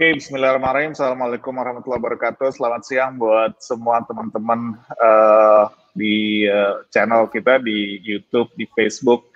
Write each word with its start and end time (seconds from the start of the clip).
Oke, 0.00 0.16
Bismillahirrahmanirrahim. 0.16 0.96
Assalamualaikum 0.96 1.52
warahmatullahi 1.52 2.00
wabarakatuh. 2.00 2.56
Selamat 2.56 2.88
siang 2.88 3.20
buat 3.20 3.52
semua 3.60 4.00
teman-teman 4.08 4.80
uh, 4.96 5.68
di 5.92 6.48
uh, 6.48 6.80
channel 6.88 7.28
kita 7.28 7.60
di 7.60 8.00
YouTube, 8.00 8.48
di 8.56 8.64
Facebook. 8.72 9.28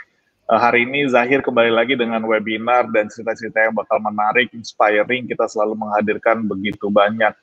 Uh, 0.49 0.57
hari 0.57 0.89
ini 0.89 1.05
Zahir 1.13 1.45
kembali 1.45 1.69
lagi 1.69 2.01
dengan 2.01 2.25
webinar 2.25 2.89
dan 2.97 3.13
cerita-cerita 3.13 3.61
yang 3.61 3.77
bakal 3.77 4.01
menarik, 4.01 4.57
inspiring. 4.57 5.29
Kita 5.29 5.45
selalu 5.53 5.85
menghadirkan 5.85 6.49
begitu 6.49 6.89
banyak 6.89 7.37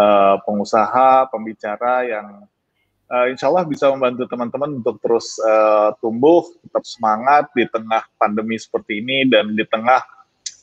uh, 0.00 0.40
pengusaha, 0.48 1.28
pembicara 1.28 2.08
yang 2.08 2.48
uh, 3.12 3.28
insya 3.28 3.52
Allah 3.52 3.68
bisa 3.68 3.92
membantu 3.92 4.24
teman-teman 4.24 4.80
untuk 4.80 4.96
terus 5.04 5.36
uh, 5.44 5.92
tumbuh, 6.00 6.48
tetap 6.64 6.88
semangat 6.88 7.44
di 7.52 7.68
tengah 7.68 8.08
pandemi 8.16 8.56
seperti 8.56 9.04
ini 9.04 9.28
dan 9.28 9.52
di 9.52 9.68
tengah 9.68 10.13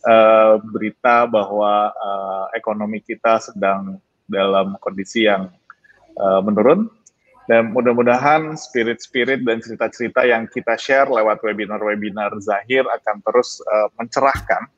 uh, 0.05 0.61
berita 0.61 1.25
bahwa 1.29 1.91
uh, 1.93 2.46
ekonomi 2.57 3.01
kita 3.01 3.41
sedang 3.41 3.97
dalam 4.29 4.77
kondisi 4.79 5.27
yang 5.27 5.51
uh, 6.18 6.39
menurun 6.41 6.87
dan 7.50 7.74
mudah-mudahan 7.74 8.55
spirit-spirit 8.55 9.43
dan 9.43 9.60
cerita-cerita 9.60 10.24
yang 10.24 10.47
kita 10.47 10.77
share 10.77 11.10
lewat 11.10 11.41
webinar-webinar 11.43 12.32
Zahir 12.39 12.86
akan 12.87 13.19
terus 13.25 13.60
uh, 13.65 13.89
mencerahkan 14.00 14.69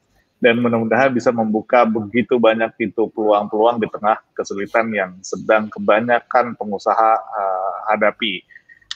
dan 0.44 0.60
mudah-mudahan 0.60 1.16
bisa 1.16 1.32
membuka 1.32 1.88
begitu 1.88 2.36
banyak 2.36 2.68
pintu 2.76 3.08
peluang-peluang 3.16 3.80
di 3.80 3.88
tengah 3.88 4.20
kesulitan 4.36 4.92
yang 4.92 5.12
sedang 5.24 5.72
kebanyakan 5.72 6.60
pengusaha 6.60 7.12
uh, 7.16 7.74
hadapi. 7.96 8.44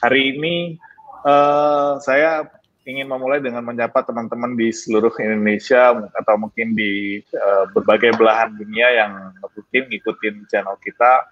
Hari 0.04 0.36
ini 0.36 0.76
uh, 1.24 1.96
saya 2.04 2.44
ingin 2.88 3.04
memulai 3.04 3.44
dengan 3.44 3.60
menyapa 3.60 4.00
teman-teman 4.00 4.56
di 4.56 4.72
seluruh 4.72 5.12
Indonesia 5.20 5.92
atau 6.16 6.34
mungkin 6.40 6.72
di 6.72 7.20
uh, 7.36 7.68
berbagai 7.76 8.16
belahan 8.16 8.56
dunia 8.56 8.88
yang 8.96 9.12
rutin 9.52 9.92
ngikutin 9.92 10.48
channel 10.48 10.80
kita. 10.80 11.28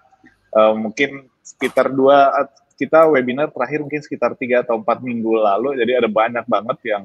Uh, 0.53 0.77
mungkin 0.77 1.25
sekitar 1.41 1.89
dua 1.89 2.29
kita 2.77 3.09
webinar 3.09 3.49
terakhir 3.49 3.81
mungkin 3.81 4.05
sekitar 4.05 4.37
tiga 4.37 4.61
atau 4.61 4.77
empat 4.77 5.01
minggu 5.01 5.33
lalu, 5.33 5.81
jadi 5.81 6.05
ada 6.05 6.09
banyak 6.13 6.45
banget 6.45 6.77
yang 6.93 7.03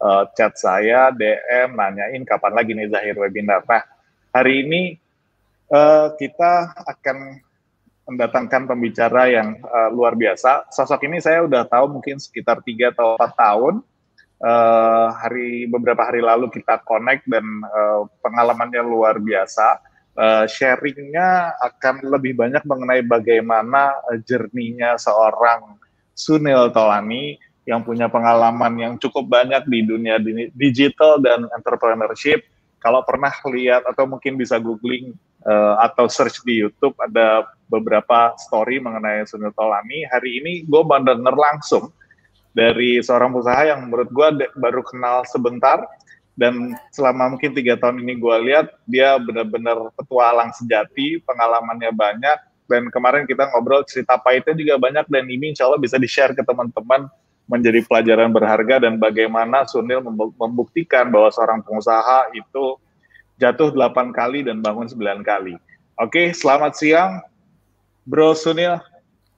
uh, 0.00 0.24
chat 0.32 0.56
saya, 0.56 1.12
DM, 1.12 1.76
nanyain 1.76 2.24
kapan 2.24 2.52
lagi 2.56 2.72
nih 2.72 2.88
Zahir 2.88 3.20
webinar. 3.20 3.60
Nah, 3.68 3.84
hari 4.32 4.64
ini 4.64 4.96
uh, 5.68 6.16
kita 6.16 6.72
akan 6.80 7.44
mendatangkan 8.08 8.66
pembicara 8.66 9.30
yang 9.30 9.60
uh, 9.62 9.92
luar 9.92 10.18
biasa. 10.18 10.72
Sosok 10.74 11.06
ini 11.06 11.22
saya 11.22 11.44
udah 11.46 11.62
tahu 11.68 12.00
mungkin 12.00 12.18
sekitar 12.18 12.64
tiga 12.64 12.90
atau 12.90 13.14
empat 13.14 13.32
tahun. 13.38 13.74
Uh, 14.42 15.14
hari 15.22 15.70
beberapa 15.70 16.02
hari 16.02 16.18
lalu 16.18 16.50
kita 16.50 16.82
connect 16.82 17.22
dan 17.30 17.46
uh, 17.62 18.10
pengalamannya 18.26 18.82
luar 18.82 19.22
biasa. 19.22 19.78
Uh, 20.18 20.44
sharingnya 20.50 21.54
akan 21.62 22.02
lebih 22.10 22.34
banyak 22.34 22.60
mengenai 22.66 23.06
bagaimana 23.06 23.94
uh, 24.02 24.18
jerninya 24.26 24.98
seorang 24.98 25.78
Sunil 26.12 26.74
Tolani 26.74 27.38
yang 27.70 27.86
punya 27.86 28.10
pengalaman 28.10 28.74
yang 28.82 28.94
cukup 28.98 29.30
banyak 29.30 29.62
di 29.70 29.86
dunia 29.86 30.18
digital 30.58 31.22
dan 31.22 31.46
entrepreneurship. 31.54 32.42
Kalau 32.82 33.06
pernah 33.06 33.30
lihat 33.46 33.86
atau 33.86 34.10
mungkin 34.10 34.34
bisa 34.34 34.58
googling 34.58 35.14
uh, 35.46 35.78
atau 35.86 36.10
search 36.10 36.42
di 36.42 36.66
YouTube 36.66 36.98
ada 36.98 37.46
beberapa 37.70 38.34
story 38.42 38.82
mengenai 38.82 39.22
Sunil 39.22 39.54
Tolani. 39.54 40.02
Hari 40.10 40.42
ini 40.42 40.52
gue 40.66 40.82
denger 40.82 41.34
langsung 41.38 41.94
dari 42.52 43.00
seorang 43.00 43.32
usaha 43.32 43.64
yang 43.64 43.88
menurut 43.88 44.08
gue 44.12 44.28
baru 44.56 44.84
kenal 44.84 45.24
sebentar 45.28 45.84
dan 46.36 46.76
selama 46.92 47.36
mungkin 47.36 47.52
tiga 47.52 47.76
tahun 47.76 48.00
ini 48.00 48.16
gue 48.16 48.36
lihat 48.48 48.72
dia 48.88 49.20
benar-benar 49.20 49.92
petualang 49.96 50.52
sejati, 50.56 51.20
pengalamannya 51.24 51.92
banyak 51.92 52.38
dan 52.68 52.88
kemarin 52.88 53.28
kita 53.28 53.52
ngobrol 53.52 53.84
cerita 53.84 54.16
pahitnya 54.16 54.56
juga 54.56 54.74
banyak 54.80 55.04
dan 55.12 55.24
ini 55.28 55.52
insya 55.52 55.68
Allah 55.68 55.80
bisa 55.80 56.00
di-share 56.00 56.32
ke 56.32 56.40
teman-teman 56.40 57.08
menjadi 57.50 57.84
pelajaran 57.84 58.32
berharga 58.32 58.80
dan 58.80 58.96
bagaimana 58.96 59.68
Sunil 59.68 60.00
membuktikan 60.40 61.12
bahwa 61.12 61.28
seorang 61.28 61.60
pengusaha 61.60 62.32
itu 62.32 62.80
jatuh 63.36 63.74
8 63.74 64.14
kali 64.14 64.46
dan 64.46 64.64
bangun 64.64 64.88
9 64.88 65.20
kali. 65.20 65.58
Oke, 66.00 66.32
selamat 66.32 66.72
siang, 66.78 67.20
Bro 68.08 68.38
Sunil. 68.38 68.80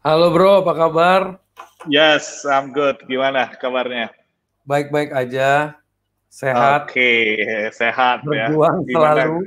Halo 0.05 0.31
Bro, 0.31 0.63
apa 0.63 0.73
kabar? 0.77 1.44
Yes, 1.87 2.45
I'm 2.49 2.73
good. 2.73 3.03
Gimana 3.07 3.53
kabarnya? 3.61 4.11
Baik-baik 4.65 5.13
aja, 5.13 5.77
sehat. 6.33 6.89
Oke, 6.89 6.97
okay, 6.97 7.69
sehat 7.71 8.25
Berjuang 8.25 8.41
ya. 8.41 8.49
Berjuang 8.49 8.77
selalu. 8.89 9.39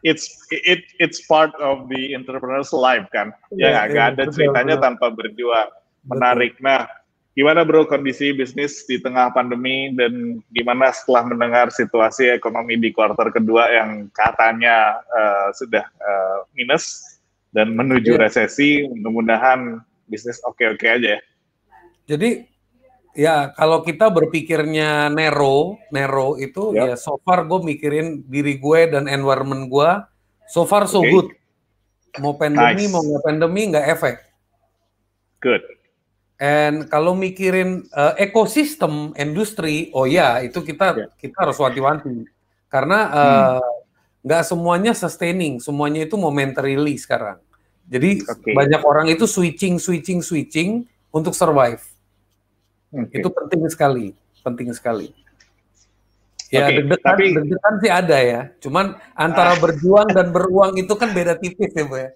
it's 0.08 0.30
it 0.54 0.86
it's 1.02 1.26
part 1.26 1.52
of 1.60 1.90
the 1.90 2.14
entrepreneur's 2.14 2.70
life 2.72 3.04
kan. 3.10 3.34
Ya, 3.52 3.74
ya 3.74 3.80
nggak 3.90 4.06
ada 4.16 4.24
ceritanya 4.30 4.78
betul. 4.78 4.84
tanpa 4.86 5.06
berjuang. 5.12 5.68
Menarik. 6.06 6.54
Betul. 6.56 6.66
Nah, 6.70 6.82
Gimana 7.36 7.68
bro 7.68 7.84
kondisi 7.84 8.32
bisnis 8.32 8.88
di 8.88 8.96
tengah 8.96 9.28
pandemi 9.28 9.92
dan 9.92 10.40
gimana 10.56 10.88
setelah 10.88 11.28
mendengar 11.28 11.68
situasi 11.68 12.32
ekonomi 12.32 12.80
di 12.80 12.96
kuartal 12.96 13.28
kedua 13.28 13.68
yang 13.76 14.08
katanya 14.16 15.04
uh, 15.12 15.52
sudah 15.52 15.84
uh, 16.00 16.48
minus 16.56 17.15
dan 17.56 17.72
menuju 17.72 18.20
yeah. 18.20 18.28
resesi, 18.28 18.84
mudah-mudahan 18.84 19.80
bisnis 20.04 20.44
oke-oke 20.44 20.84
aja 20.84 21.16
ya. 21.16 21.20
Jadi 22.04 22.44
ya 23.16 23.56
kalau 23.56 23.80
kita 23.80 24.12
berpikirnya 24.12 25.08
nero, 25.08 25.80
nero 25.88 26.36
itu 26.36 26.76
yeah. 26.76 26.92
ya 26.92 27.00
so 27.00 27.16
far 27.24 27.48
gue 27.48 27.64
mikirin 27.64 28.28
diri 28.28 28.60
gue 28.60 28.92
dan 28.92 29.08
environment 29.08 29.72
gue, 29.72 29.90
so 30.52 30.68
far 30.68 30.84
so 30.84 31.00
okay. 31.00 31.16
good. 31.16 31.28
Mau 32.20 32.36
pandemi 32.36 32.84
nice. 32.84 32.92
mau 32.92 33.00
nggak 33.00 33.24
pandemi 33.24 33.60
nggak 33.72 33.86
efek. 33.88 34.16
Good 35.40 35.64
And 36.36 36.92
kalau 36.92 37.16
mikirin 37.16 37.88
uh, 37.96 38.12
ekosistem 38.20 39.16
industri, 39.16 39.88
oh 39.96 40.04
ya 40.04 40.44
itu 40.44 40.60
kita 40.60 40.92
yeah. 40.92 41.08
kita 41.16 41.48
harus 41.48 41.56
wanti-wanti 41.56 42.28
karena 42.68 42.98
uh, 43.08 43.64
nggak 44.20 44.44
semuanya 44.44 44.92
sustaining, 44.92 45.64
semuanya 45.64 46.04
itu 46.04 46.20
momentarily 46.20 47.00
sekarang. 47.00 47.40
Jadi 47.86 48.26
okay. 48.26 48.54
banyak 48.54 48.82
orang 48.82 49.06
itu 49.06 49.30
switching, 49.30 49.78
switching, 49.78 50.18
switching 50.18 50.82
untuk 51.14 51.32
survive. 51.38 51.78
Okay. 52.90 53.22
Itu 53.22 53.30
penting 53.30 53.62
sekali, 53.70 54.06
penting 54.42 54.74
sekali. 54.74 55.14
Ya 56.46 56.70
okay, 56.70 56.78
deg-degan, 56.78 57.02
tapi... 57.02 57.24
deg-degan 57.34 57.74
sih 57.82 57.90
ada 57.90 58.18
ya. 58.22 58.40
Cuman 58.62 58.94
antara 59.18 59.58
berjuang 59.58 60.14
dan 60.14 60.30
beruang 60.30 60.78
itu 60.78 60.94
kan 60.94 61.10
beda 61.10 61.34
tipis 61.38 61.74
ya, 61.74 61.82
Bu 61.86 61.98
ya. 61.98 62.10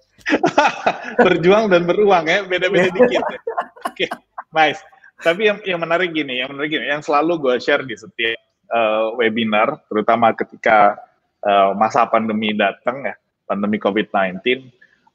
berjuang 1.27 1.67
dan 1.67 1.83
beruang 1.83 2.23
ya, 2.27 2.47
beda-beda 2.47 2.87
dikit. 2.95 3.19
Ya. 3.19 3.23
Oke, 3.23 4.07
okay, 4.07 4.09
nice. 4.55 4.79
Tapi 5.19 5.51
yang 5.51 5.59
yang 5.67 5.79
menarik 5.83 6.15
gini, 6.15 6.39
yang 6.39 6.49
menarik 6.55 6.71
gini, 6.71 6.87
yang 6.87 7.03
selalu 7.03 7.43
gue 7.43 7.55
share 7.59 7.83
di 7.83 7.93
setiap 7.99 8.39
uh, 8.71 9.13
webinar, 9.19 9.83
terutama 9.91 10.31
ketika 10.31 10.95
uh, 11.43 11.75
masa 11.75 12.07
pandemi 12.07 12.55
datang 12.55 13.03
ya, 13.03 13.15
pandemi 13.45 13.77
COVID-19, 13.83 14.41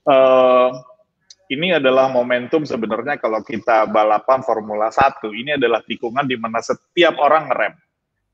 uh, 0.07 0.71
ini 1.47 1.79
adalah 1.79 2.11
momentum 2.11 2.67
sebenarnya 2.67 3.23
kalau 3.23 3.39
kita 3.43 3.87
balapan 3.87 4.43
Formula 4.43 4.91
1, 4.91 5.23
ini 5.31 5.55
adalah 5.55 5.79
tikungan 5.87 6.27
di 6.27 6.35
mana 6.35 6.59
setiap 6.59 7.19
orang 7.23 7.47
ngerem. 7.51 7.75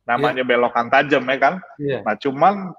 Namanya 0.09 0.43
yeah. 0.43 0.49
belokan 0.49 0.89
tajam 0.89 1.23
ya 1.29 1.37
kan? 1.37 1.55
Yeah. 1.77 2.01
Nah, 2.05 2.17
cuman 2.17 2.73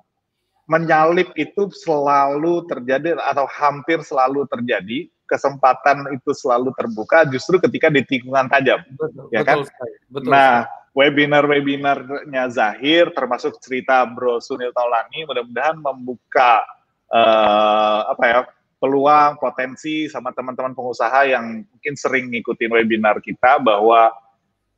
menyalip 0.65 1.35
itu 1.35 1.69
selalu 1.75 2.65
terjadi 2.65 3.19
atau 3.19 3.45
hampir 3.45 3.99
selalu 4.01 4.47
terjadi 4.47 5.11
kesempatan 5.27 6.07
itu 6.15 6.31
selalu 6.31 6.71
terbuka 6.75 7.27
justru 7.27 7.59
ketika 7.59 7.91
di 7.91 8.03
tikungan 8.07 8.47
tajam 8.47 8.79
betul, 8.95 9.27
ya 9.31 9.43
kan 9.43 9.67
betul, 10.07 10.31
nah 10.31 10.63
webinar-webinarnya 10.95 12.47
Zahir 12.53 13.11
termasuk 13.11 13.59
cerita 13.59 14.07
Bro 14.07 14.39
Sunil 14.39 14.71
Taulani 14.71 15.27
mudah-mudahan 15.27 15.79
membuka 15.79 16.63
uh, 17.11 18.07
apa 18.13 18.23
ya 18.23 18.39
peluang 18.83 19.39
potensi 19.39 20.11
sama 20.11 20.35
teman-teman 20.35 20.75
pengusaha 20.75 21.23
yang 21.23 21.63
mungkin 21.63 21.95
sering 21.95 22.27
ngikutin 22.35 22.67
webinar 22.67 23.23
kita 23.23 23.55
bahwa 23.63 24.11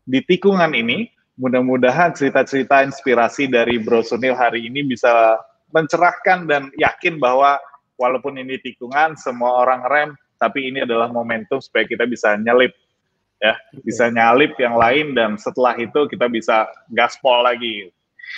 di 0.06 0.22
tikungan 0.22 0.70
ini 0.78 1.10
mudah-mudahan 1.42 2.14
cerita-cerita 2.14 2.86
inspirasi 2.86 3.50
dari 3.50 3.82
Bro 3.82 4.06
Sunil 4.06 4.38
hari 4.38 4.70
ini 4.70 4.86
bisa 4.86 5.42
mencerahkan 5.74 6.46
dan 6.46 6.70
yakin 6.78 7.18
bahwa 7.18 7.58
walaupun 7.98 8.38
ini 8.38 8.62
tikungan, 8.62 9.18
semua 9.18 9.66
orang 9.66 9.82
rem, 9.90 10.10
tapi 10.38 10.70
ini 10.70 10.86
adalah 10.86 11.10
momentum 11.10 11.58
supaya 11.58 11.90
kita 11.90 12.06
bisa 12.06 12.38
nyelip 12.38 12.78
ya, 13.42 13.58
bisa 13.82 14.14
nyalip 14.14 14.54
yang 14.62 14.78
lain 14.78 15.18
dan 15.18 15.34
setelah 15.42 15.74
itu 15.82 16.06
kita 16.06 16.30
bisa 16.30 16.70
gaspol 16.94 17.42
lagi. 17.42 17.90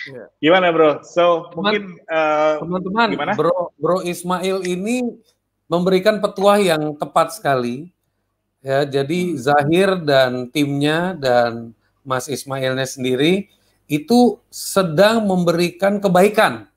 Yeah. 0.08 0.28
Gimana 0.40 0.72
bro? 0.72 1.04
So 1.04 1.52
Teman, 1.52 1.60
mungkin 1.60 1.84
eh, 2.08 2.56
teman-teman, 2.63 3.08
uh, 3.20 3.36
bro 3.36 3.56
Bro 3.75 3.98
Ismail 4.08 4.63
ini 4.63 5.04
memberikan 5.68 6.24
petuah 6.24 6.60
yang 6.60 6.96
tepat 6.96 7.36
sekali. 7.36 7.92
Ya, 8.64 8.84
jadi 8.84 9.38
Zahir 9.38 10.02
dan 10.02 10.50
timnya 10.52 11.16
dan 11.16 11.72
Mas 12.02 12.28
Ismailnya 12.28 12.88
sendiri 12.88 13.48
itu 13.88 14.42
sedang 14.52 15.24
memberikan 15.24 16.04
kebaikan 16.04 16.68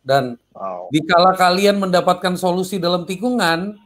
dan 0.00 0.40
wow. 0.56 0.88
dikala 0.88 1.36
kalian 1.36 1.76
mendapatkan 1.76 2.32
solusi 2.40 2.80
dalam 2.80 3.04
tikungan 3.04 3.76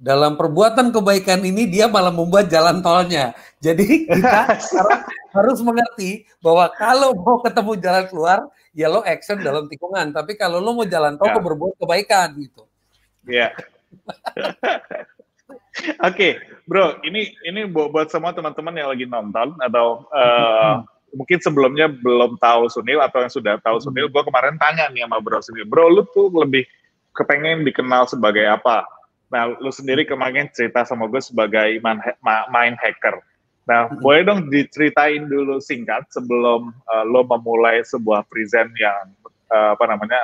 dalam 0.00 0.32
perbuatan 0.40 0.96
kebaikan 0.96 1.44
ini 1.44 1.68
dia 1.68 1.84
malah 1.84 2.08
membuat 2.08 2.48
jalan 2.48 2.80
tolnya. 2.80 3.36
Jadi 3.60 4.08
kita 4.08 4.56
sekarang 4.64 5.04
harus 5.36 5.60
mengerti 5.60 6.24
bahwa 6.40 6.72
kalau 6.72 7.12
mau 7.12 7.44
ketemu 7.44 7.72
jalan 7.76 8.04
keluar, 8.08 8.38
ya 8.72 8.88
lo 8.88 9.04
action 9.04 9.36
dalam 9.44 9.68
tikungan. 9.68 10.16
Tapi 10.16 10.40
kalau 10.40 10.56
lo 10.56 10.72
mau 10.72 10.88
jalan 10.88 11.20
tol, 11.20 11.28
ya. 11.28 11.36
berbuat 11.36 11.76
kebaikan 11.76 12.32
gitu. 12.40 12.64
Iya. 13.28 13.52
Oke, 16.00 16.12
okay, 16.12 16.32
bro, 16.68 17.00
ini 17.06 17.32
ini 17.46 17.64
buat 17.68 18.12
semua 18.12 18.36
teman-teman 18.36 18.76
yang 18.76 18.88
lagi 18.92 19.06
nonton 19.08 19.56
atau 19.58 20.04
uh, 20.12 20.84
mungkin 21.14 21.38
sebelumnya 21.42 21.90
belum 21.90 22.38
tahu 22.38 22.70
Sunil 22.70 23.00
atau 23.02 23.24
yang 23.24 23.32
sudah 23.32 23.54
tahu 23.62 23.80
Sunil, 23.82 24.10
gue 24.10 24.22
kemarin 24.22 24.60
tanya 24.60 24.90
nih 24.92 25.06
sama 25.06 25.18
bro 25.22 25.40
Sunil, 25.42 25.66
bro 25.66 25.90
lu 25.90 26.02
tuh 26.12 26.30
lebih 26.30 26.66
kepengen 27.14 27.66
dikenal 27.66 28.06
sebagai 28.06 28.46
apa? 28.46 28.86
Nah, 29.30 29.54
lu 29.62 29.70
sendiri 29.70 30.02
kemarin 30.06 30.50
cerita 30.50 30.82
sama 30.82 31.06
gue 31.06 31.22
sebagai 31.22 31.78
main, 32.50 32.74
hacker. 32.74 33.22
Nah, 33.70 33.86
hmm. 33.86 34.02
boleh 34.02 34.22
dong 34.26 34.50
diceritain 34.50 35.30
dulu 35.30 35.62
singkat 35.62 36.02
sebelum 36.10 36.74
uh, 36.90 37.04
lo 37.06 37.22
memulai 37.22 37.86
sebuah 37.86 38.26
present 38.26 38.74
yang 38.74 39.14
uh, 39.54 39.78
apa 39.78 39.84
namanya 39.86 40.18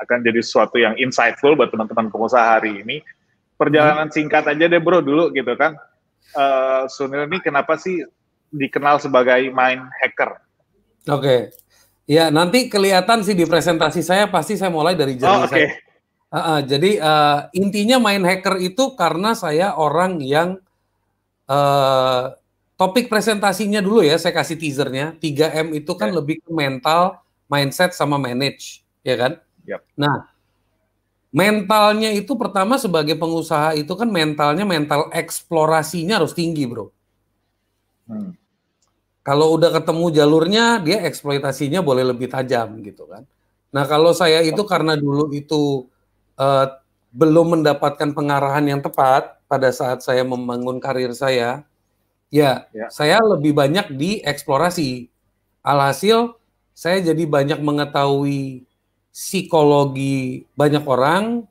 akan 0.00 0.18
jadi 0.24 0.40
sesuatu 0.44 0.76
yang 0.76 0.94
insightful 1.00 1.56
buat 1.56 1.72
teman-teman 1.72 2.12
pengusaha 2.12 2.60
hari 2.60 2.84
ini. 2.84 3.00
Perjalanan 3.56 4.12
hmm. 4.12 4.14
singkat 4.14 4.44
aja 4.44 4.64
deh 4.68 4.80
bro 4.80 5.00
dulu 5.00 5.32
gitu 5.32 5.52
kan. 5.56 5.76
Uh, 6.36 6.84
Sunil 6.92 7.24
ini 7.30 7.40
kenapa 7.40 7.80
sih 7.80 8.04
dikenal 8.52 9.00
sebagai 9.00 9.48
main 9.52 9.88
hacker? 10.02 10.36
Oke. 11.08 11.22
Okay. 11.22 11.40
Ya, 12.06 12.30
nanti 12.30 12.70
kelihatan 12.70 13.26
sih 13.26 13.34
di 13.34 13.42
presentasi 13.42 13.98
saya 13.98 14.30
pasti 14.30 14.54
saya 14.54 14.70
mulai 14.70 14.94
dari 14.94 15.18
jalan 15.18 15.42
oh, 15.42 15.46
okay. 15.50 15.50
saya. 15.50 15.68
Uh, 16.26 16.38
uh, 16.38 16.58
jadi 16.62 16.90
uh, 17.02 17.38
intinya 17.54 17.98
main 17.98 18.22
hacker 18.22 18.62
itu 18.62 18.94
karena 18.94 19.34
saya 19.34 19.74
orang 19.74 20.22
yang 20.22 20.58
uh, 21.50 22.34
topik 22.76 23.08
presentasinya 23.10 23.80
dulu 23.80 24.04
ya 24.04 24.20
saya 24.20 24.36
kasih 24.36 24.58
teasernya 24.60 25.16
3M 25.18 25.74
itu 25.74 25.92
kan 25.96 26.12
yeah. 26.12 26.16
lebih 26.20 26.36
ke 26.44 26.50
mental, 26.52 27.18
mindset 27.50 27.96
sama 27.96 28.20
manage, 28.20 28.84
ya 29.02 29.16
kan? 29.18 29.32
Yep. 29.66 29.82
Nah, 29.98 30.30
mentalnya 31.34 32.14
itu 32.14 32.32
pertama 32.38 32.78
sebagai 32.80 33.18
pengusaha 33.18 33.76
itu 33.76 33.92
kan 33.92 34.08
mentalnya 34.08 34.64
mental 34.64 35.10
eksplorasinya 35.12 36.22
harus 36.22 36.32
tinggi, 36.32 36.64
bro. 36.64 36.88
Hmm. 38.06 38.32
Kalau 39.26 39.58
udah 39.58 39.74
ketemu 39.74 40.14
jalurnya, 40.14 40.78
dia 40.78 41.02
eksploitasinya 41.02 41.82
boleh 41.82 42.06
lebih 42.06 42.30
tajam 42.30 42.78
gitu 42.80 43.10
kan. 43.10 43.26
Nah 43.74 43.84
kalau 43.84 44.14
saya 44.14 44.38
itu 44.46 44.62
karena 44.62 44.94
dulu 44.94 45.34
itu 45.34 45.90
uh, 46.38 46.66
belum 47.10 47.58
mendapatkan 47.58 48.14
pengarahan 48.14 48.62
yang 48.64 48.80
tepat 48.80 49.36
pada 49.50 49.74
saat 49.74 50.06
saya 50.06 50.22
membangun 50.22 50.78
karir 50.78 51.10
saya, 51.10 51.66
ya, 52.30 52.70
ya. 52.70 52.86
saya 52.88 53.18
lebih 53.18 53.50
banyak 53.50 53.90
di 53.98 54.22
eksplorasi. 54.22 55.10
Alhasil 55.66 56.38
saya 56.70 57.02
jadi 57.02 57.26
banyak 57.26 57.58
mengetahui 57.58 58.62
psikologi 59.16 60.44
banyak 60.52 60.84
orang 60.84 61.48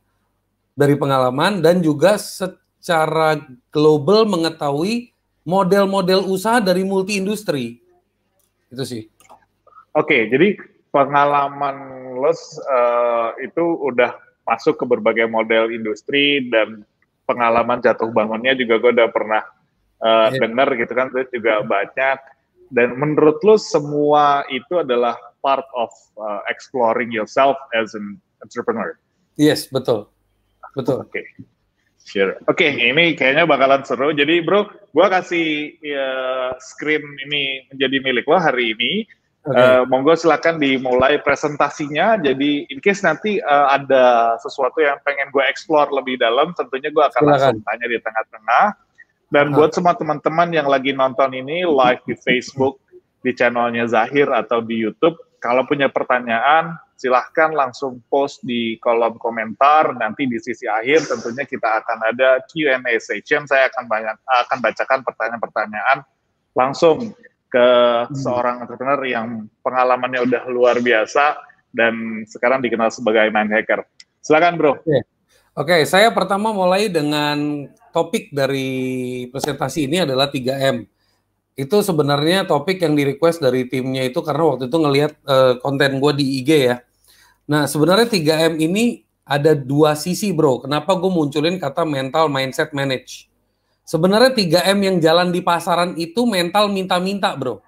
dari 0.78 0.94
pengalaman 0.94 1.66
dan 1.66 1.82
juga 1.82 2.22
secara 2.22 3.42
global 3.74 4.30
mengetahui 4.30 5.10
model-model 5.42 6.30
usaha 6.30 6.62
dari 6.62 6.86
multi 6.86 7.18
industri. 7.18 7.82
Itu 8.70 8.86
sih. 8.86 9.10
Oke, 9.98 10.30
jadi 10.30 10.62
pengalaman 10.94 12.14
lo 12.22 12.30
uh, 12.30 13.34
itu 13.42 13.64
udah 13.82 14.14
masuk 14.46 14.78
ke 14.78 14.86
berbagai 14.86 15.26
model 15.26 15.74
industri 15.74 16.46
dan 16.54 16.86
pengalaman 17.26 17.82
jatuh 17.82 18.14
bangunnya 18.14 18.54
juga 18.54 18.78
gue 18.78 18.92
udah 18.94 19.10
pernah 19.10 19.42
uh, 20.06 20.30
yeah. 20.30 20.38
dengar 20.38 20.70
gitu 20.78 20.94
kan 20.94 21.10
itu 21.10 21.42
juga 21.42 21.66
banyak 21.66 22.18
dan 22.74 22.98
menurut 22.98 23.42
lo 23.46 23.56
semua 23.60 24.46
itu 24.50 24.82
adalah 24.82 25.18
part 25.44 25.66
of 25.78 25.92
uh, 26.18 26.42
exploring 26.50 27.14
yourself 27.14 27.58
as 27.78 27.94
an 27.94 28.18
entrepreneur 28.42 28.94
yes 29.38 29.70
betul 29.70 30.10
betul 30.74 31.06
oke 31.06 31.12
okay. 31.12 31.26
Sure. 32.06 32.38
Oke, 32.46 32.70
okay, 32.70 32.94
ini 32.94 33.18
kayaknya 33.18 33.50
bakalan 33.50 33.82
seru. 33.82 34.14
Jadi, 34.14 34.46
bro, 34.46 34.70
gue 34.70 35.08
kasih 35.10 35.74
ya, 35.82 36.10
screen 36.62 37.02
ini 37.02 37.66
menjadi 37.74 37.98
milik 37.98 38.30
lo 38.30 38.38
hari 38.38 38.78
ini. 38.78 39.10
Okay. 39.46 39.58
Uh, 39.62 39.84
monggo 39.90 40.14
silakan 40.14 40.62
dimulai 40.62 41.18
presentasinya. 41.22 42.22
Jadi 42.22 42.70
in 42.70 42.78
case 42.82 43.02
nanti 43.02 43.42
uh, 43.42 43.74
ada 43.74 44.38
sesuatu 44.42 44.86
yang 44.86 45.02
pengen 45.02 45.34
gue 45.34 45.42
explore 45.50 45.90
lebih 45.94 46.22
dalam, 46.22 46.54
tentunya 46.54 46.94
gue 46.94 47.02
akan 47.02 47.22
silakan. 47.26 47.34
langsung 47.58 47.62
tanya 47.66 47.86
di 47.90 47.98
tengah-tengah. 47.98 48.66
Dan 49.36 49.52
buat 49.52 49.76
semua 49.76 49.92
teman-teman 50.00 50.48
yang 50.48 50.72
lagi 50.72 50.96
nonton 50.96 51.36
ini 51.36 51.68
live 51.68 52.00
di 52.08 52.16
Facebook, 52.16 52.80
di 53.20 53.36
channelnya 53.36 53.84
Zahir 53.84 54.32
atau 54.32 54.64
di 54.64 54.80
YouTube, 54.80 55.20
kalau 55.44 55.68
punya 55.68 55.92
pertanyaan, 55.92 56.80
silahkan 56.96 57.52
langsung 57.52 58.00
post 58.08 58.40
di 58.48 58.80
kolom 58.80 59.20
komentar. 59.20 59.92
Nanti 59.92 60.24
di 60.24 60.40
sisi 60.40 60.64
akhir 60.72 61.12
tentunya 61.12 61.44
kita 61.44 61.84
akan 61.84 62.16
ada 62.16 62.40
Q&A 62.48 62.96
session. 63.04 63.44
Saya 63.44 63.68
akan 63.68 63.84
banyak 63.92 64.16
akan 64.24 64.58
bacakan 64.64 65.00
pertanyaan-pertanyaan 65.04 65.98
langsung 66.56 67.12
ke 67.52 67.68
hmm. 68.08 68.16
seorang 68.16 68.64
entrepreneur 68.64 69.04
yang 69.04 69.52
pengalamannya 69.60 70.24
udah 70.32 70.44
luar 70.48 70.80
biasa 70.80 71.44
dan 71.76 72.24
sekarang 72.24 72.64
dikenal 72.64 72.88
sebagai 72.88 73.28
main 73.36 73.52
hacker. 73.52 73.84
Silakan, 74.24 74.56
Bro. 74.56 74.80
Oke, 75.56 75.72
okay. 75.72 75.82
saya 75.88 76.12
pertama 76.12 76.52
mulai 76.52 76.92
dengan 76.92 77.64
topik 77.96 78.28
dari 78.36 79.24
presentasi 79.32 79.88
ini 79.88 80.04
adalah 80.04 80.28
3M. 80.28 80.84
Itu 81.56 81.80
sebenarnya 81.80 82.44
topik 82.44 82.84
yang 82.84 82.92
di 82.92 83.16
request 83.16 83.40
dari 83.40 83.64
timnya 83.72 84.04
itu 84.04 84.20
karena 84.20 84.52
waktu 84.52 84.68
itu 84.68 84.76
ngelihat 84.76 85.16
uh, 85.24 85.56
konten 85.64 86.04
gue 86.04 86.12
di 86.20 86.44
IG 86.44 86.50
ya. 86.60 86.84
Nah, 87.48 87.72
sebenarnya 87.72 88.12
3M 88.12 88.60
ini 88.60 89.08
ada 89.24 89.56
dua 89.56 89.96
sisi, 89.96 90.36
Bro. 90.36 90.68
Kenapa 90.68 90.92
gue 91.00 91.08
munculin 91.08 91.56
kata 91.56 91.88
mental, 91.88 92.28
mindset, 92.28 92.76
manage? 92.76 93.32
Sebenarnya 93.88 94.36
3M 94.36 94.78
yang 94.82 94.98
jalan 95.00 95.32
di 95.32 95.40
pasaran 95.40 95.96
itu 95.96 96.26
mental 96.26 96.74
minta-minta, 96.74 97.38
bro. 97.38 97.62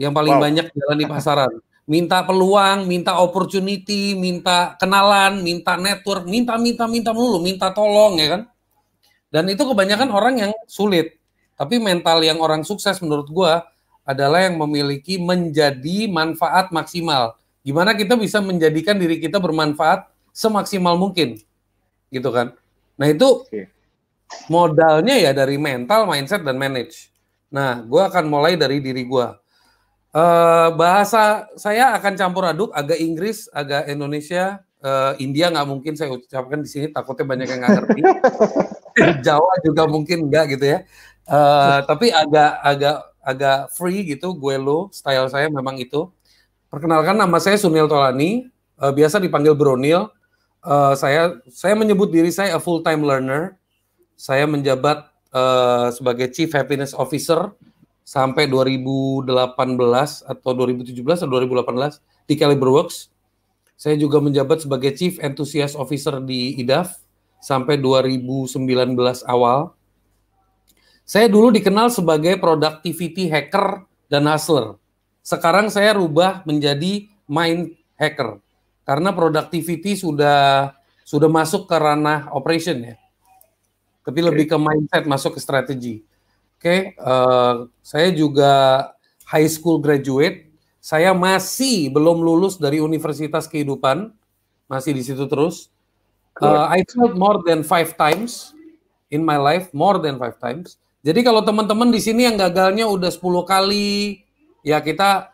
Yang 0.00 0.12
paling 0.16 0.34
wow. 0.34 0.42
banyak 0.42 0.66
jalan 0.72 0.96
di 0.96 1.06
pasaran. 1.06 1.52
Minta 1.88 2.20
peluang, 2.20 2.84
minta 2.84 3.16
opportunity, 3.16 4.12
minta 4.12 4.76
kenalan, 4.76 5.40
minta 5.40 5.80
network, 5.80 6.28
minta, 6.28 6.60
minta, 6.60 6.84
minta 6.84 7.16
melulu, 7.16 7.40
minta 7.40 7.72
tolong, 7.72 8.20
ya 8.20 8.28
kan? 8.36 8.42
Dan 9.32 9.48
itu 9.48 9.64
kebanyakan 9.64 10.12
orang 10.12 10.34
yang 10.36 10.52
sulit. 10.68 11.16
Tapi 11.56 11.80
mental 11.80 12.20
yang 12.20 12.44
orang 12.44 12.60
sukses 12.60 13.00
menurut 13.00 13.32
gua 13.32 13.64
adalah 14.04 14.44
yang 14.44 14.60
memiliki 14.60 15.16
menjadi 15.16 16.12
manfaat 16.12 16.68
maksimal. 16.76 17.40
Gimana 17.64 17.96
kita 17.96 18.20
bisa 18.20 18.44
menjadikan 18.44 19.00
diri 19.00 19.16
kita 19.16 19.40
bermanfaat 19.40 20.12
semaksimal 20.32 20.96
mungkin, 21.00 21.40
gitu 22.12 22.30
kan? 22.30 22.52
Nah 23.00 23.08
itu 23.08 23.48
modalnya 24.52 25.16
ya 25.16 25.32
dari 25.32 25.56
mental, 25.56 26.04
mindset, 26.04 26.44
dan 26.44 26.60
manage. 26.60 27.08
Nah, 27.48 27.80
gue 27.80 28.02
akan 28.04 28.28
mulai 28.28 28.60
dari 28.60 28.80
diri 28.84 29.08
gue. 29.08 29.26
Uh, 30.08 30.72
bahasa 30.74 31.44
saya 31.60 31.92
akan 31.96 32.16
campur 32.16 32.44
aduk, 32.48 32.72
agak 32.72 32.96
Inggris, 32.96 33.44
agak 33.52 33.92
Indonesia, 33.92 34.64
uh, 34.80 35.12
India 35.20 35.52
nggak 35.52 35.68
mungkin 35.68 35.92
saya 35.94 36.16
ucapkan 36.16 36.64
di 36.64 36.68
sini, 36.68 36.86
takutnya 36.88 37.28
banyak 37.28 37.46
yang 37.48 37.60
nggak 37.60 37.74
ngerti. 37.76 38.00
Jawa 39.26 39.52
juga 39.62 39.84
mungkin 39.84 40.32
nggak 40.32 40.44
gitu 40.56 40.64
ya. 40.64 40.78
Uh, 41.28 41.84
tapi 41.84 42.08
agak 42.08 42.52
agak 42.64 42.96
agak 43.20 43.58
free 43.76 44.00
gitu, 44.08 44.32
gue 44.32 44.56
lo, 44.56 44.88
style 44.90 45.28
saya 45.28 45.52
memang 45.52 45.76
itu. 45.76 46.08
Perkenalkan 46.72 47.16
nama 47.16 47.36
saya 47.36 47.60
Sunil 47.60 47.84
Tolani, 47.84 48.48
uh, 48.80 48.92
biasa 48.92 49.20
dipanggil 49.20 49.52
Bronil. 49.52 50.08
Uh, 50.64 50.96
saya 50.96 51.36
saya 51.52 51.76
menyebut 51.76 52.08
diri 52.08 52.32
saya 52.32 52.56
a 52.56 52.60
full 52.60 52.82
time 52.82 53.04
learner 53.06 53.54
saya 54.18 54.50
menjabat 54.50 55.06
uh, 55.30 55.94
sebagai 55.94 56.26
Chief 56.34 56.50
Happiness 56.50 56.90
Officer 56.90 57.54
sampai 58.08 58.48
2018 58.48 59.28
atau 60.24 60.50
2017 60.56 60.96
atau 60.96 61.28
2018 61.28 62.00
di 62.24 62.34
Caliberworks. 62.40 63.12
Saya 63.76 64.00
juga 64.00 64.24
menjabat 64.24 64.64
sebagai 64.64 64.96
Chief 64.96 65.20
Enthusiast 65.20 65.76
Officer 65.76 66.16
di 66.24 66.56
IDAF 66.56 66.96
sampai 67.36 67.76
2019 67.76 68.64
awal. 69.28 69.76
Saya 71.04 71.28
dulu 71.28 71.52
dikenal 71.52 71.92
sebagai 71.92 72.40
productivity 72.40 73.28
hacker 73.28 73.84
dan 74.08 74.24
hustler. 74.24 74.80
Sekarang 75.20 75.68
saya 75.68 75.92
rubah 75.92 76.40
menjadi 76.48 77.12
mind 77.28 77.76
hacker 78.00 78.40
karena 78.88 79.12
productivity 79.12 79.92
sudah 80.00 80.72
sudah 81.04 81.28
masuk 81.28 81.68
ke 81.68 81.76
ranah 81.76 82.32
operation 82.32 82.80
ya 82.80 82.96
tapi 84.08 84.24
lebih 84.24 84.48
ke 84.48 84.56
mindset 84.56 85.04
masuk 85.04 85.36
ke 85.36 85.40
strategi. 85.44 86.00
Oke, 86.58 86.66
okay, 86.66 86.80
uh, 86.98 87.06
eh, 87.06 87.54
saya 87.86 88.10
juga 88.10 88.50
high 89.30 89.46
school 89.46 89.78
graduate. 89.78 90.50
Saya 90.82 91.14
masih 91.14 91.86
belum 91.94 92.18
lulus 92.18 92.58
dari 92.58 92.82
Universitas 92.82 93.46
Kehidupan, 93.46 94.10
masih 94.66 94.90
di 94.90 95.06
situ 95.06 95.22
terus. 95.30 95.70
Uh, 96.42 96.66
I 96.66 96.82
failed 96.82 97.14
more 97.14 97.38
than 97.46 97.62
five 97.62 97.94
times 97.94 98.58
in 99.06 99.22
my 99.22 99.38
life, 99.38 99.70
more 99.70 100.02
than 100.02 100.18
five 100.18 100.34
times. 100.42 100.82
Jadi 101.06 101.22
kalau 101.22 101.46
teman-teman 101.46 101.94
di 101.94 102.02
sini 102.02 102.26
yang 102.26 102.34
gagalnya 102.34 102.90
udah 102.90 103.14
10 103.14 103.22
kali, 103.46 104.26
ya 104.66 104.82
kita 104.82 105.30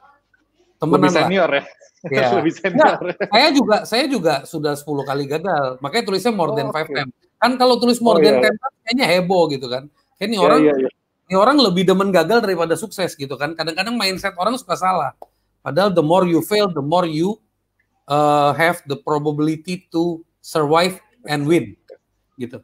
temenan 0.76 1.09
Lebih 1.09 1.16
senior 1.25 1.49
lah. 1.49 1.64
ya. 2.04 2.21
Ya. 2.21 2.28
Lebih 2.37 2.52
senior. 2.52 3.00
Ya, 3.00 3.16
saya 3.33 3.49
juga 3.49 3.76
saya 3.88 4.04
juga 4.12 4.35
sudah 4.45 4.76
10 4.76 5.09
kali 5.09 5.25
gagal. 5.25 5.81
Makanya 5.81 6.04
tulisnya 6.04 6.37
more 6.37 6.52
than 6.52 6.69
five 6.69 6.85
okay. 6.85 7.00
times. 7.00 7.16
Kan 7.40 7.57
kalau 7.57 7.81
tulis 7.81 7.97
more 8.04 8.21
oh, 8.21 8.25
than 8.25 8.45
iya. 8.45 8.52
10 8.52 8.61
times 8.61 8.76
kayaknya 8.85 9.07
heboh 9.09 9.49
gitu 9.49 9.66
kan. 9.73 9.88
Kayak 10.21 10.28
ini 10.28 10.37
ya, 10.37 10.45
orang 10.45 10.61
ya, 10.61 10.75
ya. 10.85 10.90
Ini 11.28 11.37
orang 11.40 11.57
lebih 11.57 11.88
demen 11.88 12.12
gagal 12.12 12.45
daripada 12.45 12.76
sukses 12.76 13.16
gitu 13.16 13.35
kan. 13.40 13.57
Kadang-kadang 13.57 13.97
mindset 13.97 14.37
orang 14.37 14.61
suka 14.61 14.76
salah. 14.76 15.16
Padahal 15.64 15.88
the 15.97 16.04
more 16.04 16.28
you 16.28 16.45
fail, 16.45 16.69
the 16.69 16.85
more 16.85 17.09
you 17.09 17.40
uh, 18.09 18.52
have 18.52 18.85
the 18.85 19.00
probability 19.00 19.88
to 19.88 20.21
survive 20.45 21.00
and 21.25 21.49
win 21.49 21.73
gitu. 22.37 22.61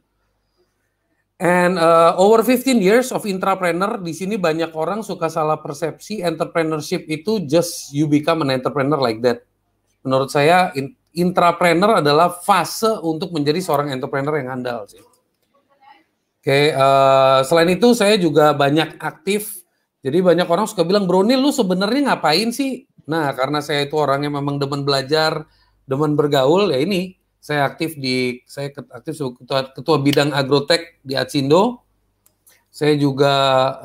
And 1.41 1.81
uh, 1.81 2.13
over 2.21 2.45
15 2.45 2.77
years 2.77 3.09
of 3.09 3.25
entrepreneur 3.25 3.97
di 3.97 4.13
sini 4.13 4.37
banyak 4.37 4.77
orang 4.77 5.01
suka 5.01 5.25
salah 5.25 5.57
persepsi 5.57 6.21
entrepreneurship 6.21 7.09
itu 7.09 7.41
just 7.49 7.89
you 7.89 8.05
become 8.05 8.45
an 8.45 8.53
entrepreneur 8.53 9.01
like 9.01 9.25
that. 9.25 9.41
Menurut 10.05 10.29
saya 10.29 10.69
in, 10.77 10.93
intrapreneur 11.17 12.05
adalah 12.05 12.29
fase 12.29 12.93
untuk 13.01 13.33
menjadi 13.33 13.57
seorang 13.57 13.89
entrepreneur 13.89 14.37
yang 14.37 14.53
handal 14.53 14.85
sih. 14.85 15.01
Oke, 16.41 16.73
uh, 16.73 17.45
selain 17.45 17.69
itu 17.77 17.93
saya 17.93 18.17
juga 18.17 18.49
banyak 18.57 18.97
aktif. 18.97 19.61
Jadi 20.01 20.25
banyak 20.25 20.49
orang 20.49 20.65
suka 20.65 20.81
bilang, 20.81 21.05
Brony 21.05 21.37
lu 21.37 21.53
sebenarnya 21.53 22.09
ngapain 22.09 22.49
sih? 22.49 22.89
Nah, 23.05 23.29
karena 23.37 23.61
saya 23.61 23.85
itu 23.85 23.93
orangnya 23.93 24.33
memang 24.33 24.57
demen 24.57 24.81
belajar, 24.81 25.45
demen 25.85 26.17
bergaul, 26.17 26.73
ya 26.73 26.81
ini 26.81 27.21
saya 27.37 27.69
aktif 27.69 27.93
di 27.93 28.41
saya 28.49 28.73
aktif 28.73 29.21
ketua, 29.37 29.69
ketua 29.69 29.97
bidang 30.01 30.33
agrotek 30.33 31.01
di 31.05 31.13
Atsindo. 31.13 31.85
Saya 32.73 32.97
juga 32.97 33.33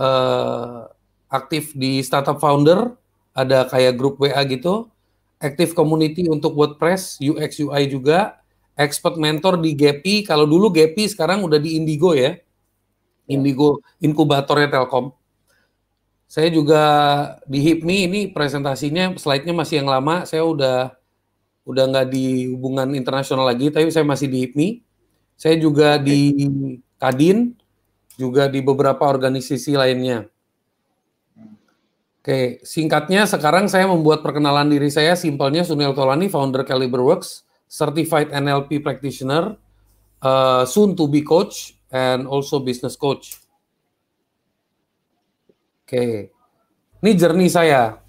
uh, 0.00 0.78
aktif 1.28 1.76
di 1.76 2.00
startup 2.00 2.40
founder, 2.40 2.96
ada 3.36 3.68
kayak 3.68 4.00
grup 4.00 4.16
WA 4.16 4.40
gitu. 4.48 4.88
Active 5.44 5.76
community 5.76 6.24
untuk 6.32 6.56
WordPress, 6.56 7.20
UX 7.20 7.60
UI 7.60 7.84
juga. 7.92 8.40
Expert 8.80 9.20
mentor 9.20 9.60
di 9.60 9.76
Gapi. 9.76 10.24
Kalau 10.24 10.48
dulu 10.48 10.72
Gapi 10.72 11.04
sekarang 11.08 11.44
udah 11.44 11.60
di 11.60 11.76
Indigo 11.76 12.16
ya. 12.16 12.36
Indigo 13.26 13.82
inkubatornya 13.98 14.70
Telkom. 14.70 15.12
Saya 16.26 16.50
juga 16.50 16.82
di 17.46 17.62
HIPMI 17.62 17.96
ini 18.10 18.20
presentasinya 18.34 19.14
slide-nya 19.14 19.54
masih 19.54 19.82
yang 19.82 19.90
lama. 19.90 20.26
Saya 20.26 20.42
udah 20.42 20.94
udah 21.66 21.84
nggak 21.90 22.08
di 22.10 22.50
hubungan 22.50 22.94
internasional 22.94 23.46
lagi, 23.46 23.70
tapi 23.70 23.90
saya 23.90 24.02
masih 24.02 24.26
di 24.26 24.38
HIPMI. 24.46 24.68
Saya 25.36 25.54
juga 25.60 26.00
di 26.00 26.32
Kadin, 26.96 27.52
juga 28.16 28.48
di 28.48 28.64
beberapa 28.64 29.04
organisasi 29.04 29.76
lainnya. 29.76 30.26
Oke, 32.26 32.58
singkatnya 32.66 33.22
sekarang 33.22 33.70
saya 33.70 33.86
membuat 33.86 34.18
perkenalan 34.26 34.66
diri 34.66 34.90
saya, 34.90 35.14
simpelnya 35.14 35.62
Sunil 35.62 35.94
Tolani, 35.94 36.26
founder 36.26 36.66
Caliber 36.66 36.98
Works, 36.98 37.46
certified 37.70 38.34
NLP 38.34 38.82
practitioner, 38.82 39.54
uh, 40.26 40.66
soon 40.66 40.98
to 40.98 41.06
be 41.06 41.22
coach, 41.22 41.75
and 41.90 42.26
also 42.26 42.58
business 42.58 42.98
coach. 42.98 43.38
Oke, 45.86 46.34
ini 46.98 47.12
journey 47.14 47.46
saya. 47.46 48.02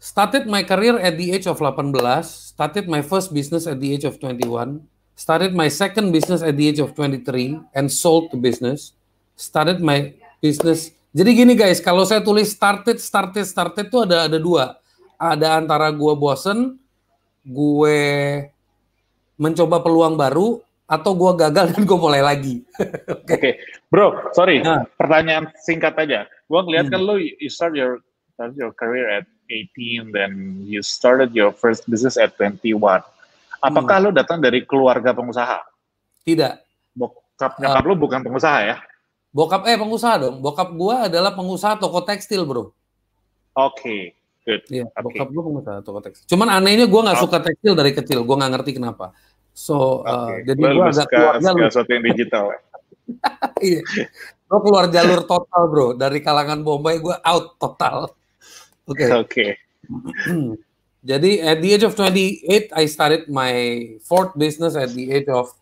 Started 0.00 0.46
my 0.46 0.62
career 0.62 0.96
at 1.02 1.18
the 1.18 1.34
age 1.34 1.44
of 1.50 1.58
18, 1.58 1.92
started 2.24 2.86
my 2.86 3.02
first 3.02 3.34
business 3.34 3.66
at 3.66 3.82
the 3.82 3.90
age 3.90 4.06
of 4.06 4.16
21, 4.22 4.80
started 5.18 5.56
my 5.56 5.66
second 5.66 6.12
business 6.12 6.44
at 6.44 6.54
the 6.56 6.68
age 6.68 6.78
of 6.78 6.94
23 6.94 7.60
and 7.74 7.90
sold 7.90 8.30
the 8.30 8.38
business. 8.38 8.92
Started 9.36 9.84
my 9.84 10.16
business. 10.40 10.92
Jadi 11.16 11.30
gini 11.32 11.52
guys, 11.56 11.80
kalau 11.80 12.04
saya 12.04 12.20
tulis 12.20 12.52
started, 12.52 13.00
started, 13.00 13.44
started 13.44 13.88
itu 13.88 13.98
ada 14.04 14.28
ada 14.28 14.38
dua. 14.40 14.80
Ada 15.16 15.60
antara 15.60 15.88
gue 15.88 16.12
bosen, 16.16 16.76
gue 17.44 17.98
mencoba 19.40 19.80
peluang 19.80 20.16
baru, 20.16 20.60
atau 20.86 21.12
gue 21.18 21.32
gagal 21.42 21.74
dan 21.74 21.82
gue 21.82 21.98
mulai 21.98 22.22
lagi. 22.22 22.62
Oke, 22.70 23.26
okay. 23.26 23.36
okay. 23.36 23.52
bro, 23.90 24.30
sorry, 24.32 24.62
nah. 24.62 24.86
pertanyaan 24.94 25.50
singkat 25.58 25.98
aja. 25.98 26.30
Gue 26.46 26.60
ngeliat 26.62 26.86
hmm. 26.86 26.94
kan 26.94 27.00
lo 27.02 27.18
you 27.18 27.50
start 27.50 27.74
your 27.74 28.00
start 28.38 28.54
your 28.54 28.70
career 28.70 29.10
at 29.10 29.26
18 29.50 30.14
then 30.14 30.62
you 30.62 30.82
started 30.82 31.34
your 31.34 31.50
first 31.50 31.86
business 31.90 32.14
at 32.14 32.34
21. 32.38 33.02
Apakah 33.62 33.96
hmm. 33.98 34.04
lo 34.06 34.10
datang 34.14 34.38
dari 34.38 34.62
keluarga 34.62 35.10
pengusaha? 35.10 35.58
Tidak. 36.22 36.54
Bokap 36.94 37.58
nyokap 37.58 37.82
uh, 37.82 37.88
lo 37.90 37.94
bukan 37.98 38.20
pengusaha 38.22 38.58
ya? 38.62 38.76
Bokap 39.34 39.66
eh 39.66 39.76
pengusaha 39.76 40.14
dong. 40.22 40.36
Bokap 40.38 40.70
gua 40.72 41.10
adalah 41.10 41.34
pengusaha 41.34 41.76
toko 41.76 42.00
tekstil, 42.06 42.46
Bro. 42.46 42.62
Oke. 42.62 42.72
Okay. 43.54 44.02
Good. 44.46 44.62
Iya, 44.70 44.86
okay. 44.86 45.02
bokap 45.02 45.28
gua 45.34 45.42
pengusaha 45.50 45.78
toko 45.82 45.98
tekstil. 45.98 46.26
Cuman 46.30 46.48
anehnya 46.54 46.86
gua 46.86 47.10
nggak 47.10 47.18
oh. 47.18 47.22
suka 47.26 47.38
tekstil 47.42 47.74
dari 47.74 47.92
kecil. 47.92 48.22
Gua 48.22 48.38
nggak 48.38 48.52
ngerti 48.58 48.78
kenapa. 48.78 49.10
So, 49.56 50.04
okay. 50.04 50.12
uh, 50.12 50.36
jadi 50.52 50.60
gua 50.76 50.92
agak 50.92 51.08
keluar 51.08 51.36
jalur. 51.40 51.68
sesuatu 51.72 51.90
yang 51.96 52.04
digital 52.12 52.44
ya. 52.52 52.60
iya. 53.72 53.80
Gua 54.44 54.60
keluar 54.60 54.84
jalur 54.92 55.24
total, 55.24 55.62
Bro. 55.72 55.86
Dari 55.96 56.20
kalangan 56.20 56.60
Bombay 56.60 57.00
gua 57.00 57.16
out 57.24 57.56
total. 57.56 58.12
Oke. 58.84 59.00
Okay. 59.00 59.08
Oke. 59.16 59.16
Okay. 59.24 59.50
Jadi 61.08 61.40
at 61.40 61.64
the 61.64 61.70
age 61.72 61.86
of 61.86 61.96
28 61.96 62.74
I 62.74 62.84
started 62.90 63.30
my 63.32 63.54
fourth 64.04 64.36
business 64.36 64.74
at 64.74 64.90
the 64.90 65.08
age 65.14 65.30
of 65.30 65.54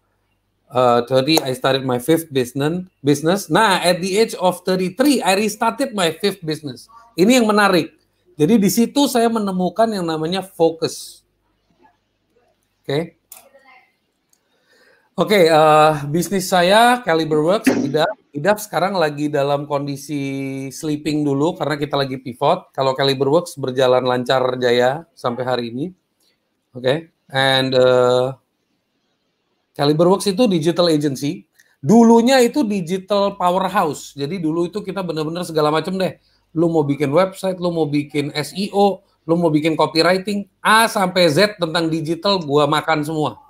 uh, 0.73 1.05
30 1.07 1.45
I 1.45 1.53
started 1.53 1.85
my 1.87 2.03
fifth 2.03 2.33
business 2.35 2.89
business. 3.05 3.47
Nah, 3.53 3.79
at 3.79 4.01
the 4.01 4.19
age 4.19 4.35
of 4.41 4.65
33 4.67 5.23
I 5.23 5.39
restarted 5.39 5.95
my 5.95 6.11
fifth 6.17 6.43
business. 6.43 6.91
Ini 7.15 7.39
yang 7.39 7.47
menarik. 7.47 7.95
Jadi 8.35 8.59
di 8.59 8.71
situ 8.73 9.07
saya 9.07 9.31
menemukan 9.31 9.87
yang 9.87 10.03
namanya 10.03 10.43
fokus. 10.43 11.23
Oke. 12.83 12.89
Okay. 12.89 13.03
Oke, 15.15 15.39
okay, 15.39 15.45
uh, 15.47 16.11
bisnis 16.11 16.51
saya 16.51 16.99
Caliber 17.07 17.39
Works 17.39 17.71
tidak 17.71 18.11
tidak 18.35 18.59
sekarang 18.59 18.99
lagi 18.99 19.31
dalam 19.31 19.63
kondisi 19.63 20.19
sleeping 20.75 21.23
dulu 21.23 21.55
karena 21.55 21.79
kita 21.79 21.95
lagi 21.95 22.19
pivot. 22.19 22.75
Kalau 22.75 22.99
Caliber 22.99 23.31
Works 23.31 23.55
berjalan 23.55 24.03
lancar 24.03 24.43
jaya 24.59 25.07
sampai 25.15 25.43
hari 25.47 25.65
ini. 25.71 25.95
Oke, 26.75 26.83
okay. 26.83 26.99
and 27.31 27.79
uh, 27.79 28.35
Caliber 29.79 30.11
Works 30.11 30.27
itu 30.35 30.51
digital 30.51 30.91
agency. 30.91 31.47
Dulunya 31.79 32.43
itu 32.43 32.67
digital 32.67 33.39
powerhouse. 33.39 34.19
Jadi 34.19 34.43
dulu 34.43 34.67
itu 34.67 34.83
kita 34.83 35.07
benar-benar 35.07 35.47
segala 35.47 35.71
macam 35.71 35.95
deh. 35.95 36.19
Lu 36.59 36.67
mau 36.67 36.83
bikin 36.83 37.15
website, 37.15 37.63
lu 37.63 37.71
mau 37.71 37.87
bikin 37.87 38.35
SEO, 38.35 39.07
lu 39.31 39.35
mau 39.39 39.55
bikin 39.55 39.79
copywriting, 39.79 40.51
A 40.59 40.91
sampai 40.91 41.31
Z 41.31 41.63
tentang 41.63 41.87
digital 41.87 42.43
gua 42.43 42.67
makan 42.67 43.07
semua 43.07 43.44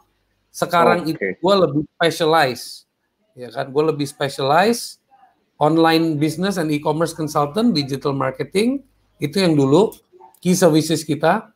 sekarang 0.54 1.02
okay. 1.02 1.34
itu 1.34 1.42
gue 1.42 1.54
lebih 1.66 1.82
specialize, 1.98 2.86
ya 3.34 3.50
kan? 3.50 3.74
Gue 3.74 3.90
lebih 3.90 4.06
specialize 4.06 5.02
online 5.58 6.14
business 6.14 6.62
and 6.62 6.70
e-commerce 6.70 7.10
consultant, 7.10 7.74
digital 7.74 8.14
marketing 8.14 8.86
itu 9.18 9.42
yang 9.42 9.58
dulu 9.58 9.90
key 10.38 10.54
services 10.54 11.02
kita. 11.02 11.50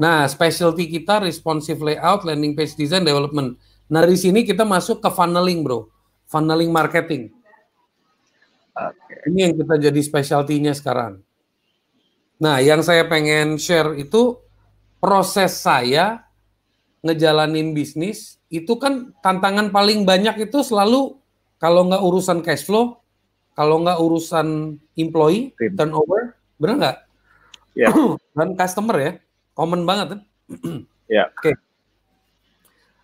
Nah, 0.00 0.24
specialty 0.26 0.88
kita 0.88 1.20
responsive 1.20 1.78
layout, 1.84 2.24
landing 2.24 2.56
page 2.56 2.72
design, 2.74 3.04
development. 3.04 3.60
Nah, 3.92 4.00
dari 4.00 4.16
sini 4.16 4.42
kita 4.42 4.64
masuk 4.64 5.04
ke 5.04 5.12
funneling, 5.12 5.60
bro. 5.60 5.86
Funneling 6.26 6.72
marketing. 6.72 7.30
Okay. 8.74 9.30
Ini 9.30 9.38
yang 9.50 9.54
kita 9.60 9.74
jadi 9.78 10.00
specialty-nya 10.00 10.72
sekarang. 10.74 11.22
Nah, 12.42 12.58
yang 12.58 12.82
saya 12.82 13.06
pengen 13.06 13.60
share 13.60 13.94
itu 13.94 14.34
proses 14.98 15.62
saya 15.62 16.23
ngejalanin 17.04 17.76
bisnis 17.76 18.40
itu 18.48 18.80
kan 18.80 19.12
tantangan 19.20 19.68
paling 19.68 20.08
banyak 20.08 20.48
itu 20.48 20.64
selalu 20.64 21.20
kalau 21.60 21.88
nggak 21.88 22.02
urusan 22.04 22.38
cash 22.44 22.64
flow, 22.64 23.00
kalau 23.56 23.80
nggak 23.80 23.96
urusan 23.96 24.76
employee 25.00 25.54
turnover, 25.76 26.36
benar 26.60 26.74
nggak? 26.76 26.96
Ya. 27.72 27.88
Dan 28.36 28.52
customer 28.52 28.96
ya, 29.00 29.12
common 29.56 29.88
banget 29.88 30.06
kan? 30.16 30.20
ya. 31.16 31.32
Oke. 31.32 31.52
Okay. 31.52 31.54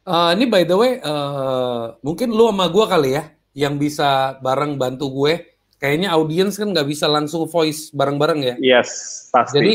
Uh, 0.04 0.32
eh, 0.32 0.40
ini 0.40 0.44
by 0.48 0.64
the 0.68 0.76
way, 0.76 0.92
uh, 1.00 1.96
mungkin 2.04 2.36
lu 2.36 2.52
sama 2.52 2.66
gue 2.68 2.84
kali 2.84 3.10
ya, 3.16 3.22
yang 3.56 3.80
bisa 3.80 4.36
bareng 4.44 4.76
bantu 4.76 5.08
gue. 5.08 5.56
Kayaknya 5.80 6.12
audiens 6.12 6.60
kan 6.60 6.76
nggak 6.76 6.88
bisa 6.88 7.08
langsung 7.08 7.48
voice 7.48 7.88
bareng-bareng 7.96 8.40
ya. 8.44 8.54
Yes, 8.60 8.90
pasti. 9.32 9.56
Jadi 9.56 9.72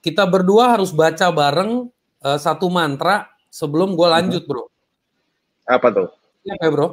kita 0.00 0.24
berdua 0.24 0.72
harus 0.72 0.88
baca 0.88 1.28
bareng 1.28 1.92
uh, 2.24 2.38
satu 2.40 2.72
mantra 2.72 3.33
sebelum 3.54 3.94
gue 3.94 4.08
lanjut 4.10 4.42
bro. 4.50 4.66
Apa 5.62 5.94
tuh? 5.94 6.08
Ini 6.42 6.58
apa 6.58 6.66
bro? 6.74 6.88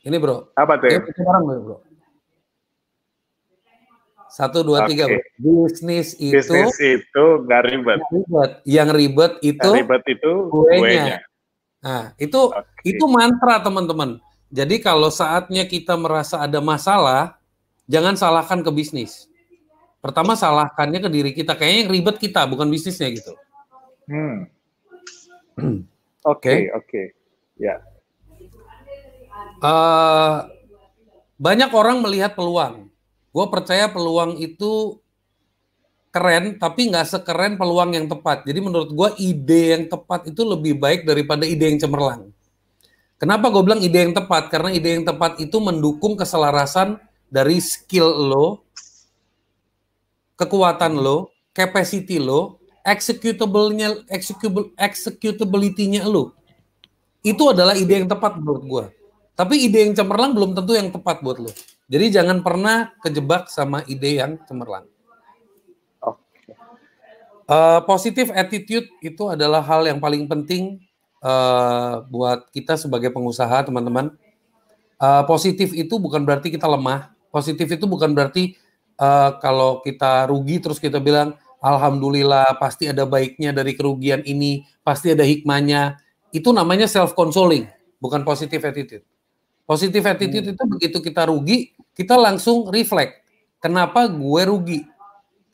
Ini 0.00 0.16
bro. 0.16 0.48
Apa 0.56 0.80
tuh? 0.80 0.88
Ini 0.88 1.12
barang 1.12 1.44
bro. 1.44 1.78
Satu, 4.30 4.62
dua, 4.62 4.86
okay. 4.86 4.94
tiga. 4.94 5.04
Bisnis 5.36 6.14
itu. 6.16 6.38
Bisnis 6.38 6.78
itu 6.80 7.24
nggak 7.44 7.62
ribet. 7.68 8.00
ribet. 8.08 8.50
Yang 8.64 8.88
ribet 8.96 9.32
itu. 9.44 9.58
Yang 9.68 9.78
ribet 9.84 10.02
itu 10.08 10.32
kuenya. 10.48 11.18
Nah, 11.82 12.14
itu 12.16 12.40
okay. 12.48 12.94
itu 12.96 13.04
mantra 13.10 13.60
teman-teman. 13.60 14.22
Jadi 14.54 14.78
kalau 14.78 15.10
saatnya 15.10 15.66
kita 15.66 15.98
merasa 15.98 16.46
ada 16.46 16.62
masalah, 16.62 17.36
jangan 17.90 18.14
salahkan 18.14 18.62
ke 18.62 18.70
bisnis. 18.70 19.26
Pertama 19.98 20.38
salahkannya 20.38 21.02
ke 21.02 21.10
diri 21.10 21.30
kita. 21.34 21.58
Kayaknya 21.58 21.78
yang 21.84 21.92
ribet 21.92 22.16
kita, 22.22 22.46
bukan 22.46 22.70
bisnisnya 22.70 23.10
gitu. 23.10 23.34
Hmm. 24.10 24.50
Oke, 26.20 26.68
oke. 26.76 27.16
Ya. 27.56 27.80
Eh, 29.64 30.38
banyak 31.40 31.72
orang 31.72 32.04
melihat 32.04 32.36
peluang 32.36 32.90
Gue 33.30 33.46
percaya 33.46 33.86
peluang 33.86 34.42
itu 34.42 34.98
keren, 36.10 36.58
tapi 36.58 36.90
nggak 36.90 37.06
sekeren 37.06 37.54
peluang 37.54 37.94
yang 37.94 38.06
tepat. 38.10 38.42
Jadi 38.42 38.58
menurut 38.58 38.90
gue 38.90 39.08
ide 39.22 39.78
yang 39.78 39.84
tepat 39.86 40.26
itu 40.26 40.42
lebih 40.42 40.74
baik 40.82 41.06
daripada 41.06 41.46
ide 41.46 41.70
yang 41.70 41.78
cemerlang. 41.78 42.34
Kenapa 43.22 43.46
gue 43.54 43.62
bilang 43.62 43.78
ide 43.78 44.10
yang 44.10 44.14
tepat? 44.16 44.50
Karena 44.50 44.74
ide 44.74 44.98
yang 44.98 45.06
tepat 45.06 45.38
itu 45.38 45.62
mendukung 45.62 46.18
keselarasan 46.18 46.98
dari 47.30 47.62
skill 47.62 48.10
lo, 48.10 48.66
kekuatan 50.34 50.98
lo, 50.98 51.30
capacity 51.54 52.18
lo, 52.18 52.58
executable-nya, 52.90 54.02
executable, 54.10 54.74
executability-nya 54.74 56.02
lo. 56.10 56.34
Itu 57.22 57.54
adalah 57.54 57.78
ide 57.78 58.02
yang 58.02 58.08
tepat 58.10 58.40
menurut 58.40 58.64
gue. 58.66 58.84
Tapi 59.38 59.54
ide 59.70 59.88
yang 59.88 59.94
cemerlang 59.94 60.34
belum 60.34 60.52
tentu 60.52 60.74
yang 60.74 60.90
tepat 60.90 61.22
buat 61.22 61.38
lo. 61.38 61.52
Jadi 61.90 62.06
jangan 62.12 62.42
pernah 62.44 62.92
kejebak 63.00 63.48
sama 63.48 63.86
ide 63.86 64.20
yang 64.20 64.36
cemerlang. 64.44 64.84
Okay. 66.02 66.54
Uh, 67.48 67.80
positive 67.88 68.30
attitude 68.34 68.86
itu 69.00 69.22
adalah 69.30 69.64
hal 69.64 69.86
yang 69.86 69.98
paling 69.98 70.28
penting 70.28 70.82
uh, 71.24 72.04
buat 72.08 72.48
kita 72.52 72.76
sebagai 72.76 73.10
pengusaha, 73.14 73.64
teman-teman. 73.64 74.12
Uh, 75.00 75.24
positif 75.24 75.72
itu 75.72 75.96
bukan 75.96 76.20
berarti 76.20 76.52
kita 76.52 76.68
lemah. 76.68 77.12
Positif 77.32 77.64
itu 77.64 77.84
bukan 77.88 78.12
berarti 78.12 78.58
uh, 79.00 79.40
kalau 79.40 79.80
kita 79.80 80.28
rugi 80.28 80.60
terus 80.60 80.76
kita 80.76 81.00
bilang 81.00 81.32
alhamdulillah 81.60 82.56
pasti 82.56 82.88
ada 82.88 83.04
baiknya 83.04 83.52
dari 83.52 83.76
kerugian 83.76 84.24
ini, 84.24 84.64
pasti 84.84 85.12
ada 85.12 85.24
hikmahnya. 85.24 86.00
Itu 86.32 86.50
namanya 86.50 86.88
self 86.88 87.12
consoling, 87.12 87.68
bukan 88.00 88.24
positive 88.24 88.64
attitude. 88.64 89.04
Positive 89.68 90.02
attitude 90.02 90.50
hmm. 90.50 90.54
itu 90.56 90.62
begitu 90.66 90.98
kita 90.98 91.30
rugi, 91.30 91.76
kita 91.94 92.18
langsung 92.18 92.66
reflect. 92.72 93.22
Kenapa 93.62 94.08
gue 94.08 94.42
rugi? 94.48 94.80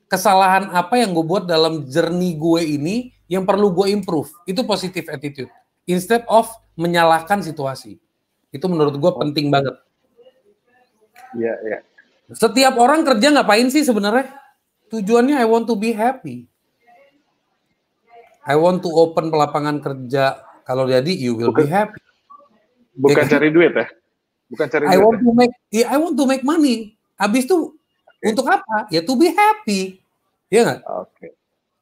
Kesalahan 0.06 0.70
apa 0.70 1.02
yang 1.02 1.10
gue 1.10 1.26
buat 1.26 1.44
dalam 1.44 1.84
journey 1.90 2.38
gue 2.38 2.62
ini 2.62 2.96
yang 3.26 3.42
perlu 3.42 3.74
gue 3.74 3.90
improve? 3.90 4.30
Itu 4.46 4.62
positive 4.62 5.10
attitude. 5.10 5.50
Instead 5.84 6.22
of 6.30 6.48
menyalahkan 6.78 7.42
situasi. 7.42 7.98
Itu 8.54 8.70
menurut 8.70 8.94
gue 8.94 9.12
penting 9.20 9.50
banget. 9.50 9.74
Iya, 11.34 11.54
iya. 11.66 11.78
Setiap 12.30 12.78
orang 12.78 13.02
kerja 13.02 13.34
ngapain 13.34 13.68
sih 13.68 13.82
sebenarnya? 13.82 14.45
Tujuannya 14.90 15.36
I 15.38 15.46
want 15.46 15.66
to 15.66 15.74
be 15.74 15.90
happy. 15.90 16.46
I 18.46 18.54
want 18.54 18.86
to 18.86 18.90
open 18.94 19.34
pelapangan 19.34 19.82
kerja. 19.82 20.38
Kalau 20.62 20.86
jadi 20.86 21.10
you 21.10 21.34
will 21.34 21.50
bukan, 21.50 21.66
be 21.66 21.70
happy. 21.70 22.00
Bukan 22.94 23.24
ya, 23.26 23.30
cari 23.30 23.48
duit 23.50 23.74
ya? 23.74 23.86
Bukan 24.46 24.66
cari 24.70 24.84
I 24.86 24.98
want 25.02 25.18
ya? 25.18 25.24
to 25.26 25.30
make 25.34 25.54
yeah, 25.74 25.86
I 25.90 25.96
want 25.98 26.14
to 26.14 26.24
make 26.26 26.46
money. 26.46 26.94
Habis 27.18 27.50
itu 27.50 27.74
okay. 27.74 28.30
untuk 28.30 28.46
apa? 28.46 28.86
Ya 28.94 29.02
to 29.02 29.14
be 29.18 29.34
happy. 29.34 29.98
Iya 30.46 30.60
nggak? 30.62 30.80
Oke. 30.86 31.10
Okay. 31.10 31.30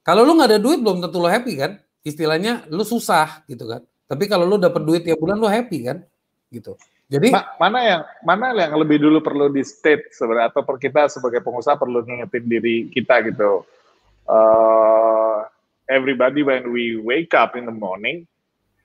Kalau 0.04 0.24
lu 0.24 0.36
nggak 0.36 0.56
ada 0.56 0.60
duit 0.60 0.80
belum 0.80 1.04
tentu 1.04 1.20
lo 1.20 1.28
happy 1.28 1.52
kan? 1.60 1.80
Istilahnya 2.04 2.64
lu 2.72 2.84
susah 2.84 3.44
gitu 3.48 3.68
kan. 3.68 3.84
Tapi 4.08 4.24
kalau 4.28 4.44
lu 4.44 4.56
dapat 4.60 4.84
duit 4.84 5.04
tiap 5.04 5.20
bulan 5.20 5.40
lu 5.40 5.48
happy 5.48 5.88
kan? 5.88 6.04
Gitu. 6.52 6.76
Jadi 7.14 7.30
Ma 7.30 7.46
mana 7.62 7.78
yang 7.86 8.02
mana 8.26 8.46
yang 8.58 8.74
lebih 8.74 8.98
dulu 8.98 9.22
perlu 9.22 9.46
di 9.46 9.62
state 9.62 10.10
sebenarnya 10.10 10.50
atau 10.50 10.66
per 10.66 10.82
kita 10.82 11.06
sebagai 11.06 11.46
pengusaha 11.46 11.78
perlu 11.78 12.02
ngingetin 12.02 12.44
diri 12.50 12.90
kita 12.90 13.22
gitu. 13.30 13.62
Uh, 14.26 15.46
everybody 15.86 16.42
when 16.42 16.74
we 16.74 16.98
wake 16.98 17.30
up 17.38 17.54
in 17.54 17.70
the 17.70 17.76
morning 17.76 18.26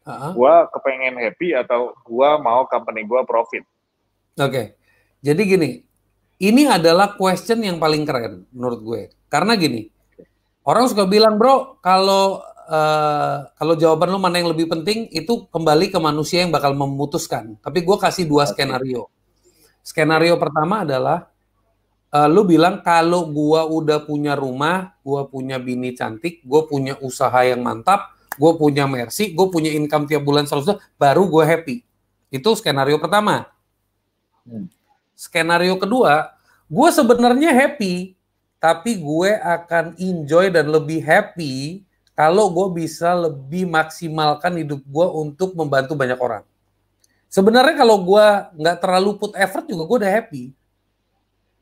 uh-huh. 0.09 0.31
gue 0.33 0.55
kepengen 0.73 1.15
happy 1.21 1.53
atau 1.53 1.93
gue 2.01 2.29
mau 2.41 2.65
company 2.65 3.05
gue 3.05 3.21
profit. 3.25 3.63
Oke, 4.39 4.49
okay. 4.49 4.65
jadi 5.19 5.41
gini, 5.43 5.69
ini 6.39 6.63
adalah 6.65 7.13
question 7.19 7.59
yang 7.61 7.77
paling 7.77 8.07
keren 8.07 8.47
menurut 8.55 8.79
gue. 8.81 9.01
Karena 9.27 9.59
gini, 9.59 9.91
orang 10.63 10.87
suka 10.87 11.03
bilang 11.05 11.35
bro, 11.35 11.77
kalau 11.83 12.41
uh, 12.69 13.49
kalau 13.57 13.73
jawaban 13.73 14.13
lu 14.13 14.21
mana 14.21 14.37
yang 14.37 14.53
lebih 14.53 14.69
penting 14.69 15.09
itu 15.09 15.49
kembali 15.49 15.89
ke 15.89 15.97
manusia 15.97 16.45
yang 16.45 16.53
bakal 16.53 16.77
memutuskan. 16.77 17.57
Tapi 17.59 17.81
gue 17.81 17.97
kasih 17.97 18.29
dua 18.29 18.45
okay. 18.45 18.61
skenario. 18.61 19.09
Skenario 19.81 20.37
pertama 20.37 20.85
adalah 20.85 21.27
uh, 22.13 22.29
lu 22.29 22.45
bilang 22.45 22.85
kalau 22.85 23.27
gue 23.33 23.61
udah 23.73 24.05
punya 24.05 24.37
rumah, 24.37 24.93
gue 25.01 25.21
punya 25.27 25.57
bini 25.57 25.97
cantik, 25.97 26.45
gue 26.45 26.61
punya 26.69 26.93
usaha 27.01 27.41
yang 27.41 27.65
mantap, 27.65 28.13
gue 28.37 28.51
punya 28.55 28.85
Mercy, 28.85 29.33
gue 29.33 29.47
punya 29.49 29.73
income 29.73 30.05
tiap 30.05 30.21
bulan 30.21 30.45
selalu 30.45 30.77
baru 30.95 31.25
gue 31.25 31.43
happy. 31.43 31.75
Itu 32.29 32.53
skenario 32.53 33.01
pertama. 33.01 33.49
Hmm. 34.45 34.69
Skenario 35.17 35.75
kedua, 35.75 36.31
gue 36.69 36.89
sebenarnya 36.93 37.51
happy, 37.51 38.15
tapi 38.61 39.01
gue 39.01 39.31
akan 39.35 39.97
enjoy 39.99 40.53
dan 40.53 40.69
lebih 40.69 41.03
happy 41.03 41.88
kalau 42.19 42.51
gue 42.51 42.83
bisa 42.83 43.15
lebih 43.15 43.63
maksimalkan 43.63 44.59
hidup 44.59 44.83
gue 44.83 45.07
untuk 45.15 45.55
membantu 45.55 45.95
banyak 45.95 46.19
orang. 46.19 46.43
Sebenarnya 47.31 47.79
kalau 47.79 47.95
gue 48.03 48.25
nggak 48.59 48.77
terlalu 48.83 49.15
put 49.15 49.31
effort 49.39 49.63
juga 49.63 49.87
gue 49.87 49.97
udah 50.03 50.11
happy. 50.11 50.43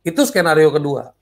Itu 0.02 0.26
skenario 0.26 0.74
kedua. 0.74 1.13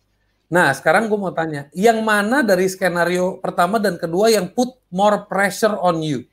Nah, 0.48 0.72
sekarang 0.72 1.12
gue 1.12 1.20
mau 1.20 1.36
tanya, 1.36 1.68
yang 1.76 2.00
mana 2.00 2.48
dari 2.48 2.64
skenario 2.72 3.44
pertama 3.44 3.76
dan 3.76 4.00
kedua 4.00 4.32
yang 4.32 4.48
put 4.48 4.72
more 4.88 5.28
pressure 5.28 5.76
on 5.84 6.00
you? 6.00 6.24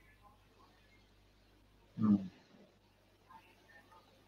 Hmm. 1.98 2.22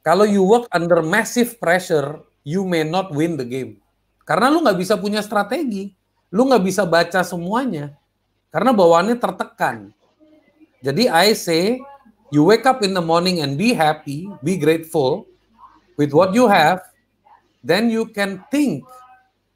Kalau 0.02 0.26
you 0.26 0.42
work 0.42 0.66
under 0.74 0.98
massive 0.98 1.62
pressure, 1.62 2.26
you 2.42 2.66
may 2.66 2.82
not 2.82 3.14
win 3.14 3.38
the 3.38 3.46
game. 3.46 3.78
Karena 4.26 4.50
lu 4.50 4.66
nggak 4.66 4.82
bisa 4.82 4.98
punya 4.98 5.22
strategi, 5.22 5.94
lu 6.34 6.42
nggak 6.50 6.64
bisa 6.66 6.82
baca 6.82 7.22
semuanya, 7.22 7.94
karena 8.54 8.70
bawaannya 8.70 9.18
tertekan. 9.18 9.90
Jadi 10.78 11.10
I 11.10 11.34
say, 11.34 11.82
you 12.30 12.46
wake 12.46 12.62
up 12.70 12.86
in 12.86 12.94
the 12.94 13.02
morning 13.02 13.42
and 13.42 13.58
be 13.58 13.74
happy, 13.74 14.30
be 14.46 14.54
grateful 14.54 15.26
with 15.98 16.14
what 16.14 16.30
you 16.38 16.46
have, 16.46 16.86
then 17.66 17.90
you 17.90 18.06
can 18.06 18.46
think 18.54 18.86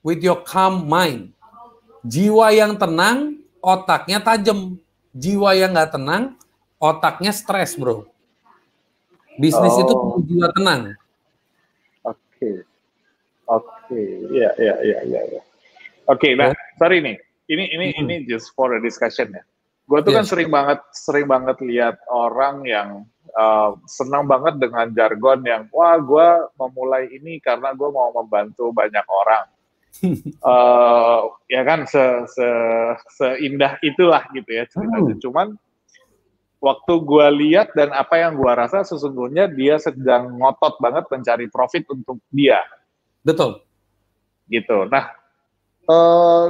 with 0.02 0.18
your 0.18 0.42
calm 0.42 0.90
mind. 0.90 1.30
Jiwa 2.02 2.50
yang 2.50 2.74
tenang, 2.74 3.38
otaknya 3.62 4.18
tajam. 4.18 4.82
Jiwa 5.14 5.54
yang 5.54 5.78
nggak 5.78 5.94
tenang, 5.94 6.34
otaknya 6.82 7.30
stres, 7.30 7.78
bro. 7.78 8.02
Bisnis 9.38 9.78
oh. 9.78 9.82
itu 9.86 9.94
jiwa 10.26 10.50
tenang. 10.50 10.98
Oke, 12.02 12.18
okay. 12.34 12.56
oke, 13.46 13.62
okay. 13.86 14.08
ya, 14.34 14.50
ya, 14.58 14.74
ya, 14.82 14.98
ya, 15.06 15.20
ya. 15.38 15.42
Oke, 16.08 16.18
okay, 16.18 16.32
nah, 16.34 16.50
sorry 16.80 16.98
nih, 17.04 17.20
ini, 17.48 17.64
ini, 17.72 17.86
hmm. 17.92 18.00
ini 18.04 18.14
just 18.28 18.52
for 18.52 18.76
a 18.76 18.80
discussion 18.80 19.32
ya. 19.32 19.42
Gue 19.88 20.04
tuh 20.04 20.12
yes. 20.12 20.18
kan 20.20 20.26
sering 20.28 20.50
banget, 20.52 20.80
sering 20.92 21.26
banget 21.26 21.56
lihat 21.64 21.96
orang 22.12 22.60
yang 22.68 22.88
uh, 23.32 23.72
senang 23.88 24.28
banget 24.28 24.60
dengan 24.60 24.92
jargon 24.92 25.40
yang, 25.48 25.64
wah, 25.72 25.96
gue 25.96 26.28
memulai 26.60 27.08
ini 27.08 27.40
karena 27.40 27.72
gue 27.72 27.88
mau 27.88 28.12
membantu 28.12 28.68
banyak 28.68 29.04
orang 29.08 29.48
uh, 30.46 31.20
ya 31.50 31.62
kan 31.66 31.88
se, 31.88 32.02
se 32.30 32.48
seindah 33.18 33.80
itulah 33.82 34.22
gitu 34.36 34.50
ya 34.52 34.64
ceritanya. 34.70 35.14
Hmm. 35.14 35.22
Cuman 35.22 35.48
waktu 36.58 36.92
gue 37.02 37.26
lihat 37.46 37.74
dan 37.74 37.94
apa 37.94 38.18
yang 38.18 38.38
gue 38.38 38.52
rasa 38.52 38.82
sesungguhnya 38.82 39.50
dia 39.50 39.78
sedang 39.78 40.38
ngotot 40.38 40.78
banget 40.82 41.04
mencari 41.10 41.46
profit 41.50 41.86
untuk 41.90 42.18
dia. 42.30 42.62
Betul. 43.22 43.62
Gitu. 44.48 44.86
Nah, 44.88 45.12
uh, 45.90 46.46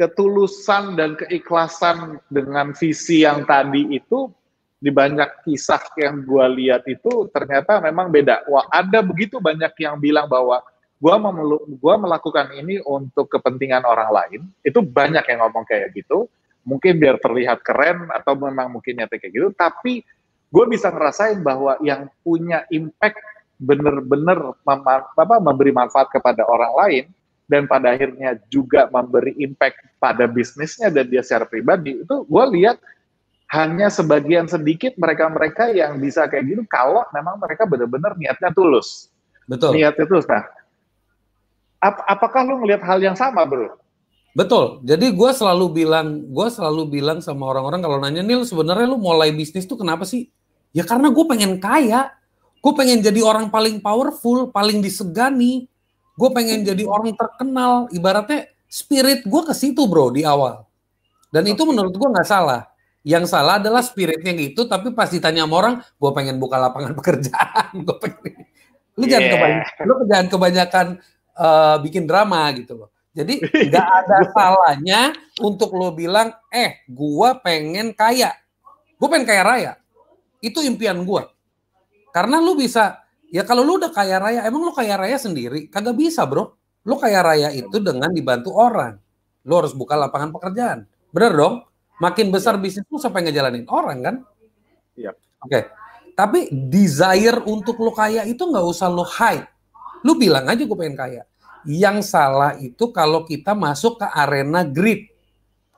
ketulusan 0.00 0.96
dan 0.96 1.12
keikhlasan 1.12 2.16
dengan 2.32 2.72
visi 2.72 3.20
yang 3.20 3.44
tadi 3.44 4.00
itu 4.00 4.32
di 4.80 4.88
banyak 4.88 5.44
kisah 5.44 5.92
yang 6.00 6.24
gue 6.24 6.46
lihat 6.56 6.88
itu 6.88 7.28
ternyata 7.28 7.84
memang 7.84 8.08
beda. 8.08 8.48
Wah, 8.48 8.64
ada 8.72 9.04
begitu 9.04 9.36
banyak 9.36 9.76
yang 9.76 10.00
bilang 10.00 10.24
bahwa 10.24 10.64
gua 10.96 11.96
melakukan 12.00 12.48
ini 12.56 12.80
untuk 12.80 13.28
kepentingan 13.28 13.84
orang 13.84 14.08
lain. 14.08 14.40
Itu 14.64 14.80
banyak 14.80 15.20
yang 15.28 15.44
ngomong 15.44 15.68
kayak 15.68 15.92
gitu. 15.92 16.32
Mungkin 16.64 16.96
biar 16.96 17.20
terlihat 17.20 17.60
keren 17.60 18.08
atau 18.08 18.32
memang 18.40 18.72
mungkin 18.72 19.04
nyata 19.04 19.20
kayak 19.20 19.36
gitu. 19.36 19.52
Tapi 19.52 20.00
gue 20.48 20.64
bisa 20.64 20.88
ngerasain 20.88 21.44
bahwa 21.44 21.76
yang 21.84 22.08
punya 22.24 22.64
impact 22.72 23.20
bener-bener 23.60 24.56
apa 24.64 25.36
memberi 25.44 25.76
manfaat 25.76 26.08
kepada 26.08 26.48
orang 26.48 26.72
lain 26.72 27.04
dan 27.50 27.66
pada 27.66 27.90
akhirnya 27.90 28.38
juga 28.46 28.86
memberi 28.86 29.34
impact 29.42 29.98
pada 29.98 30.30
bisnisnya 30.30 30.86
dan 30.86 31.10
dia 31.10 31.18
secara 31.26 31.50
pribadi 31.50 31.98
itu 31.98 32.16
gue 32.22 32.44
lihat 32.54 32.78
hanya 33.50 33.90
sebagian 33.90 34.46
sedikit 34.46 34.94
mereka-mereka 34.94 35.74
yang 35.74 35.98
bisa 35.98 36.30
kayak 36.30 36.46
gitu 36.46 36.62
kalau 36.70 37.02
memang 37.10 37.34
mereka 37.42 37.66
benar-benar 37.66 38.14
niatnya 38.14 38.54
tulus. 38.54 39.10
Betul. 39.50 39.74
Niatnya 39.74 40.06
tulus. 40.06 40.22
Nah, 40.30 40.46
ap 41.82 42.06
apakah 42.06 42.46
lu 42.46 42.62
ngelihat 42.62 42.86
hal 42.86 43.02
yang 43.02 43.18
sama, 43.18 43.42
bro? 43.42 43.74
Betul. 44.38 44.78
Jadi 44.86 45.10
gue 45.10 45.30
selalu 45.34 45.82
bilang, 45.82 46.22
gue 46.30 46.46
selalu 46.46 46.82
bilang 46.86 47.18
sama 47.18 47.50
orang-orang 47.50 47.82
kalau 47.82 47.98
nanya 47.98 48.22
Nil, 48.22 48.46
sebenarnya 48.46 48.86
lu 48.86 49.02
mulai 49.02 49.34
bisnis 49.34 49.66
tuh 49.66 49.74
kenapa 49.74 50.06
sih? 50.06 50.30
Ya 50.70 50.86
karena 50.86 51.10
gue 51.10 51.24
pengen 51.26 51.58
kaya. 51.58 52.14
Gue 52.60 52.76
pengen 52.76 53.02
jadi 53.02 53.24
orang 53.24 53.50
paling 53.50 53.82
powerful, 53.82 54.52
paling 54.54 54.78
disegani. 54.78 55.66
Gue 56.20 56.28
pengen 56.36 56.68
jadi 56.68 56.84
orang 56.84 57.16
terkenal. 57.16 57.88
Ibaratnya 57.88 58.52
spirit 58.68 59.24
gue 59.24 59.42
ke 59.48 59.56
situ 59.56 59.88
bro 59.88 60.12
di 60.12 60.20
awal. 60.28 60.68
Dan 61.32 61.48
itu 61.48 61.64
menurut 61.64 61.96
gue 61.96 62.08
nggak 62.12 62.28
salah 62.28 62.70
yang 63.00 63.24
salah 63.24 63.56
adalah 63.56 63.80
spiritnya 63.80 64.36
gitu, 64.36 64.68
tapi 64.68 64.92
pas 64.92 65.08
ditanya 65.08 65.48
sama 65.48 65.54
orang, 65.56 65.74
gue 65.80 66.10
pengen 66.12 66.36
buka 66.36 66.60
lapangan 66.60 66.92
pekerjaan, 66.98 67.72
gue 67.80 67.96
pengen. 67.96 68.44
Lu 69.00 69.08
yeah. 69.08 69.16
jangan 69.16 69.28
kebanyakan, 69.32 69.84
lu 69.88 69.94
jangan 70.04 70.26
kebanyakan 70.28 70.86
uh, 71.40 71.76
bikin 71.80 72.04
drama 72.04 72.40
gitu 72.52 72.72
loh. 72.76 72.88
Jadi 73.16 73.40
nggak 73.42 73.88
ada 74.04 74.18
salahnya 74.36 75.00
untuk 75.40 75.72
lo 75.72 75.96
bilang, 75.96 76.36
eh, 76.52 76.84
gue 76.86 77.30
pengen 77.40 77.96
kaya, 77.96 78.36
gue 79.00 79.08
pengen 79.08 79.26
kaya 79.26 79.42
raya. 79.42 79.72
Itu 80.44 80.60
impian 80.60 81.00
gue. 81.00 81.24
Karena 82.12 82.36
lu 82.40 82.56
bisa, 82.56 82.99
ya 83.30 83.42
kalau 83.46 83.62
lu 83.62 83.78
udah 83.78 83.94
kaya 83.94 84.18
raya, 84.18 84.44
emang 84.44 84.66
lu 84.66 84.74
kaya 84.74 84.98
raya 84.98 85.16
sendiri? 85.16 85.70
Kagak 85.70 85.96
bisa 85.96 86.26
bro. 86.26 86.54
Lu 86.84 86.98
kaya 86.98 87.22
raya 87.22 87.48
itu 87.54 87.78
dengan 87.80 88.10
dibantu 88.10 88.52
orang. 88.56 88.98
Lu 89.46 89.56
harus 89.56 89.72
buka 89.72 89.96
lapangan 89.96 90.34
pekerjaan. 90.34 90.84
Bener 91.14 91.32
dong? 91.32 91.54
Makin 92.00 92.32
besar 92.32 92.56
ya. 92.56 92.60
bisnis 92.64 92.86
lu 92.88 92.96
sampai 92.96 93.28
ngejalanin 93.28 93.68
orang 93.68 93.98
kan? 94.00 94.16
Iya. 94.96 95.12
Oke. 95.44 95.48
Okay. 95.48 95.62
Tapi 96.16 96.52
desire 96.52 97.40
untuk 97.48 97.80
lo 97.80 97.92
kaya 97.92 98.24
itu 98.28 98.40
nggak 98.40 98.66
usah 98.66 98.88
lo 98.88 99.04
hide. 99.04 99.48
Lu 100.04 100.16
bilang 100.16 100.48
aja 100.48 100.60
gue 100.60 100.76
pengen 100.76 100.96
kaya. 100.96 101.22
Yang 101.68 102.08
salah 102.08 102.56
itu 102.56 102.88
kalau 102.88 103.28
kita 103.28 103.52
masuk 103.52 104.00
ke 104.00 104.06
arena 104.08 104.64
greed. 104.64 105.12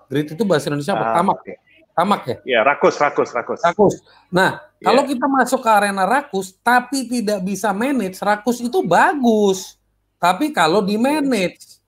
Greed 0.06 0.34
itu 0.34 0.42
bahasa 0.46 0.70
Indonesia 0.70 0.94
apa? 0.94 1.06
Ah, 1.10 1.14
tamak 1.18 1.40
ya? 1.42 1.56
Tamak 1.92 2.22
ya? 2.24 2.36
Iya, 2.46 2.60
rakus, 2.62 2.96
rakus, 3.02 3.30
rakus. 3.34 3.60
Rakus. 3.66 3.94
Nah, 4.30 4.62
yeah. 4.82 4.90
kalau 4.90 5.06
kita 5.06 5.26
masuk 5.30 5.62
ke 5.62 5.70
arena 5.70 6.02
rakus 6.02 6.58
tapi 6.58 7.06
tidak 7.06 7.38
bisa 7.46 7.70
manage, 7.70 8.18
rakus 8.18 8.58
itu 8.58 8.82
bagus. 8.82 9.78
Tapi 10.18 10.50
kalau 10.50 10.82
di 10.82 10.98
manage, 10.98 11.78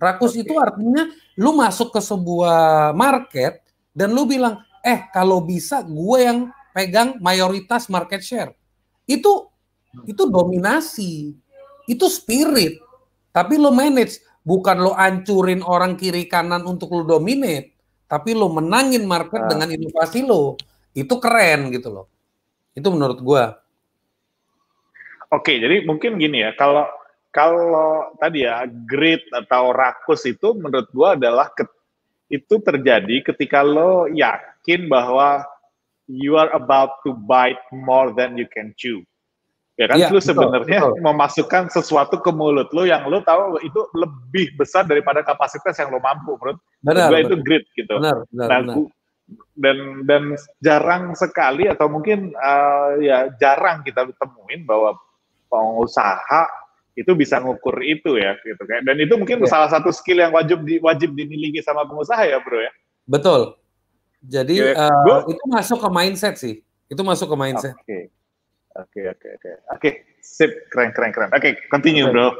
rakus 0.00 0.32
okay. 0.32 0.44
itu 0.44 0.56
artinya 0.56 1.08
lu 1.36 1.52
masuk 1.52 1.92
ke 1.92 2.00
sebuah 2.00 2.92
market 2.96 3.60
dan 3.92 4.12
lu 4.16 4.24
bilang, 4.24 4.64
eh 4.84 5.06
kalau 5.12 5.44
bisa 5.44 5.80
gue 5.80 6.18
yang 6.20 6.38
pegang 6.74 7.16
mayoritas 7.22 7.86
market 7.88 8.20
share. 8.20 8.52
Itu 9.08 9.48
itu 10.04 10.26
dominasi, 10.26 11.32
itu 11.86 12.06
spirit. 12.10 12.82
Tapi 13.30 13.58
lo 13.58 13.70
manage, 13.70 14.22
bukan 14.42 14.82
lo 14.82 14.92
ancurin 14.94 15.62
orang 15.62 15.94
kiri 15.94 16.26
kanan 16.26 16.66
untuk 16.66 16.90
lo 16.94 17.02
dominate, 17.06 17.74
tapi 18.06 18.34
lo 18.34 18.50
menangin 18.50 19.06
market 19.06 19.46
uh. 19.46 19.48
dengan 19.50 19.70
inovasi 19.70 20.26
lo. 20.26 20.58
Itu 20.94 21.18
keren 21.18 21.74
gitu 21.74 21.90
loh. 21.90 22.06
Itu 22.74 22.90
menurut 22.90 23.22
gue. 23.22 23.44
Oke, 25.34 25.58
jadi 25.58 25.82
mungkin 25.82 26.18
gini 26.18 26.46
ya, 26.46 26.54
kalau 26.54 26.86
kalau 27.34 28.14
tadi 28.22 28.46
ya 28.46 28.62
grit 28.86 29.26
atau 29.34 29.74
rakus 29.74 30.22
itu 30.22 30.54
menurut 30.54 30.86
gua 30.94 31.18
adalah 31.18 31.50
ke, 31.50 31.66
itu 32.30 32.62
terjadi 32.62 33.26
ketika 33.26 33.66
lo 33.66 34.06
yakin 34.06 34.86
bahwa 34.86 35.42
you 36.06 36.38
are 36.38 36.54
about 36.54 37.02
to 37.02 37.10
bite 37.26 37.58
more 37.74 38.14
than 38.14 38.38
you 38.38 38.46
can 38.46 38.70
chew. 38.78 39.02
Ya 39.74 39.90
kan, 39.90 39.98
ya, 39.98 40.06
lu 40.06 40.22
sebenarnya 40.22 40.86
memasukkan 41.02 41.66
sesuatu 41.66 42.22
ke 42.22 42.30
mulut 42.30 42.70
lo 42.70 42.86
yang 42.86 43.10
lo 43.10 43.18
tahu 43.26 43.58
itu 43.66 43.90
lebih 43.98 44.54
besar 44.54 44.86
daripada 44.86 45.26
kapasitas 45.26 45.74
yang 45.82 45.90
lo 45.90 45.98
mampu, 45.98 46.38
bro. 46.38 46.54
Benar, 46.86 47.10
benar. 47.10 47.26
itu 47.26 47.36
grit 47.42 47.66
gitu. 47.74 47.98
Benar, 47.98 48.22
benar, 48.30 48.46
nah, 48.46 48.58
benar. 48.62 48.76
Dan 49.56 50.04
dan 50.04 50.36
jarang 50.60 51.16
sekali 51.16 51.64
atau 51.64 51.88
mungkin 51.88 52.36
uh, 52.36 53.00
ya 53.00 53.32
jarang 53.40 53.80
kita 53.80 54.04
temuin 54.20 54.68
bahwa 54.68 54.92
pengusaha 55.48 56.44
itu 56.94 57.10
bisa 57.18 57.42
ngukur 57.42 57.74
itu 57.82 58.20
ya 58.20 58.38
gitu 58.42 58.62
kan. 58.62 58.86
Dan 58.86 59.02
itu 59.02 59.14
mungkin 59.18 59.42
ya. 59.42 59.50
salah 59.50 59.70
satu 59.70 59.90
skill 59.90 60.22
yang 60.22 60.32
wajib 60.34 60.62
di, 60.62 60.78
wajib 60.78 61.16
dimiliki 61.16 61.58
sama 61.64 61.88
pengusaha 61.88 62.22
ya 62.22 62.38
bro 62.38 62.60
ya. 62.62 62.72
Betul. 63.08 63.58
Jadi 64.24 64.56
ya, 64.56 64.88
uh, 64.88 65.20
itu 65.28 65.44
masuk 65.50 65.78
ke 65.84 65.88
mindset 65.90 66.34
sih. 66.38 66.64
Itu 66.88 67.02
masuk 67.02 67.34
ke 67.34 67.36
mindset. 67.36 67.74
Oke. 67.76 68.14
Oke 68.74 69.00
oke 69.06 69.28
oke. 69.38 69.50
Oke 69.74 69.90
sip. 70.22 70.70
Keren 70.70 70.94
keren 70.94 71.10
keren. 71.10 71.30
Oke 71.34 71.40
okay, 71.40 71.52
continue 71.70 72.06
okay. 72.06 72.14
bro. 72.14 72.26
Oke. 72.26 72.34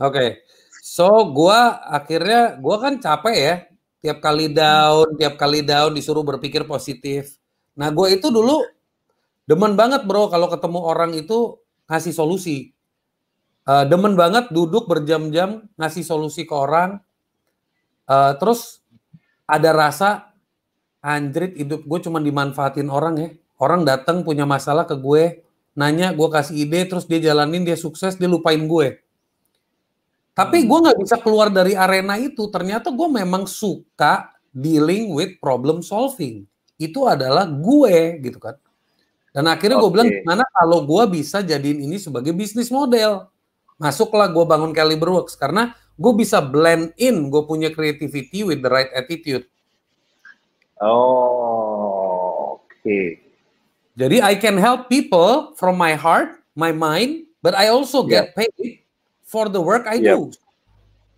Okay. 0.00 0.28
so 0.88 1.28
gua 1.36 1.84
akhirnya 1.84 2.56
gua 2.56 2.80
kan 2.80 2.96
capek 2.96 3.36
ya 3.36 3.54
tiap 3.98 4.18
kali 4.22 4.50
down 4.50 5.14
tiap 5.18 5.34
kali 5.34 5.66
down 5.66 5.94
disuruh 5.94 6.22
berpikir 6.22 6.64
positif. 6.64 7.38
Nah 7.74 7.90
gue 7.90 8.14
itu 8.14 8.30
dulu 8.30 8.62
demen 9.48 9.74
banget 9.74 10.06
bro 10.06 10.30
kalau 10.30 10.46
ketemu 10.50 10.80
orang 10.82 11.12
itu 11.14 11.58
ngasih 11.90 12.14
solusi. 12.14 12.74
Uh, 13.68 13.84
demen 13.84 14.16
banget 14.16 14.48
duduk 14.48 14.88
berjam-jam 14.88 15.68
ngasih 15.76 16.04
solusi 16.06 16.48
ke 16.48 16.54
orang. 16.56 17.02
Uh, 18.08 18.32
terus 18.40 18.80
ada 19.44 19.76
rasa 19.76 20.32
anjrit 21.04 21.52
hidup 21.56 21.84
gue 21.84 21.98
cuma 22.00 22.22
dimanfaatin 22.22 22.88
orang 22.88 23.14
ya. 23.18 23.28
Orang 23.58 23.82
datang 23.82 24.22
punya 24.22 24.46
masalah 24.46 24.86
ke 24.86 24.94
gue 24.94 25.42
nanya 25.78 26.10
gue 26.10 26.26
kasih 26.26 26.66
ide 26.66 26.90
terus 26.90 27.06
dia 27.06 27.22
jalanin 27.22 27.62
dia 27.62 27.78
sukses 27.78 28.18
dia 28.18 28.26
lupain 28.26 28.58
gue 28.58 28.98
tapi 30.38 30.70
gue 30.70 30.78
nggak 30.86 30.98
bisa 31.02 31.18
keluar 31.18 31.50
dari 31.50 31.74
arena 31.74 32.14
itu 32.14 32.46
ternyata 32.46 32.94
gue 32.94 33.08
memang 33.10 33.50
suka 33.50 34.30
dealing 34.54 35.10
with 35.10 35.34
problem 35.42 35.82
solving 35.82 36.46
itu 36.78 37.02
adalah 37.10 37.42
gue 37.42 38.22
gitu 38.22 38.38
kan 38.38 38.54
dan 39.34 39.50
akhirnya 39.50 39.82
okay. 39.82 39.82
gue 39.82 39.90
bilang 39.90 40.10
gimana 40.14 40.46
kalau 40.54 40.86
gue 40.86 41.18
bisa 41.18 41.42
jadiin 41.42 41.82
ini 41.82 41.98
sebagai 41.98 42.30
bisnis 42.30 42.70
model 42.70 43.26
masuklah 43.82 44.30
gue 44.30 44.44
bangun 44.46 44.70
Caliber 44.70 45.10
Works 45.10 45.34
karena 45.34 45.74
gue 45.98 46.12
bisa 46.14 46.38
blend 46.38 46.94
in 46.94 47.26
gue 47.30 47.42
punya 47.42 47.74
creativity 47.74 48.46
with 48.46 48.62
the 48.62 48.70
right 48.70 48.90
attitude. 48.94 49.46
Oh, 50.78 52.54
oke. 52.54 52.70
Okay. 52.78 53.18
Jadi 53.98 54.22
I 54.22 54.38
can 54.38 54.54
help 54.54 54.86
people 54.86 55.58
from 55.58 55.74
my 55.74 55.98
heart, 55.98 56.38
my 56.54 56.70
mind, 56.70 57.26
but 57.42 57.58
I 57.58 57.74
also 57.74 58.06
get 58.06 58.30
yep. 58.30 58.38
paid 58.38 58.86
for 59.28 59.52
the 59.52 59.60
work 59.60 59.84
I 59.84 60.00
yep. 60.00 60.16
do. 60.16 60.32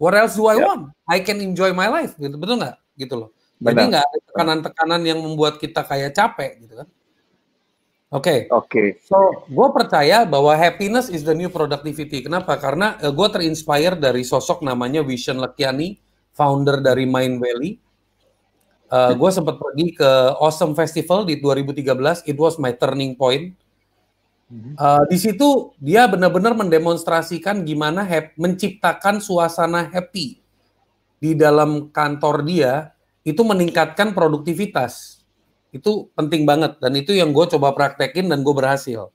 What 0.02 0.18
else 0.18 0.34
do 0.34 0.50
I 0.50 0.58
yep. 0.58 0.66
want? 0.66 0.82
I 1.06 1.22
can 1.22 1.38
enjoy 1.38 1.70
my 1.70 1.86
life, 1.86 2.18
gitu 2.18 2.34
betul 2.34 2.58
nggak? 2.58 2.76
Gitu 2.98 3.14
loh. 3.14 3.30
Jadi 3.62 3.80
nggak 3.94 4.02
ada 4.02 4.18
tekanan-tekanan 4.32 5.00
yang 5.06 5.20
membuat 5.22 5.62
kita 5.62 5.86
kayak 5.86 6.16
capek, 6.16 6.66
gitu 6.66 6.82
kan? 6.82 6.88
Oke. 8.10 8.26
Okay. 8.26 8.38
Oke. 8.50 8.66
Okay. 8.66 8.88
So, 9.06 9.46
gue 9.46 9.68
percaya 9.70 10.26
bahwa 10.26 10.50
happiness 10.58 11.06
is 11.06 11.22
the 11.22 11.30
new 11.30 11.46
productivity. 11.46 12.26
Kenapa? 12.26 12.58
Karena 12.58 12.98
uh, 12.98 13.06
eh, 13.06 13.12
gue 13.14 13.28
terinspire 13.30 13.94
dari 13.94 14.26
sosok 14.26 14.66
namanya 14.66 15.06
Vision 15.06 15.38
Lekiani, 15.38 15.94
founder 16.34 16.82
dari 16.82 17.06
Mind 17.06 17.38
Valley. 17.38 17.78
Uh, 18.90 19.12
eh, 19.12 19.14
gue 19.14 19.30
sempat 19.30 19.62
pergi 19.62 19.94
ke 19.94 20.10
Awesome 20.42 20.74
Festival 20.74 21.22
di 21.22 21.38
2013. 21.38 22.26
It 22.26 22.34
was 22.34 22.58
my 22.58 22.74
turning 22.74 23.14
point. 23.14 23.54
Uh, 24.50 25.06
di 25.06 25.14
situ 25.14 25.70
dia 25.78 26.10
benar-benar 26.10 26.58
mendemonstrasikan 26.58 27.62
gimana 27.62 28.02
menciptakan 28.34 29.22
suasana 29.22 29.86
happy 29.86 30.42
di 31.22 31.38
dalam 31.38 31.86
kantor 31.94 32.42
dia 32.42 32.90
itu 33.22 33.46
meningkatkan 33.46 34.10
produktivitas 34.10 35.22
itu 35.70 36.10
penting 36.18 36.42
banget 36.42 36.82
dan 36.82 36.98
itu 36.98 37.14
yang 37.14 37.30
gue 37.30 37.46
coba 37.46 37.70
praktekin 37.78 38.26
dan 38.26 38.42
gue 38.42 38.50
berhasil. 38.50 39.14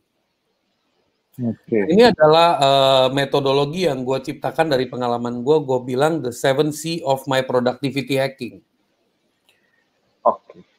Okay. 1.35 1.83
Ini 1.91 2.15
adalah 2.15 2.49
uh, 2.55 3.07
metodologi 3.11 3.91
yang 3.91 4.07
gue 4.07 4.15
ciptakan 4.23 4.71
dari 4.71 4.87
pengalaman 4.87 5.43
gue. 5.43 5.57
Gue 5.67 5.83
bilang 5.83 6.23
the 6.23 6.31
seven 6.31 6.71
C 6.71 7.03
of 7.03 7.27
my 7.27 7.43
productivity 7.43 8.15
hacking. 8.15 8.63
Oke. 10.23 10.39
Okay. 10.47 10.74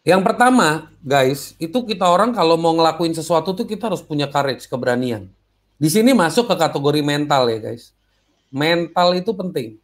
Yang 0.00 0.22
pertama, 0.24 0.88
guys, 1.04 1.52
itu 1.60 1.76
kita 1.84 2.08
orang 2.08 2.32
kalau 2.32 2.56
mau 2.56 2.72
ngelakuin 2.72 3.12
sesuatu 3.12 3.52
tuh 3.52 3.68
kita 3.68 3.92
harus 3.92 4.00
punya 4.00 4.26
courage, 4.26 4.64
keberanian. 4.64 5.28
Di 5.76 5.88
sini 5.92 6.16
masuk 6.16 6.48
ke 6.48 6.56
kategori 6.56 7.00
mental 7.04 7.48
ya, 7.52 7.58
guys. 7.60 7.92
Mental 8.48 9.12
itu 9.16 9.32
penting. 9.36 9.76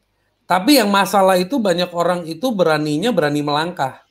Tapi 0.49 0.81
yang 0.81 0.89
masalah 0.89 1.37
itu 1.37 1.59
banyak 1.59 1.91
orang 1.93 2.25
itu 2.25 2.49
beraninya 2.55 3.11
berani 3.11 3.43
melangkah 3.43 4.07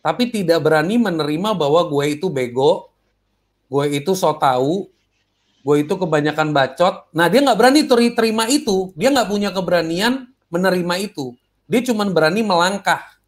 tapi 0.00 0.32
tidak 0.32 0.64
berani 0.64 0.96
menerima 0.96 1.52
bahwa 1.52 1.84
gue 1.84 2.16
itu 2.16 2.32
bego, 2.32 2.88
gue 3.68 4.00
itu 4.00 4.16
so 4.16 4.32
tahu, 4.32 4.88
gue 5.60 5.76
itu 5.76 5.94
kebanyakan 5.96 6.56
bacot. 6.56 7.04
Nah 7.12 7.28
dia 7.28 7.44
nggak 7.44 7.58
berani 7.60 7.80
terima 8.16 8.48
itu, 8.48 8.96
dia 8.96 9.12
nggak 9.12 9.28
punya 9.28 9.52
keberanian 9.52 10.28
menerima 10.48 10.94
itu. 11.04 11.36
Dia 11.68 11.84
cuma 11.84 12.08
berani 12.08 12.40
melangkah. 12.40 13.19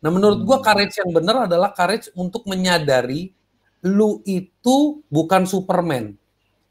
Nah 0.00 0.10
menurut 0.12 0.44
gue 0.44 0.58
courage 0.60 1.00
yang 1.00 1.10
benar 1.12 1.48
adalah 1.48 1.72
courage 1.72 2.12
untuk 2.14 2.44
menyadari 2.44 3.32
lu 3.86 4.20
itu 4.26 5.00
bukan 5.06 5.46
Superman. 5.46 6.16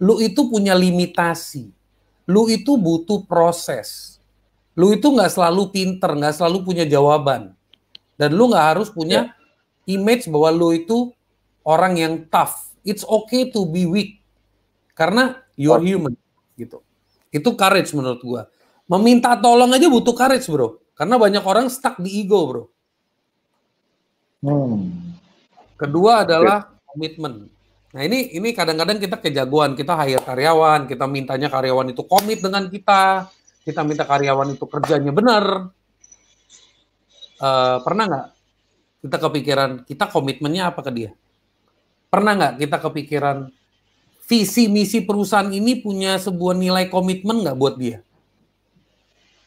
Lu 0.01 0.19
itu 0.19 0.51
punya 0.51 0.75
limitasi. 0.75 1.71
Lu 2.27 2.49
itu 2.51 2.75
butuh 2.75 3.23
proses. 3.23 4.19
Lu 4.75 4.91
itu 4.91 5.07
nggak 5.07 5.31
selalu 5.31 5.71
pinter, 5.71 6.11
nggak 6.11 6.35
selalu 6.35 6.67
punya 6.67 6.83
jawaban. 6.83 7.55
Dan 8.19 8.35
lu 8.35 8.51
nggak 8.51 8.65
harus 8.75 8.91
punya 8.91 9.31
yeah. 9.87 9.95
image 9.95 10.27
bahwa 10.27 10.51
lu 10.51 10.75
itu 10.75 11.15
orang 11.63 11.95
yang 11.95 12.13
tough. 12.27 12.75
It's 12.83 13.07
okay 13.07 13.49
to 13.55 13.63
be 13.63 13.87
weak. 13.87 14.19
Karena 14.91 15.39
you're 15.55 15.81
human 15.81 16.19
gitu. 16.59 16.83
Itu 17.31 17.55
courage 17.55 17.91
menurut 17.95 18.21
gua. 18.23 18.41
Meminta 18.85 19.33
tolong 19.39 19.71
aja 19.73 19.89
butuh 19.89 20.13
courage, 20.13 20.45
Bro. 20.45 20.79
Karena 20.93 21.17
banyak 21.17 21.43
orang 21.43 21.67
stuck 21.67 21.97
di 21.99 22.21
ego, 22.21 22.39
Bro. 22.45 22.63
Hmm. 24.43 25.15
Kedua 25.75 26.23
adalah 26.23 26.71
komitmen. 26.87 27.51
Nah 27.95 28.01
ini 28.03 28.35
ini 28.35 28.51
kadang-kadang 28.51 28.99
kita 28.99 29.15
kejagoan, 29.19 29.75
kita 29.75 29.95
hire 30.03 30.19
karyawan, 30.19 30.87
kita 30.87 31.07
mintanya 31.07 31.47
karyawan 31.47 31.95
itu 31.95 32.03
komit 32.03 32.43
dengan 32.43 32.67
kita, 32.67 33.31
kita 33.63 33.81
minta 33.87 34.03
karyawan 34.03 34.55
itu 34.55 34.65
kerjanya 34.67 35.15
benar. 35.15 35.71
Uh, 37.35 37.79
pernah 37.83 38.03
nggak 38.07 38.27
kita 39.03 39.17
kepikiran 39.19 39.71
kita 39.87 40.05
komitmennya 40.11 40.71
apa 40.71 40.83
ke 40.83 40.91
dia? 40.91 41.11
Pernah 42.11 42.31
nggak 42.35 42.53
kita 42.63 42.77
kepikiran 42.83 43.37
visi 44.27 44.67
misi 44.67 44.99
perusahaan 45.03 45.51
ini 45.51 45.79
punya 45.79 46.19
sebuah 46.19 46.55
nilai 46.55 46.91
komitmen 46.91 47.47
nggak 47.47 47.57
buat 47.59 47.75
dia? 47.79 48.03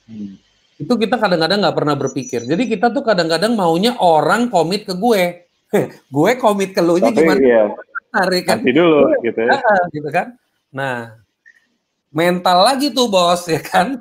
Hmm. 0.09 0.48
Itu 0.79 0.95
kita 0.95 1.19
kadang-kadang 1.19 1.59
nggak 1.59 1.77
pernah 1.77 1.97
berpikir. 1.99 2.47
Jadi 2.47 2.71
kita 2.71 2.95
tuh 2.95 3.03
kadang-kadang 3.03 3.59
maunya 3.59 3.99
orang 3.99 4.47
komit 4.47 4.87
ke 4.87 4.95
gue. 4.95 5.51
gue 6.17 6.31
komit 6.39 6.71
ke 6.71 6.81
lu 6.81 7.03
nya 7.03 7.11
gimana? 7.11 7.39
Iya. 7.43 7.63
Tarik 8.09 8.43
kan? 8.47 8.63
Nanti 8.63 8.73
dulu 8.73 9.11
gitu 9.27 9.41
ya. 9.43 9.59
gitu 9.91 10.09
kan. 10.09 10.39
Nah, 10.71 11.19
mental 12.15 12.59
lagi 12.63 12.95
tuh 12.95 13.11
bos 13.11 13.43
ya 13.51 13.61
kan. 13.61 14.01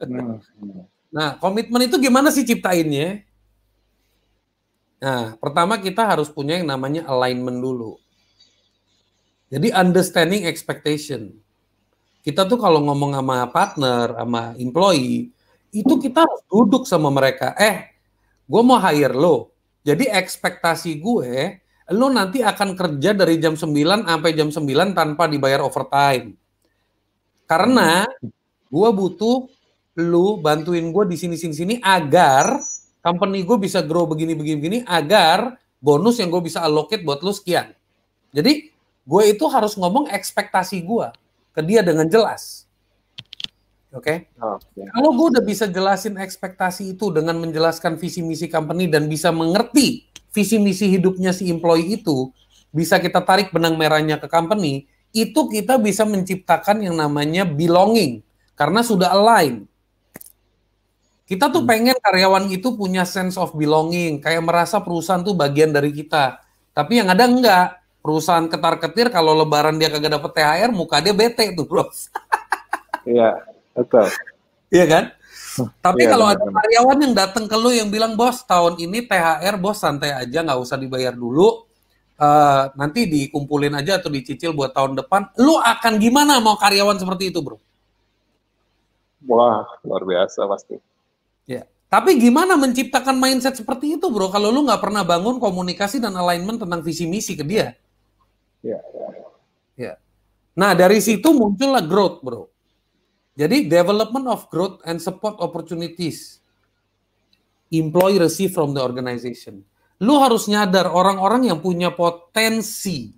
Hmm. 0.00 0.40
nah, 1.12 1.36
komitmen 1.36 1.84
itu 1.84 2.00
gimana 2.00 2.32
sih 2.32 2.42
ciptainnya? 2.42 3.22
Nah, 4.98 5.38
pertama 5.38 5.78
kita 5.78 6.02
harus 6.02 6.26
punya 6.32 6.58
yang 6.58 6.66
namanya 6.66 7.06
alignment 7.06 7.62
dulu. 7.62 8.00
Jadi 9.48 9.70
understanding 9.72 10.44
expectation. 10.44 11.32
Kita 12.20 12.44
tuh 12.44 12.58
kalau 12.60 12.82
ngomong 12.84 13.16
sama 13.16 13.46
partner, 13.48 14.12
sama 14.12 14.52
employee, 14.58 15.32
itu 15.72 15.94
kita 16.00 16.24
harus 16.24 16.40
duduk 16.48 16.88
sama 16.88 17.12
mereka. 17.12 17.52
Eh, 17.58 17.92
gue 18.48 18.62
mau 18.64 18.80
hire 18.80 19.14
lo. 19.14 19.52
Jadi 19.84 20.08
ekspektasi 20.08 21.00
gue, 21.00 21.60
lo 21.96 22.06
nanti 22.12 22.44
akan 22.44 22.76
kerja 22.76 23.16
dari 23.16 23.40
jam 23.40 23.56
9 23.56 24.04
sampai 24.04 24.30
jam 24.36 24.48
9 24.52 24.92
tanpa 24.92 25.24
dibayar 25.24 25.64
overtime. 25.64 26.36
Karena 27.48 28.04
gue 28.68 28.88
butuh 28.92 29.48
lo 29.98 30.38
bantuin 30.38 30.92
gue 30.92 31.04
di 31.08 31.16
sini 31.16 31.34
sini 31.34 31.54
sini 31.56 31.74
agar 31.80 32.60
company 33.00 33.42
gue 33.42 33.56
bisa 33.58 33.80
grow 33.82 34.04
begini 34.04 34.36
begini 34.36 34.56
begini 34.60 34.78
agar 34.84 35.56
bonus 35.80 36.20
yang 36.20 36.28
gue 36.28 36.44
bisa 36.44 36.60
allocate 36.60 37.02
buat 37.02 37.24
lu 37.24 37.32
sekian. 37.32 37.72
Jadi 38.36 38.68
gue 39.08 39.22
itu 39.24 39.44
harus 39.48 39.72
ngomong 39.80 40.12
ekspektasi 40.12 40.84
gue 40.84 41.08
ke 41.56 41.60
dia 41.64 41.80
dengan 41.80 42.04
jelas. 42.06 42.67
Oke. 43.88 44.28
Okay? 44.34 44.36
Okay. 44.36 44.84
Kalau 44.92 45.10
gue 45.16 45.26
udah 45.38 45.44
bisa 45.44 45.64
jelasin 45.64 46.20
ekspektasi 46.20 46.92
itu 46.92 47.08
dengan 47.08 47.40
menjelaskan 47.40 47.96
visi 47.96 48.20
misi 48.20 48.44
company 48.48 48.84
dan 48.84 49.08
bisa 49.08 49.32
mengerti 49.32 50.08
visi 50.32 50.60
misi 50.60 50.92
hidupnya 50.92 51.32
si 51.32 51.48
employee 51.48 52.00
itu, 52.00 52.28
bisa 52.68 53.00
kita 53.00 53.24
tarik 53.24 53.48
benang 53.50 53.80
merahnya 53.80 54.20
ke 54.20 54.28
company, 54.28 54.86
itu 55.16 55.48
kita 55.48 55.80
bisa 55.80 56.04
menciptakan 56.04 56.84
yang 56.84 56.96
namanya 57.00 57.48
belonging 57.48 58.20
karena 58.54 58.84
sudah 58.84 59.14
align. 59.16 59.64
Kita 61.28 61.52
tuh 61.52 61.64
hmm. 61.64 61.68
pengen 61.68 61.96
karyawan 62.00 62.48
itu 62.48 62.72
punya 62.72 63.04
sense 63.04 63.36
of 63.36 63.52
belonging, 63.52 64.20
kayak 64.20 64.40
merasa 64.40 64.80
perusahaan 64.80 65.20
tuh 65.20 65.36
bagian 65.36 65.72
dari 65.72 65.92
kita. 65.92 66.40
Tapi 66.72 67.04
yang 67.04 67.12
ada 67.12 67.28
enggak, 67.28 67.84
perusahaan 68.00 68.48
ketar-ketir 68.48 69.12
kalau 69.12 69.36
lebaran 69.36 69.76
dia 69.76 69.92
kagak 69.92 70.16
dapet 70.16 70.32
THR, 70.40 70.70
muka 70.72 71.04
dia 71.04 71.12
bete 71.12 71.52
tuh, 71.52 71.68
Bro. 71.68 71.84
Iya, 73.04 73.36
betul. 73.78 74.06
Iya 74.68 74.84
kan? 74.90 75.04
Tapi 75.82 76.06
iya, 76.06 76.10
kalau 76.14 76.26
ada 76.30 76.44
karyawan 76.44 76.98
yang 77.02 77.14
datang 77.16 77.44
ke 77.50 77.56
lu 77.58 77.74
yang 77.74 77.90
bilang, 77.90 78.14
bos 78.14 78.46
tahun 78.46 78.78
ini 78.78 79.06
THR 79.10 79.58
bos 79.58 79.82
santai 79.82 80.14
aja, 80.14 80.44
nggak 80.44 80.58
usah 80.60 80.78
dibayar 80.78 81.10
dulu, 81.10 81.66
uh, 82.18 82.62
nanti 82.78 83.10
dikumpulin 83.10 83.74
aja 83.74 83.98
atau 83.98 84.12
dicicil 84.12 84.54
buat 84.54 84.70
tahun 84.70 84.98
depan, 85.02 85.34
lu 85.42 85.58
akan 85.58 85.98
gimana 85.98 86.38
mau 86.38 86.54
karyawan 86.54 86.98
seperti 86.98 87.34
itu, 87.34 87.42
bro? 87.42 87.58
Wah, 89.26 89.66
luar 89.82 90.02
biasa 90.06 90.46
pasti. 90.46 90.78
Ya. 91.48 91.66
Tapi 91.88 92.20
gimana 92.20 92.54
menciptakan 92.54 93.16
mindset 93.16 93.56
seperti 93.56 93.96
itu, 93.96 94.06
bro? 94.12 94.28
Kalau 94.28 94.52
lu 94.52 94.62
nggak 94.62 94.78
pernah 94.78 95.02
bangun 95.02 95.40
komunikasi 95.40 95.98
dan 95.98 96.14
alignment 96.14 96.60
tentang 96.60 96.84
visi 96.84 97.08
misi 97.08 97.34
ke 97.34 97.42
dia. 97.42 97.74
Ya. 98.62 98.78
ya. 98.78 99.08
ya. 99.74 99.92
Nah 100.54 100.76
dari 100.76 101.00
situ 101.00 101.32
muncullah 101.32 101.82
growth, 101.82 102.20
bro. 102.20 102.46
Jadi 103.38 103.70
development 103.70 104.26
of 104.26 104.50
growth 104.50 104.82
and 104.82 104.98
support 104.98 105.38
opportunities 105.38 106.42
employee 107.70 108.18
receive 108.18 108.50
from 108.50 108.74
the 108.74 108.82
organization. 108.82 109.62
Lu 110.02 110.18
harus 110.18 110.50
nyadar 110.50 110.90
orang-orang 110.90 111.46
yang 111.46 111.62
punya 111.62 111.94
potensi 111.94 113.14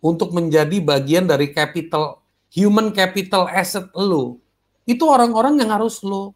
untuk 0.00 0.32
menjadi 0.32 0.80
bagian 0.80 1.28
dari 1.28 1.52
capital 1.52 2.24
human 2.48 2.92
capital 2.96 3.48
asset 3.52 3.88
lu. 3.92 4.40
Itu 4.88 5.06
orang-orang 5.12 5.60
yang 5.60 5.70
harus 5.76 6.00
lu 6.00 6.32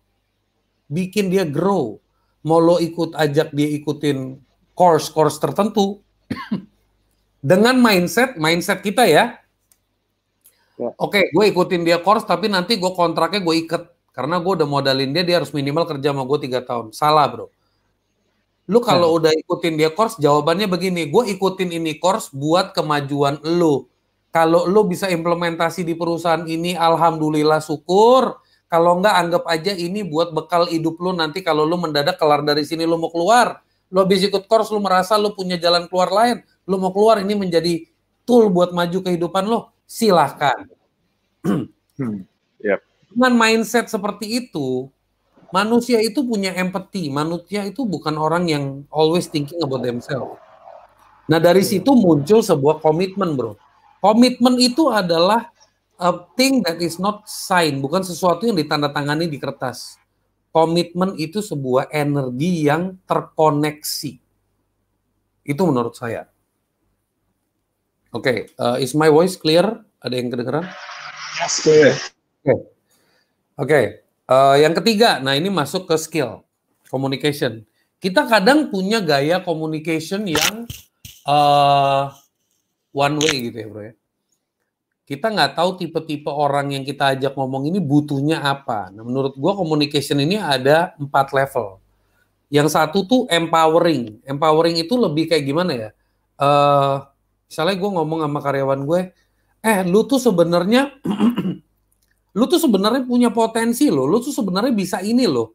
bikin 0.93 1.33
dia 1.33 1.49
grow. 1.49 1.97
Mau 2.45 2.61
lo 2.61 2.77
ikut 2.77 3.17
ajak 3.17 3.57
dia 3.57 3.69
ikutin 3.73 4.37
course-course 4.77 5.41
tertentu 5.41 6.05
dengan 7.41 7.81
mindset 7.81 8.37
mindset 8.37 8.85
kita 8.85 9.09
ya. 9.09 9.41
Ya. 10.79 10.91
Oke, 10.99 11.21
okay, 11.21 11.25
gue 11.31 11.45
ikutin 11.55 11.83
dia 11.83 11.99
course 12.03 12.27
tapi 12.27 12.51
nanti 12.51 12.79
gue 12.79 12.93
kontraknya 12.95 13.41
gue 13.43 13.55
ikat 13.67 13.83
karena 14.15 14.39
gue 14.39 14.53
udah 14.63 14.69
modalin 14.69 15.11
dia 15.11 15.27
dia 15.27 15.37
harus 15.43 15.51
minimal 15.51 15.85
kerja 15.91 16.15
sama 16.15 16.23
gue 16.23 16.39
tiga 16.47 16.61
tahun. 16.63 16.95
Salah 16.95 17.27
bro. 17.27 17.47
Lu 18.65 18.81
kalau 18.81 19.13
ya. 19.13 19.15
udah 19.21 19.33
ikutin 19.45 19.75
dia 19.77 19.91
course 19.93 20.17
jawabannya 20.17 20.71
begini, 20.71 21.13
gue 21.13 21.37
ikutin 21.37 21.69
ini 21.69 22.01
course 22.01 22.33
buat 22.33 22.73
kemajuan 22.73 23.43
lu. 23.45 23.85
Kalau 24.33 24.67
lu 24.67 24.89
bisa 24.89 25.07
implementasi 25.13 25.87
di 25.87 25.95
perusahaan 25.95 26.43
ini, 26.49 26.75
alhamdulillah 26.75 27.63
syukur. 27.63 28.41
Kalau 28.67 28.99
enggak 28.99 29.15
anggap 29.15 29.45
aja 29.47 29.71
ini 29.71 30.03
buat 30.03 30.35
bekal 30.35 30.67
hidup 30.67 30.99
lu 30.99 31.15
nanti 31.15 31.45
kalau 31.47 31.63
lu 31.63 31.79
mendadak 31.79 32.19
kelar 32.19 32.43
dari 32.43 32.67
sini 32.67 32.83
lu 32.83 32.99
mau 32.99 33.13
keluar. 33.13 33.63
Lu 33.95 34.03
habis 34.03 34.27
ikut 34.27 34.51
course 34.51 34.75
lu 34.75 34.83
merasa 34.83 35.15
lu 35.15 35.31
punya 35.37 35.55
jalan 35.55 35.87
keluar 35.87 36.11
lain. 36.11 36.43
Lu 36.67 36.81
mau 36.83 36.91
keluar 36.91 37.23
ini 37.23 37.39
menjadi 37.39 37.87
tool 38.27 38.51
buat 38.51 38.75
maju 38.75 38.99
kehidupan 39.07 39.47
lu. 39.47 39.63
Silahkan. 39.85 40.68
hmm. 41.44 42.25
yep. 42.64 42.81
Dengan 43.14 43.33
mindset 43.38 43.87
seperti 43.87 44.42
itu, 44.42 44.90
manusia 45.55 46.03
itu 46.03 46.27
punya 46.27 46.51
empathy. 46.59 47.12
Manusia 47.12 47.62
itu 47.62 47.87
bukan 47.87 48.18
orang 48.18 48.51
yang 48.51 48.64
always 48.90 49.31
thinking 49.31 49.62
about 49.62 49.87
themselves. 49.87 50.35
Nah 51.25 51.40
dari 51.40 51.64
situ 51.64 51.94
muncul 51.94 52.44
sebuah 52.44 52.85
komitmen 52.85 53.38
bro. 53.38 53.57
Komitmen 54.03 54.61
itu 54.61 54.92
adalah 54.92 55.49
a 55.97 56.12
thing 56.37 56.61
that 56.61 56.77
is 56.83 57.01
not 57.01 57.25
sign, 57.25 57.81
bukan 57.81 58.05
sesuatu 58.05 58.44
yang 58.44 58.59
ditandatangani 58.59 59.31
di 59.31 59.40
kertas. 59.40 59.97
Komitmen 60.53 61.16
itu 61.16 61.40
sebuah 61.40 61.88
energi 61.88 62.68
yang 62.68 63.01
terkoneksi. 63.09 64.12
Itu 65.44 65.62
menurut 65.64 65.97
saya. 65.97 66.29
Oke, 68.14 68.22
okay, 68.22 68.38
uh, 68.62 68.79
is 68.79 68.94
my 68.94 69.11
voice 69.11 69.35
clear? 69.35 69.66
Ada 69.98 70.14
yang 70.14 70.31
kedengeran? 70.31 70.70
Yes, 71.42 71.59
clear. 71.59 71.90
Oke, 71.90 72.46
okay. 72.46 72.59
okay. 73.59 73.85
uh, 74.31 74.55
yang 74.55 74.70
ketiga, 74.79 75.18
nah 75.18 75.35
ini 75.35 75.50
masuk 75.50 75.90
ke 75.90 75.98
skill 75.98 76.46
communication. 76.87 77.66
Kita 77.98 78.31
kadang 78.31 78.70
punya 78.70 79.03
gaya 79.03 79.42
communication 79.42 80.31
yang 80.31 80.70
uh, 81.27 82.14
one 82.94 83.18
way 83.18 83.50
gitu 83.50 83.59
ya, 83.59 83.66
bro 83.66 83.83
ya 83.83 83.94
kita 85.05 85.29
nggak 85.29 85.53
tahu 85.53 85.77
tipe-tipe 85.77 86.33
orang 86.33 86.72
yang 86.72 86.85
kita 86.85 87.12
ajak 87.12 87.37
ngomong 87.37 87.68
ini 87.68 87.77
butuhnya 87.77 88.40
apa. 88.40 88.88
Nah, 88.88 89.05
menurut 89.05 89.37
gue 89.37 89.53
communication 89.53 90.16
ini 90.16 90.40
ada 90.40 90.96
empat 90.96 91.37
level. 91.37 91.77
Yang 92.48 92.72
satu 92.72 93.05
tuh 93.05 93.22
empowering. 93.29 94.24
Empowering 94.24 94.81
itu 94.81 94.96
lebih 94.96 95.29
kayak 95.29 95.44
gimana 95.44 95.72
ya? 95.77 95.90
Uh, 96.40 97.05
misalnya 97.55 97.79
gue 97.79 97.90
ngomong 97.95 98.27
sama 98.27 98.43
karyawan 98.43 98.83
gue, 98.83 99.01
eh 99.62 99.87
lu 99.87 100.03
tuh 100.11 100.19
sebenarnya 100.19 100.90
lu 102.38 102.45
tuh 102.51 102.59
sebenarnya 102.59 103.07
punya 103.07 103.31
potensi 103.31 103.87
loh, 103.87 104.11
lu 104.11 104.19
tuh 104.19 104.35
sebenarnya 104.35 104.75
bisa 104.75 104.99
ini 105.07 105.23
loh. 105.31 105.55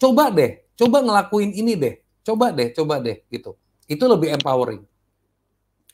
Coba 0.00 0.32
deh, 0.32 0.64
coba 0.72 1.04
ngelakuin 1.04 1.52
ini 1.52 1.76
deh, 1.76 2.00
coba 2.24 2.48
deh, 2.48 2.72
coba 2.72 2.96
deh 3.04 3.20
gitu. 3.28 3.60
Itu 3.84 4.08
lebih 4.08 4.32
empowering. 4.40 4.80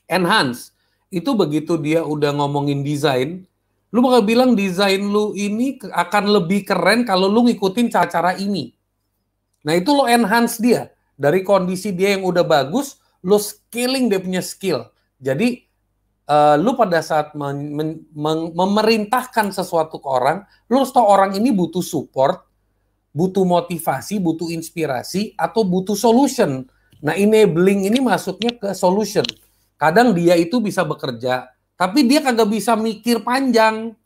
Enhance 0.07 0.71
itu 1.11 1.35
begitu 1.35 1.75
dia 1.75 2.07
udah 2.07 2.31
ngomongin 2.31 2.87
desain, 2.87 3.43
lu 3.91 3.99
bakal 3.99 4.23
bilang 4.23 4.55
desain 4.55 5.03
lu 5.03 5.35
ini 5.35 5.75
akan 5.83 6.31
lebih 6.31 6.63
keren 6.63 7.03
kalau 7.03 7.27
lu 7.27 7.43
ngikutin 7.51 7.91
cara-cara 7.91 8.39
ini. 8.39 8.71
Nah 9.67 9.75
itu 9.75 9.91
lo 9.91 10.07
enhance 10.07 10.63
dia 10.63 10.95
dari 11.19 11.43
kondisi 11.43 11.91
dia 11.91 12.15
yang 12.15 12.23
udah 12.23 12.47
bagus, 12.47 13.03
lo 13.19 13.35
scaling 13.35 14.07
dia 14.07 14.23
punya 14.23 14.39
skill. 14.39 14.87
Jadi 15.21 15.61
uh, 16.25 16.57
lu 16.57 16.73
pada 16.73 16.99
saat 17.05 17.37
men, 17.37 17.71
men, 17.71 17.89
men, 18.11 18.49
memerintahkan 18.57 19.53
sesuatu 19.53 20.01
ke 20.01 20.09
orang, 20.09 20.41
lu 20.65 20.81
harus 20.81 20.89
tahu 20.89 21.05
orang 21.05 21.37
ini 21.37 21.53
butuh 21.53 21.85
support, 21.85 22.41
butuh 23.13 23.45
motivasi, 23.45 24.17
butuh 24.17 24.49
inspirasi, 24.49 25.37
atau 25.37 25.61
butuh 25.61 25.93
solution. 25.93 26.65
Nah, 27.01 27.13
enabling 27.13 27.85
ini 27.85 28.01
masuknya 28.01 28.57
ke 28.57 28.73
solution. 28.73 29.25
Kadang 29.77 30.13
dia 30.13 30.37
itu 30.37 30.61
bisa 30.61 30.85
bekerja, 30.85 31.49
tapi 31.77 32.05
dia 32.05 32.21
kagak 32.21 32.49
bisa 32.49 32.77
mikir 32.77 33.25
panjang. 33.25 33.97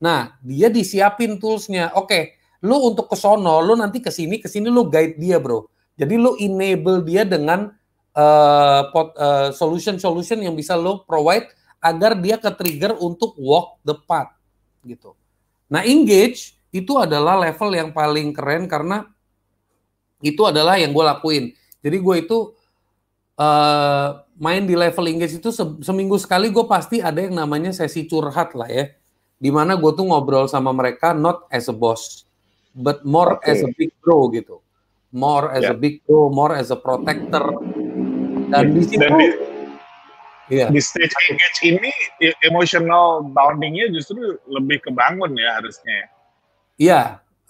Nah, 0.00 0.36
dia 0.40 0.72
disiapin 0.72 1.36
toolsnya. 1.36 1.92
Oke, 1.92 2.40
lu 2.64 2.76
untuk 2.80 3.12
ke 3.12 3.16
sono, 3.18 3.60
lu 3.60 3.76
nanti 3.76 4.00
ke 4.00 4.08
sini, 4.08 4.40
ke 4.40 4.48
sini 4.48 4.72
lu 4.72 4.88
guide 4.88 5.20
dia, 5.20 5.36
bro. 5.36 5.68
Jadi 5.98 6.14
lu 6.14 6.38
enable 6.38 7.02
dia 7.04 7.26
dengan 7.26 7.74
uh, 8.18 8.82
uh, 8.90 9.48
solution-solution 9.54 10.42
yang 10.42 10.58
bisa 10.58 10.74
lu 10.74 11.06
provide 11.06 11.46
agar 11.78 12.18
dia 12.18 12.36
ke 12.42 12.50
trigger 12.58 12.98
untuk 12.98 13.38
walk 13.38 13.78
the 13.86 13.94
path 13.94 14.34
gitu. 14.82 15.14
Nah, 15.70 15.86
engage 15.86 16.58
itu 16.74 16.98
adalah 16.98 17.38
level 17.38 17.70
yang 17.72 17.90
paling 17.94 18.34
keren 18.34 18.66
karena 18.66 19.06
itu 20.18 20.42
adalah 20.42 20.76
yang 20.76 20.90
gue 20.90 21.04
lakuin. 21.06 21.44
Jadi 21.78 21.96
gue 22.02 22.16
itu 22.18 22.38
uh, 23.38 24.08
main 24.34 24.66
di 24.66 24.74
level 24.74 25.06
engage 25.06 25.38
itu 25.38 25.54
se 25.54 25.62
seminggu 25.86 26.18
sekali 26.18 26.50
gue 26.50 26.66
pasti 26.66 26.98
ada 26.98 27.22
yang 27.22 27.38
namanya 27.38 27.70
sesi 27.70 28.04
curhat 28.10 28.58
lah 28.58 28.66
ya. 28.66 28.90
Di 29.38 29.54
mana 29.54 29.78
gue 29.78 29.92
tuh 29.94 30.02
ngobrol 30.02 30.50
sama 30.50 30.74
mereka 30.74 31.14
not 31.14 31.46
as 31.54 31.70
a 31.70 31.76
boss, 31.76 32.26
but 32.74 33.06
more 33.06 33.38
okay. 33.38 33.54
as 33.54 33.62
a 33.62 33.70
big 33.78 33.94
bro 34.02 34.26
gitu. 34.34 34.58
More 35.14 35.54
as 35.54 35.62
yeah. 35.64 35.72
a 35.72 35.76
big 35.78 36.02
bro, 36.02 36.26
more 36.26 36.58
as 36.58 36.74
a 36.74 36.76
protector. 36.76 37.46
Dan 38.48 38.72
di 38.72 38.82
situ 38.84 39.04
yeah. 40.48 40.68
di 40.72 40.80
stage 40.80 41.12
engage 41.28 41.60
ini 41.64 41.92
e, 42.24 42.32
emotional 42.48 43.24
boundingnya 43.32 43.92
justru 43.92 44.40
lebih 44.48 44.80
kebangun 44.84 45.36
ya 45.36 45.60
harusnya. 45.60 46.08
Iya, 46.78 47.00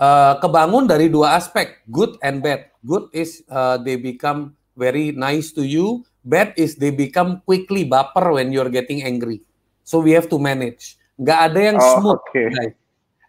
uh, 0.00 0.34
kebangun 0.40 0.88
dari 0.88 1.06
dua 1.12 1.36
aspek, 1.38 1.84
good 1.92 2.16
and 2.24 2.40
bad. 2.42 2.72
Good 2.82 3.12
is 3.12 3.44
uh, 3.52 3.76
they 3.82 4.00
become 4.00 4.56
very 4.74 5.12
nice 5.12 5.52
to 5.54 5.62
you. 5.62 6.02
Bad 6.24 6.56
is 6.56 6.76
they 6.76 6.90
become 6.90 7.44
quickly 7.44 7.84
baper 7.84 8.34
when 8.34 8.50
you're 8.50 8.72
getting 8.72 9.04
angry. 9.04 9.44
So 9.84 10.00
we 10.00 10.12
have 10.16 10.28
to 10.32 10.38
manage. 10.40 10.96
Gak 11.18 11.52
ada 11.52 11.60
yang 11.72 11.78
oh, 11.80 11.86
smooth, 11.98 12.22
okay. 12.30 12.46
guys. 12.52 12.74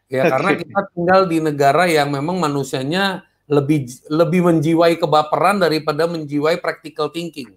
Ya 0.10 0.26
okay. 0.26 0.30
karena 0.34 0.52
kita 0.62 0.80
tinggal 0.94 1.22
di 1.30 1.38
negara 1.42 1.84
yang 1.86 2.10
memang 2.10 2.42
manusianya 2.42 3.28
lebih 3.50 3.90
lebih 4.14 4.46
menjiwai 4.46 5.02
kebaperan 5.02 5.58
daripada 5.58 6.06
menjiwai 6.06 6.62
practical 6.62 7.10
thinking 7.10 7.50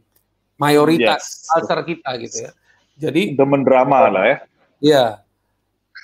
mayoritas 0.56 1.44
yes. 1.44 1.48
culture 1.52 1.82
kita 1.84 2.10
gitu 2.22 2.36
ya. 2.48 2.52
Jadi 2.96 3.36
demen 3.36 3.66
drama 3.66 4.08
lah 4.08 4.24
ya. 4.24 4.36
Iya. 4.82 5.04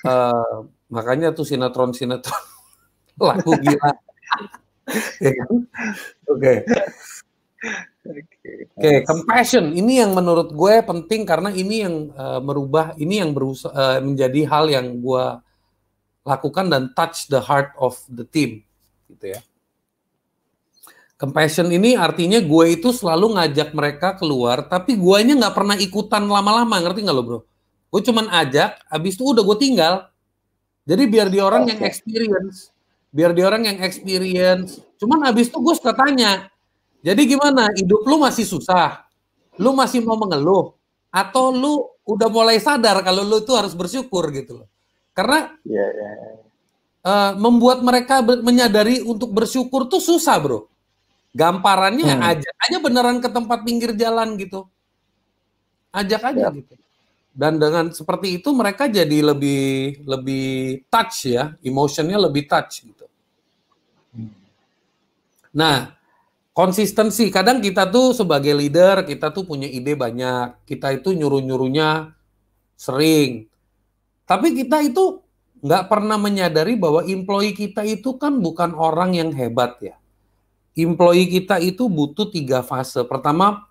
Uh, 0.03 0.67
makanya 0.87 1.35
tuh 1.35 1.43
sinetron-sinetron 1.43 2.43
laku 3.27 3.55
gila. 3.59 3.91
Ya 5.21 5.29
kan? 5.37 5.69
Oke. 6.33 6.53
Oke, 8.73 8.93
compassion 9.05 9.69
ini 9.69 10.01
yang 10.01 10.17
menurut 10.17 10.49
gue 10.49 10.81
penting 10.81 11.29
karena 11.29 11.53
ini 11.53 11.85
yang 11.85 12.09
uh, 12.17 12.41
merubah, 12.41 12.97
ini 12.97 13.21
yang 13.21 13.29
berusaha 13.29 13.69
uh, 13.69 14.01
menjadi 14.01 14.49
hal 14.49 14.65
yang 14.65 14.97
gue 14.97 15.25
lakukan 16.25 16.73
dan 16.73 16.89
touch 16.97 17.29
the 17.29 17.37
heart 17.37 17.69
of 17.77 18.01
the 18.09 18.25
team, 18.25 18.65
gitu 19.13 19.37
ya. 19.37 19.39
Compassion 21.19 21.67
ini 21.67 21.99
artinya 21.99 22.39
gue 22.39 22.79
itu 22.79 22.95
selalu 22.95 23.35
ngajak 23.35 23.75
mereka 23.75 24.15
keluar, 24.15 24.63
tapi 24.63 24.95
guanya 24.95 25.35
nggak 25.35 25.51
pernah 25.51 25.75
ikutan 25.75 26.23
lama-lama, 26.23 26.79
ngerti 26.79 27.03
nggak 27.03 27.11
lo 27.11 27.23
bro? 27.27 27.39
Gue 27.91 27.99
cuman 28.07 28.31
ajak, 28.31 28.79
abis 28.87 29.19
itu 29.19 29.27
udah 29.27 29.43
gue 29.43 29.57
tinggal. 29.59 30.07
Jadi 30.87 31.03
biar 31.11 31.27
dia 31.27 31.43
orang 31.43 31.67
yang 31.67 31.83
experience, 31.83 32.71
biar 33.11 33.35
dia 33.35 33.51
orang 33.51 33.67
yang 33.67 33.83
experience. 33.83 34.79
Cuman 34.95 35.27
abis 35.27 35.51
itu 35.51 35.59
gue 35.59 35.75
suka 35.75 35.91
tanya, 35.91 36.47
jadi 37.03 37.19
gimana? 37.27 37.67
Hidup 37.75 38.07
lu 38.07 38.23
masih 38.23 38.47
susah? 38.47 39.03
Lu 39.59 39.75
masih 39.75 39.99
mau 39.99 40.15
mengeluh? 40.15 40.71
Atau 41.11 41.51
lu 41.51 41.83
udah 42.07 42.31
mulai 42.31 42.63
sadar 42.63 43.03
kalau 43.03 43.27
lu 43.27 43.43
itu 43.43 43.51
harus 43.59 43.75
bersyukur 43.75 44.31
gitu 44.31 44.63
loh? 44.63 44.71
Karena 45.11 45.51
yeah, 45.67 45.89
yeah. 45.99 46.15
Uh, 47.03 47.31
membuat 47.35 47.83
mereka 47.83 48.23
menyadari 48.23 49.03
untuk 49.03 49.35
bersyukur 49.35 49.91
tuh 49.91 49.99
susah 49.99 50.39
bro 50.39 50.71
Gamparannya 51.29 52.09
hmm. 52.09 52.25
ajak 52.25 52.55
aja 52.57 52.77
beneran 52.81 53.17
ke 53.21 53.29
tempat 53.29 53.61
pinggir 53.61 53.93
jalan 53.93 54.33
gitu. 54.41 54.65
Ajak 55.93 56.33
aja 56.33 56.49
ya. 56.49 56.57
gitu. 56.57 56.73
Dan 57.29 57.61
dengan 57.61 57.93
seperti 57.93 58.41
itu 58.41 58.49
mereka 58.51 58.89
jadi 58.89 59.21
lebih 59.21 60.01
lebih 60.09 60.47
touch 60.89 61.29
ya, 61.29 61.53
emotionnya 61.61 62.17
lebih 62.17 62.49
touch 62.49 62.81
gitu. 62.81 63.05
Hmm. 64.17 64.33
Nah, 65.53 65.93
konsistensi. 66.49 67.29
Kadang 67.29 67.61
kita 67.61 67.85
tuh 67.93 68.17
sebagai 68.17 68.57
leader, 68.57 69.05
kita 69.05 69.29
tuh 69.29 69.45
punya 69.45 69.69
ide 69.69 69.93
banyak. 69.93 70.65
Kita 70.65 70.89
itu 70.97 71.13
nyuruh-nyuruhnya 71.13 72.09
sering. 72.73 73.45
Tapi 74.25 74.57
kita 74.57 74.81
itu 74.81 75.21
nggak 75.61 75.93
pernah 75.93 76.17
menyadari 76.17 76.73
bahwa 76.73 77.05
employee 77.05 77.53
kita 77.53 77.85
itu 77.85 78.17
kan 78.17 78.41
bukan 78.41 78.73
orang 78.73 79.13
yang 79.13 79.29
hebat 79.35 79.75
ya 79.83 79.98
employee 80.77 81.29
kita 81.29 81.57
itu 81.61 81.87
butuh 81.87 82.29
tiga 82.29 82.61
fase. 82.61 83.01
Pertama, 83.05 83.69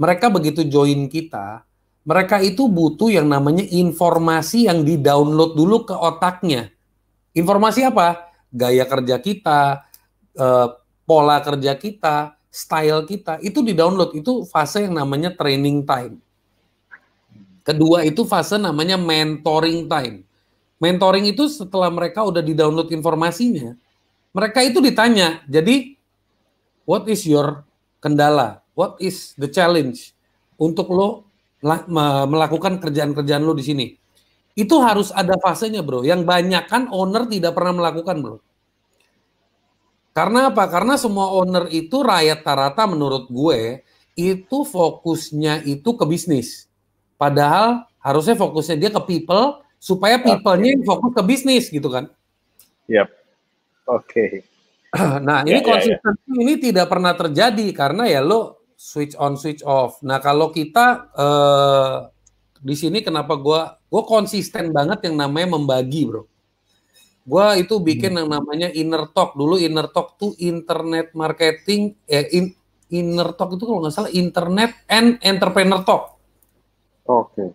mereka 0.00 0.32
begitu 0.32 0.64
join 0.64 1.06
kita, 1.06 1.62
mereka 2.08 2.40
itu 2.40 2.64
butuh 2.66 3.12
yang 3.12 3.28
namanya 3.28 3.62
informasi 3.68 4.66
yang 4.66 4.80
di-download 4.82 5.52
dulu 5.52 5.84
ke 5.84 5.94
otaknya. 5.94 6.72
Informasi 7.36 7.84
apa? 7.84 8.32
Gaya 8.50 8.88
kerja 8.88 9.20
kita, 9.20 9.84
eh, 10.34 10.68
pola 11.04 11.38
kerja 11.44 11.76
kita, 11.76 12.34
style 12.48 13.06
kita, 13.06 13.38
itu 13.44 13.60
di-download. 13.60 14.16
Itu 14.16 14.48
fase 14.48 14.88
yang 14.88 14.96
namanya 14.96 15.36
training 15.36 15.84
time. 15.84 16.18
Kedua 17.60 18.02
itu 18.02 18.24
fase 18.24 18.56
namanya 18.56 18.96
mentoring 18.96 19.86
time. 19.86 20.24
Mentoring 20.80 21.28
itu 21.28 21.44
setelah 21.52 21.92
mereka 21.92 22.24
udah 22.24 22.40
di-download 22.40 22.88
informasinya, 22.88 23.76
mereka 24.32 24.64
itu 24.64 24.80
ditanya, 24.80 25.44
jadi 25.44 25.99
what 26.90 27.06
is 27.06 27.22
your 27.22 27.62
kendala? 28.02 28.66
What 28.74 28.98
is 28.98 29.38
the 29.38 29.46
challenge 29.46 30.10
untuk 30.58 30.90
lo 30.90 31.30
melakukan 32.26 32.82
kerjaan-kerjaan 32.82 33.46
lo 33.46 33.54
di 33.54 33.62
sini? 33.62 33.86
Itu 34.58 34.82
harus 34.82 35.14
ada 35.14 35.38
fasenya, 35.38 35.86
bro. 35.86 36.02
Yang 36.02 36.26
banyak 36.26 36.66
kan 36.66 36.90
owner 36.90 37.30
tidak 37.30 37.54
pernah 37.54 37.78
melakukan, 37.78 38.18
bro. 38.18 38.36
Karena 40.10 40.50
apa? 40.50 40.66
Karena 40.66 40.98
semua 40.98 41.30
owner 41.30 41.70
itu 41.70 42.02
rakyat 42.02 42.42
rata 42.42 42.82
menurut 42.90 43.30
gue 43.30 43.86
itu 44.18 44.58
fokusnya 44.66 45.62
itu 45.70 45.94
ke 45.94 46.02
bisnis. 46.02 46.66
Padahal 47.14 47.86
harusnya 48.02 48.34
fokusnya 48.34 48.76
dia 48.76 48.90
ke 48.90 49.02
people 49.06 49.62
supaya 49.78 50.18
people-nya 50.18 50.82
fokus 50.82 51.14
ke 51.14 51.22
bisnis 51.22 51.70
gitu 51.70 51.86
kan. 51.86 52.10
Yap. 52.90 53.06
Oke. 53.86 54.42
Okay. 54.42 54.49
Nah, 55.26 55.46
ini 55.46 55.62
ya, 55.62 55.66
konsistensi 55.66 56.26
ya, 56.26 56.34
ya. 56.34 56.40
ini 56.42 56.54
tidak 56.58 56.86
pernah 56.90 57.14
terjadi 57.14 57.66
karena 57.70 58.10
ya 58.10 58.20
lo 58.22 58.66
switch 58.74 59.14
on 59.20 59.38
switch 59.38 59.62
off. 59.62 60.02
Nah, 60.02 60.18
kalau 60.18 60.50
kita 60.50 61.12
eh, 61.14 61.96
di 62.60 62.74
sini 62.74 63.00
kenapa 63.00 63.38
gue 63.38 63.60
gue 63.86 64.02
konsisten 64.04 64.74
banget 64.74 65.06
yang 65.06 65.16
namanya 65.20 65.56
membagi, 65.56 66.10
Bro. 66.10 66.26
Gue 67.22 67.46
itu 67.62 67.78
bikin 67.78 68.16
hmm. 68.16 68.18
yang 68.24 68.28
namanya 68.40 68.68
inner 68.74 69.06
talk. 69.12 69.38
Dulu 69.38 69.60
inner 69.60 69.86
talk 69.92 70.18
tuh 70.18 70.34
internet 70.40 71.14
marketing 71.14 71.94
eh 72.10 72.26
in, 72.34 72.50
inner 72.90 73.30
talk 73.38 73.54
itu 73.54 73.62
kalau 73.62 73.84
nggak 73.84 73.94
salah 73.94 74.12
internet 74.12 74.74
and 74.90 75.20
entrepreneur 75.22 75.84
talk. 75.86 76.18
Oke. 77.06 77.30
Okay. 77.36 77.48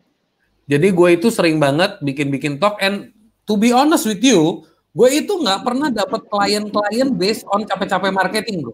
Jadi 0.65 0.87
gue 0.93 1.09
itu 1.13 1.27
sering 1.29 1.61
banget 1.61 2.01
bikin-bikin 2.01 2.57
talk 2.57 2.81
and 2.81 3.13
to 3.45 3.53
be 3.57 3.69
honest 3.69 4.09
with 4.09 4.21
you, 4.21 4.65
Gue 4.95 5.09
itu 5.19 5.35
nggak 5.35 5.59
pernah 5.59 5.91
dapat 5.91 6.23
klien-klien 6.31 7.11
based 7.11 7.43
on 7.51 7.67
capek-capek 7.67 8.15
marketing, 8.15 8.63
bro. 8.63 8.73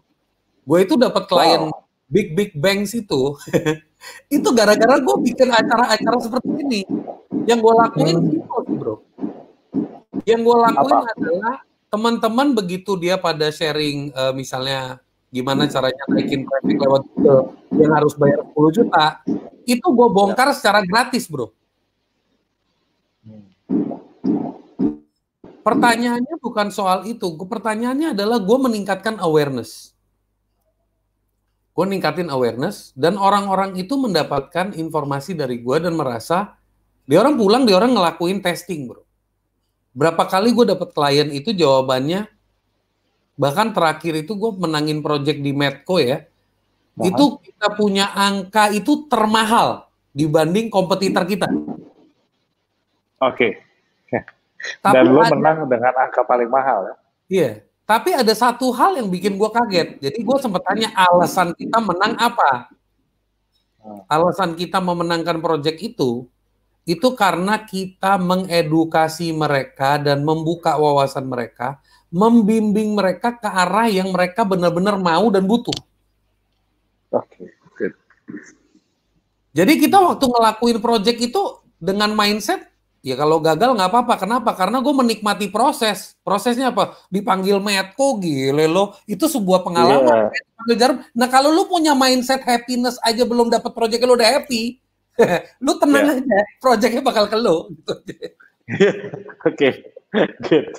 Gue 0.61 0.85
itu 0.85 0.93
dapat 0.93 1.25
klien 1.25 1.73
wow. 1.73 1.81
big 2.05 2.37
big 2.37 2.53
banks 2.53 2.93
itu, 2.93 3.33
itu 4.37 4.49
gara-gara 4.53 5.01
gue 5.01 5.15
bikin 5.25 5.49
acara-acara 5.49 6.17
seperti 6.21 6.49
ini. 6.61 6.81
Yang 7.49 7.59
gue 7.65 7.73
lakuin 7.73 8.17
hmm. 8.21 8.77
bro. 8.77 8.95
Yang 10.29 10.41
gue 10.45 10.57
lakuin 10.61 10.93
Apa? 11.01 11.09
adalah 11.17 11.55
teman-teman 11.89 12.47
begitu 12.53 12.93
dia 13.01 13.17
pada 13.17 13.49
sharing 13.49 14.13
uh, 14.13 14.29
misalnya 14.29 15.01
gimana 15.33 15.65
caranya 15.65 16.05
naikin 16.05 16.45
traffic 16.45 16.77
lewat 16.77 17.01
Google 17.17 17.43
yang 17.73 17.91
harus 17.97 18.13
bayar 18.13 18.45
10 18.45 18.77
juta, 18.77 19.05
itu 19.65 19.87
gue 19.89 20.07
bongkar 20.13 20.53
secara 20.53 20.85
gratis 20.85 21.25
bro. 21.25 21.49
Pertanyaannya 25.61 26.35
bukan 26.41 26.73
soal 26.73 27.05
itu, 27.05 27.37
pertanyaannya 27.37 28.17
adalah 28.17 28.41
gue 28.41 28.57
meningkatkan 28.57 29.21
awareness 29.21 29.91
gue 31.71 31.85
ningkatin 31.87 32.27
awareness 32.27 32.91
dan 32.99 33.15
orang-orang 33.15 33.79
itu 33.79 33.95
mendapatkan 33.95 34.75
informasi 34.75 35.33
dari 35.39 35.63
gue 35.63 35.77
dan 35.79 35.95
merasa 35.95 36.59
dia 37.07 37.23
orang 37.23 37.39
pulang 37.39 37.63
dia 37.63 37.79
orang 37.79 37.95
ngelakuin 37.95 38.43
testing 38.43 38.91
bro 38.91 39.01
berapa 39.95 40.19
kali 40.27 40.51
gue 40.51 40.67
dapet 40.67 40.91
klien 40.91 41.31
itu 41.31 41.55
jawabannya 41.55 42.27
bahkan 43.39 43.71
terakhir 43.71 44.19
itu 44.19 44.35
gue 44.35 44.51
menangin 44.59 44.99
project 44.99 45.39
di 45.39 45.55
Medco 45.55 45.95
ya 45.97 46.27
Mahal. 46.99 47.07
itu 47.07 47.25
kita 47.39 47.67
punya 47.79 48.11
angka 48.11 48.67
itu 48.75 49.07
termahal 49.07 49.87
dibanding 50.11 50.67
kompetitor 50.67 51.23
kita 51.23 51.47
oke 51.47 51.71
okay. 53.31 53.63
Dan 54.85 55.05
lo 55.09 55.21
menang 55.25 55.65
dengan 55.65 55.93
angka 55.97 56.21
paling 56.25 56.49
mahal 56.49 56.85
ya 56.85 56.95
iya 57.31 57.51
tapi 57.91 58.15
ada 58.15 58.31
satu 58.31 58.71
hal 58.71 59.03
yang 59.03 59.11
bikin 59.11 59.35
gue 59.35 59.49
kaget. 59.51 59.99
Jadi 59.99 60.19
gue 60.23 60.37
sempat 60.39 60.63
tanya 60.63 60.95
alasan 60.95 61.51
kita 61.51 61.75
menang 61.83 62.15
apa? 62.15 62.71
Alasan 64.07 64.55
kita 64.55 64.79
memenangkan 64.79 65.43
proyek 65.43 65.75
itu, 65.83 66.23
itu 66.87 67.07
karena 67.19 67.59
kita 67.67 68.15
mengedukasi 68.15 69.35
mereka 69.35 69.99
dan 69.99 70.23
membuka 70.23 70.79
wawasan 70.79 71.27
mereka, 71.27 71.83
membimbing 72.07 72.95
mereka 72.95 73.35
ke 73.35 73.49
arah 73.51 73.91
yang 73.91 74.15
mereka 74.15 74.47
benar-benar 74.47 74.95
mau 74.95 75.27
dan 75.27 75.43
butuh. 75.43 75.75
Oke, 77.11 77.51
okay. 77.75 77.91
Jadi 79.51 79.83
kita 79.83 79.99
waktu 79.99 80.31
ngelakuin 80.31 80.79
proyek 80.79 81.27
itu 81.27 81.59
dengan 81.75 82.15
mindset 82.15 82.70
Ya 83.01 83.17
kalau 83.17 83.41
gagal 83.41 83.73
nggak 83.73 83.89
apa-apa. 83.89 84.13
Kenapa? 84.21 84.53
Karena 84.53 84.77
gue 84.77 84.93
menikmati 84.93 85.49
proses. 85.49 86.13
Prosesnya 86.21 86.69
apa? 86.69 86.93
Dipanggil 87.09 87.57
Medco, 87.57 88.21
gile 88.21 88.69
lo. 88.69 88.93
Itu 89.09 89.25
sebuah 89.25 89.65
pengalaman. 89.65 90.29
Yeah. 90.69 90.77
jarum. 90.77 91.01
Nah 91.17 91.25
kalau 91.25 91.49
lu 91.49 91.65
punya 91.65 91.97
mindset 91.97 92.45
happiness 92.45 93.01
aja 93.01 93.25
belum 93.25 93.49
dapat 93.49 93.73
proyek 93.73 94.05
lo 94.05 94.13
udah 94.13 94.29
happy, 94.37 94.77
lu 95.65 95.73
tenang 95.81 96.13
yeah. 96.13 96.21
aja. 96.21 96.39
Proyeknya 96.61 97.01
bakal 97.01 97.25
ke 97.25 97.37
lo. 97.41 97.73
Oke, 99.49 99.69
good. 100.45 100.69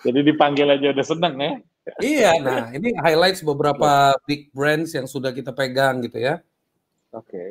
Jadi 0.00 0.18
dipanggil 0.24 0.64
aja 0.72 0.96
udah 0.96 1.06
seneng 1.06 1.34
ya. 1.36 1.52
iya, 2.00 2.30
nah 2.40 2.72
ini 2.72 2.96
highlights 2.96 3.44
beberapa 3.44 4.16
big 4.24 4.48
brands 4.56 4.96
yang 4.96 5.04
sudah 5.04 5.36
kita 5.36 5.52
pegang 5.52 6.00
gitu 6.00 6.16
ya. 6.16 6.40
Oke. 7.12 7.28
Okay. 7.28 7.48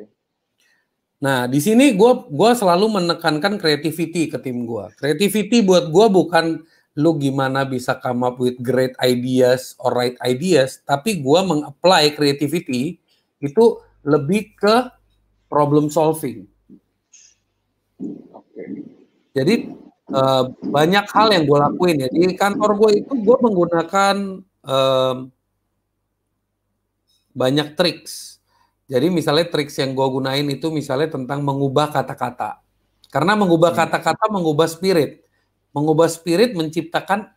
Nah, 1.23 1.47
di 1.47 1.63
sini 1.63 1.95
gue 1.95 2.11
gua 2.35 2.51
selalu 2.51 2.99
menekankan 2.99 3.55
creativity 3.55 4.27
ke 4.27 4.35
tim 4.43 4.67
gue. 4.67 4.91
Creativity 4.99 5.63
buat 5.63 5.87
gue 5.87 6.05
bukan 6.11 6.59
lu 6.99 7.15
gimana 7.15 7.63
bisa 7.63 7.95
come 7.95 8.27
up 8.27 8.35
with 8.43 8.59
great 8.59 8.91
ideas 8.99 9.71
or 9.79 9.95
right 9.95 10.19
ideas, 10.19 10.83
tapi 10.83 11.23
gue 11.23 11.39
mengapply 11.47 12.11
creativity 12.11 12.99
itu 13.39 13.63
lebih 14.03 14.51
ke 14.59 14.91
problem 15.47 15.87
solving. 15.87 16.43
Jadi 19.31 19.73
uh, 20.11 20.51
banyak 20.59 21.05
hal 21.07 21.27
yang 21.31 21.47
gue 21.47 21.57
lakuin 21.57 22.03
ya 22.03 22.09
di 22.11 22.35
kantor 22.35 22.75
gue 22.77 22.91
itu 22.99 23.13
gue 23.15 23.37
menggunakan 23.39 24.15
um, 24.67 25.17
banyak 27.33 27.73
triks 27.73 28.32
jadi 28.93 29.09
misalnya 29.09 29.49
triks 29.49 29.81
yang 29.81 29.97
gue 29.97 30.05
gunain 30.05 30.45
itu 30.45 30.69
misalnya 30.69 31.17
tentang 31.17 31.41
mengubah 31.41 31.89
kata-kata. 31.89 32.61
Karena 33.09 33.33
mengubah 33.33 33.73
hmm. 33.73 33.79
kata-kata 33.81 34.29
mengubah 34.29 34.69
spirit. 34.69 35.25
Mengubah 35.73 36.05
spirit 36.05 36.53
menciptakan 36.53 37.33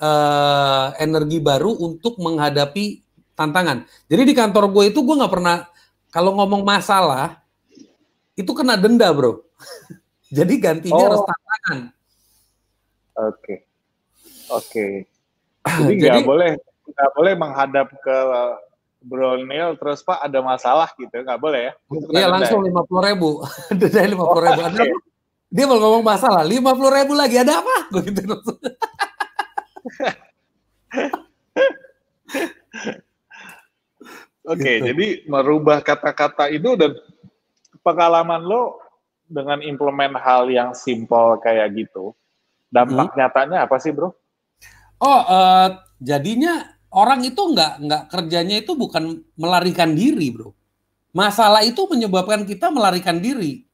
uh, 0.00 0.96
energi 0.96 1.44
baru 1.44 1.76
untuk 1.76 2.16
menghadapi 2.16 3.04
tantangan. 3.36 3.84
Jadi 4.08 4.32
di 4.32 4.34
kantor 4.34 4.72
gue 4.72 4.88
itu 4.88 5.04
gue 5.04 5.12
nggak 5.12 5.28
pernah 5.36 5.68
kalau 6.08 6.32
ngomong 6.40 6.64
masalah 6.64 7.44
itu 8.32 8.48
kena 8.56 8.80
denda 8.80 9.12
bro. 9.12 9.44
Jadi 10.40 10.56
gantinya 10.56 10.96
oh. 10.96 11.04
harus 11.04 11.24
tantangan. 11.28 11.78
Oke, 13.18 13.28
okay. 13.28 13.58
oke. 14.48 14.64
Okay. 14.72 14.92
Jadi 15.84 16.24
nggak 16.24 16.24
boleh 16.24 16.52
nggak 16.88 17.10
boleh 17.12 17.34
menghadap 17.36 17.92
ke 18.00 18.16
Bro 19.08 19.48
Neil 19.48 19.72
terus 19.80 20.04
Pak 20.04 20.20
ada 20.20 20.44
masalah 20.44 20.92
gitu 21.00 21.24
nggak 21.24 21.40
boleh 21.40 21.72
ya? 21.72 21.74
Iya 22.12 22.28
langsung 22.28 22.60
lima 22.60 22.84
puluh 22.84 23.08
ribu, 23.08 23.40
denda 23.80 24.04
lima 24.04 24.28
puluh 24.28 24.44
ribu. 24.44 24.60
Ada, 24.68 24.84
dia 25.48 25.64
mau 25.64 25.80
ngomong 25.80 26.04
masalah 26.04 26.44
lima 26.44 26.76
puluh 26.76 26.92
ribu 26.92 27.16
lagi 27.16 27.40
ada 27.40 27.64
apa? 27.64 27.88
Oke, 34.48 34.64
okay, 34.64 34.76
gitu. 34.80 34.86
jadi 34.92 35.06
merubah 35.28 35.84
kata-kata 35.84 36.48
itu 36.48 36.72
dan 36.72 36.96
pengalaman 37.84 38.40
lo 38.40 38.80
dengan 39.28 39.60
implement 39.60 40.16
hal 40.16 40.48
yang 40.48 40.72
simple 40.72 41.36
kayak 41.44 41.76
gitu, 41.76 42.16
dampak 42.72 43.12
hmm. 43.12 43.16
nyatanya 43.20 43.68
apa 43.68 43.76
sih, 43.76 43.92
bro? 43.92 44.08
Oh, 45.04 45.22
uh, 45.28 45.84
jadinya 46.00 46.64
orang 46.92 47.20
itu 47.24 47.40
nggak 47.40 47.72
nggak 47.84 48.02
kerjanya 48.08 48.56
itu 48.60 48.72
bukan 48.72 49.20
melarikan 49.36 49.92
diri, 49.92 50.32
bro. 50.32 50.52
Masalah 51.12 51.64
itu 51.64 51.84
menyebabkan 51.88 52.44
kita 52.44 52.68
melarikan 52.68 53.20
diri. 53.20 53.64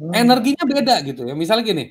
Hmm. 0.00 0.16
Energinya 0.16 0.64
beda 0.64 0.94
gitu 1.04 1.28
ya. 1.28 1.36
Misalnya 1.36 1.64
gini, 1.66 1.84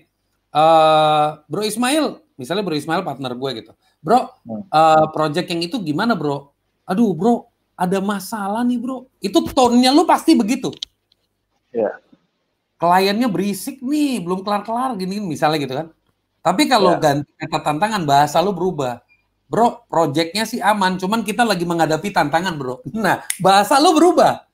uh, 0.56 1.46
Bro 1.46 1.62
Ismail, 1.62 2.18
misalnya 2.40 2.64
Bro 2.66 2.76
Ismail 2.80 3.06
partner 3.06 3.38
gue 3.38 3.52
gitu. 3.62 3.72
Bro, 4.02 4.34
uh, 4.72 5.06
project 5.14 5.48
yang 5.52 5.62
itu 5.62 5.78
gimana, 5.84 6.18
Bro? 6.18 6.50
Aduh, 6.90 7.14
Bro, 7.14 7.52
ada 7.78 8.02
masalah 8.02 8.66
nih, 8.66 8.82
Bro. 8.82 9.06
Itu 9.22 9.46
tone-nya 9.46 9.94
lu 9.94 10.10
pasti 10.10 10.34
begitu. 10.34 10.74
Ya. 11.70 11.86
Yeah. 11.86 11.96
Kliennya 12.80 13.28
berisik 13.28 13.84
nih, 13.84 14.24
belum 14.24 14.42
kelar-kelar 14.42 14.96
gini, 14.96 15.20
misalnya 15.20 15.60
gitu 15.60 15.76
kan. 15.76 15.88
Tapi 16.40 16.66
kalau 16.66 16.96
yeah. 16.98 17.04
ganti 17.04 17.30
kata 17.36 17.60
tantangan, 17.62 18.08
bahasa 18.08 18.40
lu 18.40 18.56
berubah 18.56 19.04
bro, 19.50 19.84
proyeknya 19.90 20.46
sih 20.46 20.62
aman, 20.62 21.02
cuman 21.02 21.26
kita 21.26 21.42
lagi 21.42 21.66
menghadapi 21.66 22.14
tantangan, 22.14 22.56
bro. 22.56 22.86
Nah, 22.94 23.26
bahasa 23.42 23.82
lo 23.82 23.98
berubah. 23.98 24.46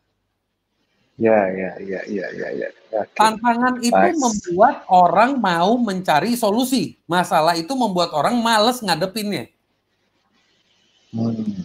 Ya, 1.16 1.48
ya, 1.48 1.72
ya, 1.80 2.02
ya, 2.08 2.28
ya, 2.32 2.48
ya. 2.52 2.68
Okay. 2.92 3.16
Tantangan 3.16 3.80
itu 3.80 3.96
nice. 3.96 4.20
membuat 4.20 4.84
orang 4.92 5.40
mau 5.40 5.80
mencari 5.80 6.36
solusi. 6.36 7.00
Masalah 7.08 7.56
itu 7.56 7.72
membuat 7.72 8.12
orang 8.12 8.36
males 8.40 8.84
ngadepinnya. 8.84 9.48
Hmm. 11.16 11.64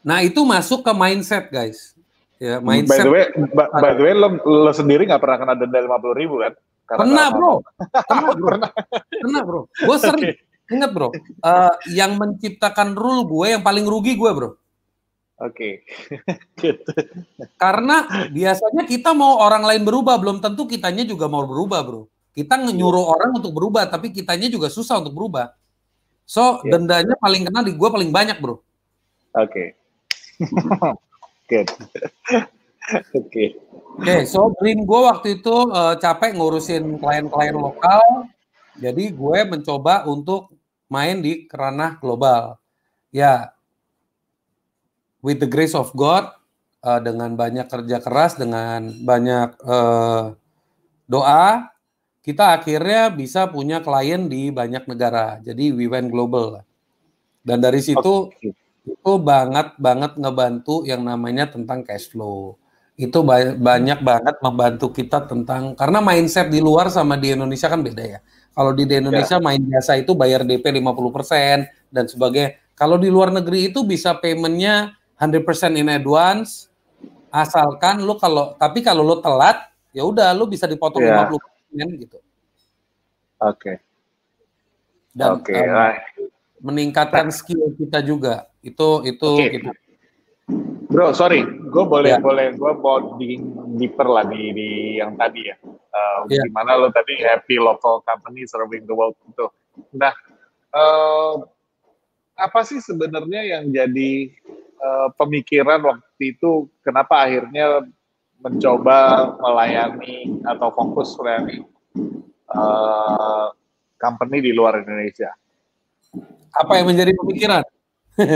Nah, 0.00 0.24
itu 0.24 0.40
masuk 0.44 0.80
ke 0.80 0.92
mindset, 0.96 1.52
guys. 1.52 1.92
Ya, 2.40 2.60
mindset. 2.60 3.04
By 3.04 3.08
the 3.08 3.12
way, 3.12 3.24
by, 3.52 3.66
by 3.72 3.92
the 3.96 4.04
way 4.04 4.14
lo, 4.16 4.28
lo 4.44 4.72
sendiri 4.72 5.08
nggak 5.08 5.20
pernah 5.20 5.38
kena 5.40 5.54
denda 5.60 5.80
lima 5.80 5.96
puluh 6.00 6.16
ribu 6.16 6.40
kan? 6.40 6.52
Karena 6.84 7.04
pernah, 7.04 7.26
bro. 7.32 7.52
Pernah, 8.04 8.32
bro. 8.36 8.48
pernah, 9.24 9.42
bro. 9.44 9.60
Gue 9.68 9.96
sering, 9.96 10.24
okay. 10.24 10.43
Ingat 10.72 10.90
bro, 10.96 11.12
uh, 11.44 11.74
yang 11.92 12.16
menciptakan 12.16 12.96
rule 12.96 13.28
gue 13.28 13.58
yang 13.58 13.62
paling 13.62 13.84
rugi 13.84 14.16
gue 14.16 14.30
bro. 14.32 14.56
Oke. 15.42 15.84
Okay. 16.56 16.72
Karena 17.62 18.28
biasanya 18.32 18.88
kita 18.88 19.12
mau 19.12 19.44
orang 19.44 19.66
lain 19.66 19.82
berubah, 19.84 20.16
belum 20.16 20.40
tentu 20.40 20.64
kitanya 20.64 21.04
juga 21.04 21.28
mau 21.28 21.44
berubah 21.44 21.80
bro. 21.84 22.02
Kita 22.32 22.58
nyuruh 22.58 23.14
orang 23.14 23.36
untuk 23.36 23.52
berubah, 23.52 23.86
tapi 23.86 24.10
kitanya 24.10 24.48
juga 24.48 24.72
susah 24.72 25.04
untuk 25.04 25.12
berubah. 25.12 25.52
So 26.24 26.64
yeah. 26.64 26.80
dendanya 26.80 27.14
paling 27.20 27.44
kena 27.44 27.60
di 27.60 27.76
gue 27.76 27.88
paling 27.92 28.08
banyak 28.08 28.40
bro. 28.40 28.56
Oke. 28.56 28.64
Okay. 29.36 29.68
Good. 31.50 31.68
Oke. 31.76 32.40
Okay. 33.12 33.48
Oke, 33.94 34.10
okay, 34.10 34.20
so 34.26 34.50
dream 34.58 34.82
gue 34.82 35.00
waktu 35.06 35.38
itu 35.38 35.54
uh, 35.70 35.94
capek 36.02 36.34
ngurusin 36.34 36.98
klien-klien 36.98 37.54
lokal, 37.54 38.26
jadi 38.74 39.14
gue 39.14 39.38
mencoba 39.46 40.02
untuk 40.10 40.50
main 40.94 41.18
di 41.18 41.50
kerana 41.50 41.98
global. 41.98 42.62
Ya, 43.10 43.50
with 45.24 45.42
the 45.42 45.50
grace 45.50 45.74
of 45.74 45.90
God, 45.98 46.30
uh, 46.84 47.00
dengan 47.00 47.32
banyak 47.34 47.66
kerja 47.66 47.98
keras, 47.98 48.36
dengan 48.36 48.92
banyak 49.02 49.56
uh, 49.64 50.36
doa, 51.08 51.72
kita 52.20 52.60
akhirnya 52.60 53.08
bisa 53.08 53.48
punya 53.48 53.80
klien 53.80 54.28
di 54.28 54.52
banyak 54.52 54.84
negara. 54.84 55.40
Jadi 55.40 55.72
we 55.72 55.88
went 55.88 56.12
global. 56.12 56.60
Dan 57.44 57.60
dari 57.60 57.80
situ 57.80 58.32
okay. 58.32 58.52
itu 58.84 59.12
banget 59.20 59.76
banget 59.80 60.16
ngebantu 60.16 60.84
yang 60.84 61.04
namanya 61.04 61.48
tentang 61.48 61.80
cash 61.82 62.12
flow. 62.12 62.60
itu 62.94 63.26
ba 63.26 63.58
banyak 63.58 64.06
banget 64.06 64.38
membantu 64.38 64.86
kita 64.94 65.26
tentang 65.26 65.74
karena 65.74 65.98
mindset 65.98 66.46
di 66.46 66.62
luar 66.62 66.86
sama 66.94 67.18
di 67.18 67.34
Indonesia 67.34 67.66
kan 67.66 67.82
beda 67.82 68.04
ya. 68.06 68.20
Kalau 68.54 68.70
di 68.70 68.86
Indonesia 68.86 69.36
ya. 69.36 69.42
main 69.42 69.58
biasa 69.58 69.98
itu 69.98 70.14
bayar 70.14 70.46
DP 70.46 70.62
50% 70.78 71.90
dan 71.90 72.04
sebagainya. 72.06 72.54
Kalau 72.78 72.94
di 72.98 73.10
luar 73.10 73.34
negeri 73.34 73.74
itu 73.74 73.82
bisa 73.82 74.14
paymentnya 74.14 74.94
100% 75.18 75.74
in 75.74 75.90
advance, 75.90 76.70
asalkan 77.34 78.06
lu 78.06 78.14
kalau 78.14 78.54
tapi 78.54 78.78
kalau 78.78 79.02
lu 79.02 79.18
telat 79.18 79.74
ya 79.90 80.06
udah 80.06 80.30
lu 80.34 80.46
bisa 80.46 80.70
dipotong 80.70 81.02
yeah. 81.02 81.26
50% 81.26 82.02
gitu. 82.06 82.18
Oke. 83.42 83.58
Okay. 83.58 83.76
Dan 85.14 85.42
okay. 85.42 85.62
um, 85.66 85.94
meningkatkan 86.70 87.34
skill 87.34 87.74
kita 87.74 88.02
juga. 88.06 88.50
Itu 88.62 89.02
itu 89.02 89.30
okay. 89.38 89.50
kita. 89.58 89.70
Bro, 90.90 91.10
sorry, 91.10 91.42
gue 91.42 91.84
boleh 91.86 92.14
yeah. 92.14 92.22
boleh 92.22 92.54
gue 92.54 92.72
mau 92.78 93.18
di 93.18 93.38
deeper 93.78 94.06
lah 94.06 94.24
di, 94.30 94.54
di 94.54 94.68
yang 95.02 95.18
tadi 95.18 95.42
ya. 95.42 95.56
Uh, 95.94 96.26
yeah. 96.26 96.42
Gimana 96.50 96.74
lo 96.74 96.90
tadi 96.90 97.22
happy 97.22 97.62
local 97.62 98.02
company 98.02 98.42
serving 98.50 98.82
the 98.82 98.94
world 98.94 99.14
itu. 99.30 99.46
Nah, 99.94 100.10
uh, 100.74 101.38
apa 102.34 102.60
sih 102.66 102.82
sebenarnya 102.82 103.46
yang 103.46 103.70
jadi 103.70 104.34
uh, 104.82 105.08
pemikiran 105.14 105.78
waktu 105.86 106.34
itu 106.34 106.66
kenapa 106.82 107.22
akhirnya 107.22 107.86
mencoba 108.42 109.30
melayani 109.38 110.42
atau 110.42 110.68
fokus 110.74 111.14
melayani 111.14 111.62
uh, 112.50 113.54
company 113.94 114.42
di 114.42 114.50
luar 114.50 114.82
Indonesia? 114.82 115.30
Apa 116.58 116.82
yang 116.82 116.90
menjadi 116.90 117.14
pemikiran? 117.14 117.62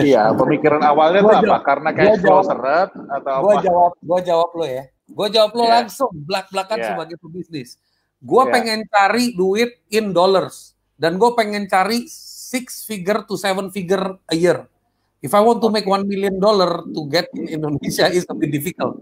iya, 0.06 0.30
pemikiran 0.34 0.82
awalnya 0.82 1.22
itu 1.22 1.34
apa? 1.42 1.58
Karena 1.62 1.90
kayak 1.94 2.18
flow 2.22 2.42
seret 2.42 2.90
atau 2.90 3.34
gua 3.42 3.54
apa? 3.58 3.62
jawab, 3.62 3.92
gua 4.02 4.20
jawab 4.22 4.50
lo 4.54 4.66
ya. 4.66 4.84
Gua 5.08 5.32
jawab 5.32 5.56
lo 5.56 5.64
yeah. 5.64 5.82
langsung, 5.82 6.12
belak-belakan 6.12 6.78
yeah. 6.78 6.88
sebagai 6.92 7.16
pebisnis. 7.18 7.80
Gua 8.20 8.46
yeah. 8.46 8.52
pengen 8.52 8.80
cari 8.88 9.32
duit 9.32 9.80
in 9.88 10.12
dollars 10.12 10.78
dan 10.98 11.14
gue 11.14 11.30
pengen 11.38 11.70
cari 11.70 12.10
six 12.10 12.82
figure 12.82 13.22
to 13.22 13.38
seven 13.38 13.70
figure 13.70 14.18
a 14.26 14.34
year. 14.34 14.66
If 15.22 15.30
I 15.30 15.42
want 15.42 15.62
to 15.62 15.70
make 15.70 15.86
one 15.86 16.06
million 16.06 16.42
dollar 16.42 16.82
to 16.82 17.00
get 17.06 17.30
in 17.34 17.46
Indonesia 17.46 18.10
is 18.10 18.26
a 18.26 18.34
bit 18.34 18.50
difficult. 18.50 18.98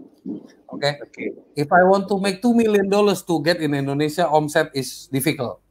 Okay? 0.69 0.97
okay. 1.01 1.29
If 1.57 1.69
I 1.73 1.81
want 1.85 2.05
to 2.09 2.21
make 2.21 2.41
two 2.41 2.53
million 2.53 2.89
dollars 2.89 3.25
to 3.25 3.41
get 3.41 3.57
in 3.61 3.73
Indonesia, 3.73 4.29
omset 4.29 4.69
is 4.77 5.09
difficult. 5.09 5.61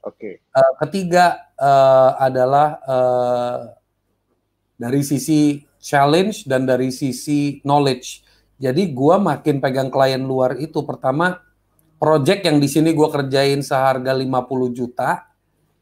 Oke. 0.00 0.16
Okay. 0.16 0.34
Uh, 0.52 0.72
ketiga 0.84 1.52
uh, 1.60 2.16
adalah 2.20 2.68
uh, 2.84 3.60
dari 4.80 5.04
sisi 5.04 5.64
challenge 5.80 6.48
dan 6.48 6.64
dari 6.64 6.88
sisi 6.88 7.60
knowledge. 7.64 8.24
Jadi 8.60 8.92
gua 8.92 9.16
makin 9.16 9.56
pegang 9.56 9.88
klien 9.88 10.20
luar 10.20 10.60
itu 10.60 10.84
pertama 10.84 11.40
project 11.96 12.44
yang 12.44 12.60
di 12.60 12.68
sini 12.68 12.92
gua 12.92 13.08
kerjain 13.08 13.64
seharga 13.64 14.12
50 14.12 14.76
juta 14.76 15.24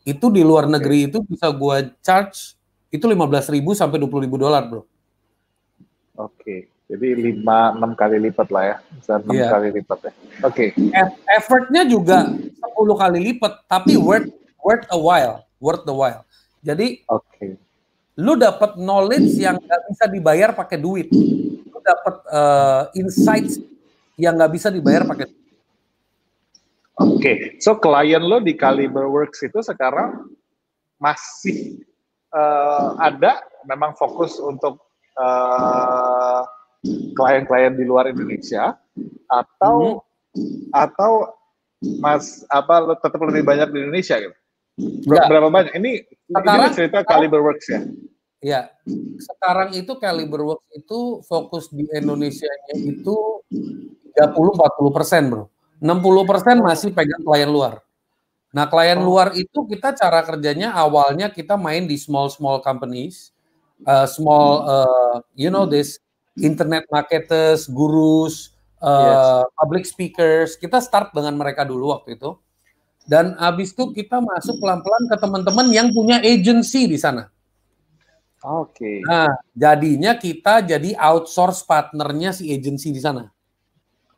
itu 0.07 0.31
di 0.31 0.47
luar 0.47 0.71
negeri 0.71 1.11
itu 1.11 1.19
bisa 1.27 1.51
gua 1.51 1.83
charge 2.01 2.55
itu 2.95 3.03
15 3.03 3.51
ribu 3.51 3.75
sampai 3.75 3.99
20 3.99 4.25
ribu 4.31 4.39
dolar 4.39 4.63
bro. 4.65 4.87
Oke, 6.19 6.71
jadi 6.89 7.15
5 7.15 7.45
6 7.45 8.01
kali 8.01 8.17
lipat 8.31 8.49
lah 8.49 8.65
ya, 8.65 8.77
bisa 8.97 9.13
6 9.21 9.29
yeah. 9.35 9.51
kali 9.53 9.69
lipat 9.77 9.99
ya. 10.09 10.13
Oke. 10.47 10.67
Okay. 10.73 10.95
Effortnya 11.37 11.83
juga 11.85 12.31
10 12.31 13.03
kali 13.03 13.19
lipat, 13.29 13.69
tapi 13.69 13.99
worth 14.01 14.33
worth 14.65 14.87
a 14.89 14.99
while, 14.99 15.45
worth 15.61 15.85
the 15.85 15.93
while. 15.93 16.25
Jadi, 16.65 17.05
oke. 17.07 17.23
Okay. 17.35 17.51
Lu 18.19 18.35
dapat 18.35 18.75
knowledge 18.81 19.39
yang 19.39 19.61
nggak 19.63 19.83
bisa 19.95 20.05
dibayar 20.11 20.51
pakai 20.51 20.81
duit. 20.81 21.07
Dapat 21.89 22.15
uh, 22.29 22.83
insights 22.93 23.57
yang 24.21 24.37
nggak 24.37 24.53
bisa 24.53 24.69
dibayar 24.69 25.09
pakai 25.09 25.33
Oke, 26.99 27.23
okay. 27.23 27.37
so 27.63 27.79
klien 27.79 28.19
lo 28.19 28.43
di 28.43 28.59
Caliber 28.59 29.07
Works 29.07 29.47
itu 29.47 29.63
sekarang 29.63 30.35
masih 30.99 31.79
uh, 32.35 32.99
ada, 32.99 33.39
memang 33.71 33.95
fokus 33.95 34.35
untuk 34.43 34.83
eh, 35.15 36.43
klien-klien 37.15 37.79
di 37.79 37.87
luar 37.87 38.11
Indonesia, 38.11 38.75
atau 39.31 40.03
hmm. 40.35 40.75
atau 40.75 41.39
mas 42.03 42.43
apa 42.51 42.83
lo 42.83 42.95
tetap 42.99 43.23
lebih 43.23 43.47
banyak 43.47 43.71
di 43.71 43.79
Indonesia 43.79 44.19
gitu? 44.19 44.35
Ber 45.07 45.23
berapa 45.31 45.49
banyak? 45.55 45.79
Ini 45.79 45.93
sekarang, 46.35 46.71
ini 46.71 46.75
cerita 46.75 46.99
Caliber 47.07 47.47
Works 47.47 47.67
ya? 47.71 47.83
Ya, 48.39 48.71
sekarang 49.19 49.75
itu 49.75 49.99
Caliber 49.99 50.47
Works 50.47 50.71
itu 50.79 50.99
fokus 51.27 51.67
di 51.75 51.83
Indonesia 51.91 52.47
itu 52.71 53.43
30-40 54.15 54.95
persen 54.95 55.23
bro 55.27 55.51
60% 55.83 56.59
masih 56.59 56.91
pegang 56.91 57.23
klien 57.23 57.51
luar. 57.51 57.83
Nah, 58.51 58.67
klien 58.67 58.99
oh. 58.99 59.07
luar 59.07 59.35
itu 59.35 59.67
kita 59.67 59.95
cara 59.95 60.23
kerjanya 60.27 60.75
awalnya 60.75 61.31
kita 61.31 61.55
main 61.55 61.87
di 61.87 61.95
small 61.95 62.31
small 62.31 62.59
companies, 62.59 63.31
uh, 63.87 64.07
small 64.07 64.67
uh, 64.67 65.17
you 65.39 65.51
know 65.51 65.67
this 65.67 66.03
internet 66.39 66.87
marketers, 66.91 67.71
gurus, 67.71 68.55
uh, 68.83 69.43
yes. 69.47 69.55
public 69.59 69.85
speakers. 69.87 70.59
Kita 70.59 70.83
start 70.83 71.15
dengan 71.15 71.39
mereka 71.39 71.63
dulu 71.63 71.95
waktu 71.95 72.19
itu. 72.19 72.35
Dan 73.09 73.39
habis 73.41 73.73
itu 73.73 73.89
kita 73.97 74.21
masuk 74.21 74.61
pelan-pelan 74.61 75.05
ke 75.09 75.17
teman-teman 75.17 75.67
yang 75.73 75.89
punya 75.95 76.21
agency 76.21 76.85
di 76.85 77.01
sana. 77.01 77.33
Oke. 78.47 78.71
Okay. 78.71 78.97
Nah, 79.03 79.35
jadinya 79.51 80.15
kita 80.15 80.63
jadi 80.63 80.95
outsource 80.95 81.67
partnernya 81.67 82.31
si 82.31 82.55
agency 82.55 82.95
di 82.95 83.03
sana. 83.03 83.27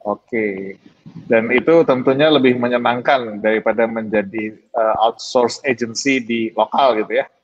Oke, 0.00 0.80
dan 1.28 1.52
itu 1.52 1.84
tentunya 1.84 2.32
lebih 2.32 2.56
menyenangkan 2.56 3.36
daripada 3.36 3.84
menjadi 3.84 4.56
uh, 4.72 4.96
outsource 5.04 5.60
agency 5.60 6.24
di 6.24 6.40
lokal 6.56 6.96
gitu 7.04 7.20
ya? 7.20 7.26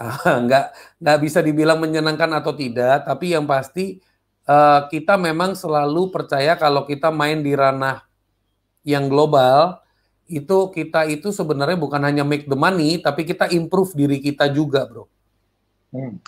Ah, 0.00 0.40
nggak 0.40 0.96
nggak 0.96 1.18
bisa 1.20 1.44
dibilang 1.44 1.76
menyenangkan 1.76 2.32
atau 2.32 2.56
tidak, 2.56 3.04
tapi 3.04 3.36
yang 3.36 3.44
pasti 3.44 4.00
uh, 4.48 4.88
kita 4.88 5.20
memang 5.20 5.52
selalu 5.52 6.08
percaya 6.08 6.56
kalau 6.56 6.88
kita 6.88 7.12
main 7.12 7.44
di 7.44 7.52
ranah 7.52 8.00
yang 8.80 9.12
global 9.12 9.76
itu 10.24 10.72
kita 10.72 11.04
itu 11.04 11.36
sebenarnya 11.36 11.76
bukan 11.76 12.00
hanya 12.00 12.24
make 12.24 12.48
the 12.48 12.56
money, 12.56 12.96
tapi 12.96 13.28
kita 13.28 13.52
improve 13.52 13.92
diri 13.92 14.24
kita 14.24 14.48
juga, 14.48 14.88
bro. 14.88 15.04
Hmm. 15.90 16.18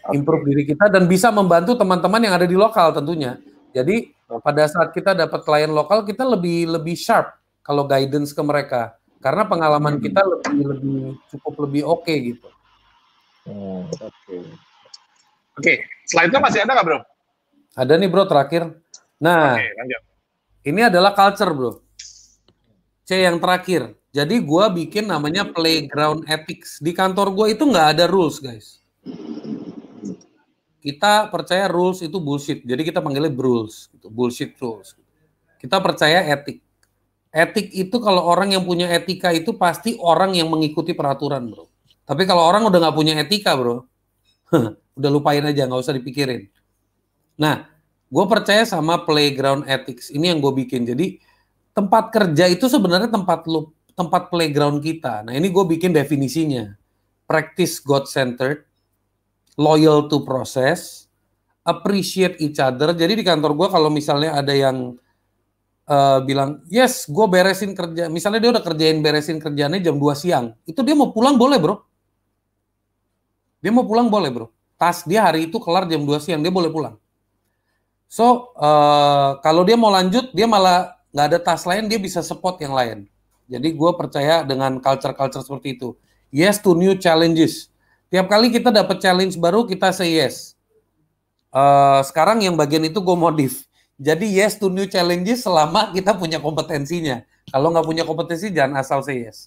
Okay. 0.00 0.16
Improve 0.16 0.48
diri 0.48 0.64
kita 0.64 0.88
dan 0.88 1.04
bisa 1.04 1.28
membantu 1.28 1.76
teman-teman 1.76 2.24
yang 2.24 2.34
ada 2.36 2.48
di 2.48 2.56
lokal 2.56 2.96
tentunya. 2.96 3.36
Jadi 3.76 4.16
pada 4.40 4.64
saat 4.64 4.96
kita 4.96 5.12
dapat 5.12 5.44
klien 5.44 5.68
lokal 5.68 6.08
kita 6.08 6.24
lebih 6.24 6.72
lebih 6.72 6.96
sharp 6.96 7.36
kalau 7.60 7.84
guidance 7.84 8.32
ke 8.32 8.40
mereka 8.40 8.96
karena 9.20 9.44
pengalaman 9.44 10.00
hmm. 10.00 10.02
kita 10.08 10.20
lebih 10.24 10.60
lebih 10.64 10.98
cukup 11.28 11.54
lebih 11.68 11.82
oke 11.84 12.08
okay, 12.08 12.16
gitu. 12.32 12.48
Hmm, 13.44 13.84
oke. 13.92 14.08
Okay. 14.24 14.40
Oke, 15.60 15.66
okay. 15.66 15.76
slide-nya 16.08 16.40
masih 16.40 16.64
ada 16.64 16.72
nggak 16.72 16.86
bro? 16.88 16.98
Ada 17.76 17.92
nih 18.00 18.08
bro 18.08 18.24
terakhir. 18.24 18.62
Nah, 19.20 19.60
okay, 19.60 20.00
ini 20.64 20.80
adalah 20.80 21.12
culture 21.12 21.52
bro. 21.52 21.84
C 23.04 23.20
yang 23.20 23.36
terakhir. 23.36 23.92
Jadi 24.10 24.40
gue 24.40 24.64
bikin 24.80 25.12
namanya 25.12 25.44
playground 25.44 26.24
ethics. 26.24 26.80
Di 26.80 26.96
kantor 26.96 27.36
gue 27.36 27.46
itu 27.52 27.68
nggak 27.68 27.98
ada 27.98 28.04
rules 28.08 28.40
guys 28.40 28.79
kita 30.80 31.28
percaya 31.28 31.68
rules 31.68 32.00
itu 32.00 32.16
bullshit. 32.16 32.64
Jadi 32.64 32.82
kita 32.88 33.04
panggilnya 33.04 33.28
rules, 33.32 33.92
gitu. 33.92 34.08
bullshit 34.08 34.56
rules. 34.56 34.96
Kita 35.60 35.76
percaya 35.78 36.24
etik. 36.24 36.64
Etik 37.30 37.70
itu 37.70 37.96
kalau 38.00 38.26
orang 38.26 38.56
yang 38.56 38.64
punya 38.64 38.90
etika 38.90 39.30
itu 39.30 39.54
pasti 39.54 39.94
orang 40.00 40.34
yang 40.34 40.48
mengikuti 40.50 40.96
peraturan, 40.96 41.52
bro. 41.52 41.68
Tapi 42.08 42.26
kalau 42.26 42.42
orang 42.42 42.66
udah 42.66 42.80
nggak 42.80 42.96
punya 42.96 43.14
etika, 43.22 43.54
bro, 43.54 43.86
udah 44.98 45.10
lupain 45.12 45.44
aja, 45.44 45.68
nggak 45.68 45.78
usah 45.84 45.94
dipikirin. 45.94 46.50
Nah, 47.38 47.70
gue 48.10 48.24
percaya 48.26 48.66
sama 48.66 49.04
playground 49.06 49.68
ethics. 49.68 50.10
Ini 50.10 50.34
yang 50.34 50.42
gue 50.42 50.64
bikin. 50.64 50.88
Jadi 50.88 51.22
tempat 51.76 52.10
kerja 52.10 52.50
itu 52.50 52.66
sebenarnya 52.66 53.12
tempat 53.12 53.46
lu, 53.46 53.70
tempat 53.94 54.32
playground 54.32 54.82
kita. 54.82 55.22
Nah, 55.22 55.36
ini 55.36 55.52
gue 55.52 55.64
bikin 55.76 55.94
definisinya. 55.94 56.74
Practice 57.30 57.78
God-centered, 57.78 58.66
loyal 59.54 60.06
to 60.10 60.22
process, 60.22 61.10
appreciate 61.64 62.38
each 62.42 62.58
other. 62.58 62.92
Jadi 62.92 63.20
di 63.20 63.24
kantor 63.24 63.54
gue 63.54 63.68
kalau 63.70 63.88
misalnya 63.88 64.36
ada 64.38 64.54
yang 64.54 64.98
uh, 65.86 66.18
bilang, 66.22 66.62
yes, 66.66 67.06
gue 67.06 67.26
beresin 67.30 67.72
kerja. 67.72 68.10
Misalnya 68.10 68.40
dia 68.42 68.50
udah 68.58 68.64
kerjain 68.64 68.98
beresin 69.00 69.38
kerjanya 69.38 69.78
jam 69.78 69.96
2 69.96 70.02
siang. 70.18 70.54
Itu 70.66 70.82
dia 70.82 70.98
mau 70.98 71.14
pulang 71.14 71.38
boleh 71.38 71.58
bro. 71.58 71.76
Dia 73.60 73.70
mau 73.70 73.84
pulang 73.84 74.08
boleh 74.10 74.30
bro. 74.32 74.46
Tas 74.80 75.04
dia 75.04 75.24
hari 75.28 75.46
itu 75.46 75.60
kelar 75.60 75.84
jam 75.86 76.02
2 76.02 76.18
siang, 76.18 76.40
dia 76.40 76.52
boleh 76.52 76.72
pulang. 76.72 76.96
So, 78.10 78.50
uh, 78.58 79.38
kalau 79.38 79.62
dia 79.62 79.78
mau 79.78 79.92
lanjut, 79.92 80.34
dia 80.34 80.50
malah 80.50 80.98
nggak 81.14 81.26
ada 81.30 81.38
tas 81.38 81.62
lain, 81.62 81.86
dia 81.86 82.00
bisa 82.00 82.26
support 82.26 82.58
yang 82.58 82.74
lain. 82.74 83.06
Jadi 83.46 83.70
gue 83.74 83.90
percaya 83.94 84.42
dengan 84.42 84.82
culture-culture 84.82 85.46
seperti 85.46 85.78
itu. 85.78 85.94
Yes 86.30 86.58
to 86.62 86.74
new 86.74 86.94
challenges 86.98 87.69
Tiap 88.10 88.26
kali 88.26 88.50
kita 88.50 88.74
dapat 88.74 88.98
challenge 88.98 89.38
baru 89.38 89.62
kita 89.62 89.94
say 89.94 90.18
yes. 90.18 90.58
Uh, 91.54 92.02
sekarang 92.02 92.42
yang 92.42 92.58
bagian 92.58 92.82
itu 92.82 92.98
gue 92.98 93.14
modif. 93.14 93.70
Jadi 94.02 94.26
yes 94.26 94.58
to 94.58 94.66
new 94.66 94.90
challenges 94.90 95.46
selama 95.46 95.94
kita 95.94 96.18
punya 96.18 96.42
kompetensinya. 96.42 97.22
Kalau 97.54 97.70
nggak 97.70 97.86
punya 97.86 98.02
kompetensi 98.02 98.50
jangan 98.50 98.82
asal 98.82 99.06
say 99.06 99.30
yes. 99.30 99.46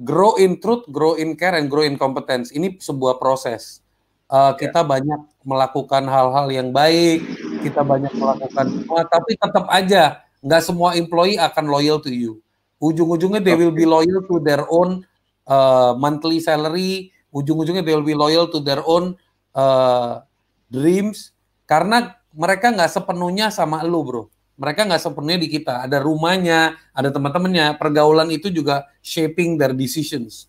Grow 0.00 0.40
in 0.40 0.56
truth, 0.58 0.88
grow 0.88 1.20
in 1.20 1.36
care, 1.36 1.60
and 1.60 1.68
grow 1.68 1.84
in 1.84 2.00
competence. 2.00 2.50
Ini 2.56 2.80
sebuah 2.80 3.20
proses. 3.20 3.84
Uh, 4.26 4.56
kita 4.56 4.80
banyak 4.80 5.20
melakukan 5.44 6.08
hal-hal 6.08 6.48
yang 6.48 6.72
baik, 6.72 7.20
kita 7.60 7.84
banyak 7.84 8.10
melakukan 8.16 8.66
semua, 8.80 9.04
tapi 9.04 9.36
tetap 9.36 9.68
aja 9.68 10.24
nggak 10.40 10.62
semua 10.64 10.96
employee 10.96 11.36
akan 11.36 11.68
loyal 11.68 12.00
to 12.00 12.08
you. 12.08 12.40
Ujung-ujungnya 12.80 13.44
they 13.44 13.52
will 13.52 13.70
be 13.70 13.84
loyal 13.84 14.24
to 14.24 14.40
their 14.40 14.64
own 14.72 15.04
uh, 15.48 15.92
monthly 15.96 16.40
salary. 16.40 17.12
Ujung-ujungnya 17.34 17.82
they 17.82 17.94
will 17.96 18.06
be 18.06 18.14
loyal 18.14 18.46
to 18.46 18.62
their 18.62 18.80
own 18.86 19.18
uh, 19.56 20.22
dreams. 20.70 21.34
Karena 21.66 22.14
mereka 22.34 22.70
nggak 22.70 22.90
sepenuhnya 22.90 23.50
sama 23.50 23.82
lu 23.82 24.02
bro. 24.04 24.22
Mereka 24.54 24.86
nggak 24.86 25.02
sepenuhnya 25.02 25.40
di 25.42 25.48
kita. 25.50 25.82
Ada 25.82 25.98
rumahnya 25.98 26.78
ada 26.94 27.10
teman-temannya. 27.10 27.74
Pergaulan 27.74 28.30
itu 28.30 28.50
juga 28.50 28.86
shaping 29.02 29.58
their 29.58 29.74
decisions. 29.74 30.46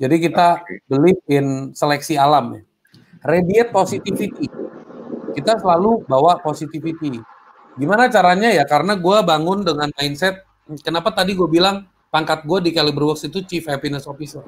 Jadi 0.00 0.18
kita 0.18 0.64
believe 0.88 1.20
in 1.28 1.76
seleksi 1.76 2.16
alam 2.16 2.56
ya. 2.56 2.62
Radiate 3.22 3.70
positivity. 3.70 4.48
Kita 5.36 5.60
selalu 5.60 6.08
bawa 6.08 6.40
positivity. 6.40 7.22
Gimana 7.78 8.08
caranya 8.10 8.50
ya? 8.50 8.64
Karena 8.66 8.98
gue 8.98 9.18
bangun 9.22 9.62
dengan 9.62 9.88
mindset 9.94 10.42
kenapa 10.80 11.12
tadi 11.12 11.36
gue 11.36 11.48
bilang 11.50 11.84
pangkat 12.12 12.44
gue 12.44 12.68
di 12.68 12.70
Caliberworks 12.76 13.24
itu 13.24 13.40
Chief 13.48 13.64
Happiness 13.64 14.04
Officer 14.04 14.44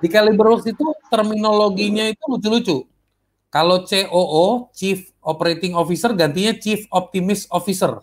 di 0.00 0.08
Caliberworks 0.08 0.64
itu 0.64 0.86
terminologinya 1.12 2.08
itu 2.08 2.24
lucu-lucu 2.24 2.88
kalau 3.50 3.82
COO, 3.82 4.70
Chief 4.70 5.10
Operating 5.18 5.74
Officer, 5.74 6.14
gantinya 6.14 6.54
Chief 6.54 6.86
Optimist 6.86 7.50
Officer. 7.50 7.98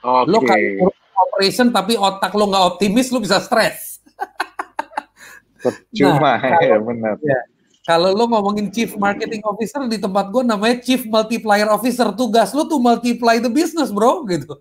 Okay. 0.00 0.32
Lo 0.32 0.40
kalau 0.40 0.90
operation 1.28 1.68
tapi 1.68 1.94
otak 1.94 2.32
lo 2.32 2.48
nggak 2.48 2.64
optimis, 2.74 3.12
lo 3.12 3.20
bisa 3.20 3.36
stres. 3.38 4.00
Cuma, 5.96 6.40
nah, 6.40 6.58
ya 6.64 6.80
benar. 6.80 7.20
Ya, 7.20 7.38
kalau 7.84 8.16
lo 8.16 8.24
ngomongin 8.32 8.72
Chief 8.72 8.96
Marketing 8.96 9.44
Officer 9.44 9.84
di 9.86 10.00
tempat 10.00 10.32
gue 10.32 10.40
namanya 10.40 10.80
Chief 10.80 11.04
Multiplier 11.04 11.68
Officer. 11.68 12.08
Tugas 12.16 12.56
lo 12.56 12.64
tuh 12.64 12.80
multiply 12.80 13.38
the 13.44 13.52
business, 13.52 13.92
bro, 13.92 14.24
gitu. 14.24 14.56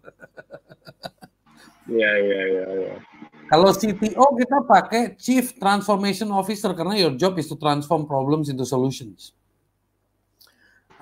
Iya, 1.88 2.12
iya, 2.20 2.40
iya. 2.52 2.64
Ya. 2.68 2.96
Kalau 3.52 3.76
CTO 3.76 4.26
kita 4.40 4.64
pakai 4.64 5.20
Chief 5.20 5.44
Transformation 5.60 6.32
Officer 6.32 6.72
karena 6.72 6.96
your 6.96 7.20
job 7.20 7.36
is 7.36 7.52
to 7.52 7.60
transform 7.60 8.08
problems 8.08 8.48
into 8.48 8.64
solutions. 8.64 9.36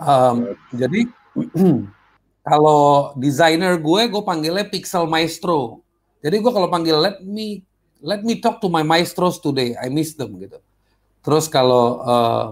Um, 0.02 0.58
jadi 0.74 1.06
kalau 2.50 3.14
desainer 3.22 3.78
gue, 3.78 4.02
gue 4.10 4.24
panggilnya 4.26 4.66
Pixel 4.66 5.06
Maestro. 5.06 5.86
Jadi 6.26 6.42
gue 6.42 6.50
kalau 6.50 6.74
panggil 6.74 6.98
let 6.98 7.22
me 7.22 7.62
let 8.02 8.26
me 8.26 8.42
talk 8.42 8.58
to 8.58 8.66
my 8.66 8.82
maestros 8.82 9.38
today, 9.38 9.78
I 9.78 9.94
miss 9.94 10.18
them 10.18 10.34
gitu. 10.42 10.58
Terus 11.22 11.46
kalau 11.46 12.02
uh, 12.02 12.46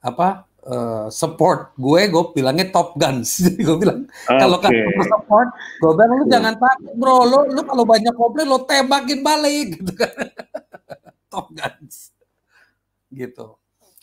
apa 0.00 0.47
uh, 0.68 1.06
support 1.08 1.72
gue, 1.80 2.00
gue 2.12 2.24
bilangnya 2.36 2.68
Top 2.68 2.94
Guns. 3.00 3.28
Jadi 3.48 3.60
gue 3.64 3.76
bilang 3.80 4.04
okay. 4.06 4.36
kalau 4.36 4.56
customer 4.60 5.06
support, 5.08 5.48
gue 5.56 5.92
bilang 5.96 6.10
lu 6.12 6.16
yeah. 6.22 6.30
jangan 6.36 6.54
takut 6.60 6.92
bro, 6.94 7.16
lu 7.24 7.38
lu 7.56 7.60
kalau 7.64 7.84
banyak 7.88 8.14
komplain 8.14 8.46
lo 8.46 8.62
tembakin 8.68 9.20
balik 9.24 9.66
gitu 9.80 9.92
kan. 9.96 10.12
Top 11.32 11.48
Guns 11.56 12.12
gitu 13.08 13.56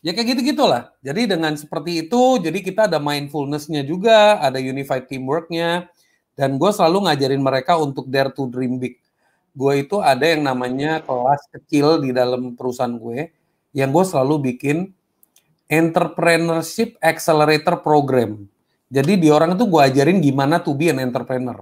ya 0.06 0.14
kayak 0.14 0.38
gitu 0.38 0.54
gitulah 0.54 0.94
jadi 1.02 1.38
dengan 1.38 1.54
seperti 1.58 2.06
itu 2.06 2.38
jadi 2.42 2.60
kita 2.62 2.82
ada 2.90 3.02
mindfulnessnya 3.02 3.86
juga 3.86 4.38
ada 4.42 4.58
unified 4.62 5.10
teamworknya 5.10 5.90
dan 6.38 6.62
gue 6.62 6.72
selalu 6.74 7.10
ngajarin 7.10 7.42
mereka 7.42 7.78
untuk 7.78 8.10
dare 8.10 8.30
to 8.34 8.50
dream 8.50 8.78
big 8.78 9.02
gue 9.56 9.74
itu 9.82 9.98
ada 10.04 10.26
yang 10.26 10.46
namanya 10.46 11.02
kelas 11.02 11.42
kecil 11.54 12.02
di 12.04 12.12
dalam 12.12 12.54
perusahaan 12.54 12.94
gue 12.94 13.34
yang 13.74 13.90
gue 13.90 14.06
selalu 14.06 14.54
bikin 14.54 14.94
entrepreneurship 15.68 16.98
accelerator 17.02 17.82
program 17.82 18.46
jadi 18.90 19.18
di 19.18 19.28
orang 19.34 19.58
itu 19.58 19.66
gue 19.66 19.82
ajarin 19.82 20.20
gimana 20.22 20.62
to 20.62 20.72
be 20.78 20.90
an 20.90 21.02
entrepreneur 21.02 21.62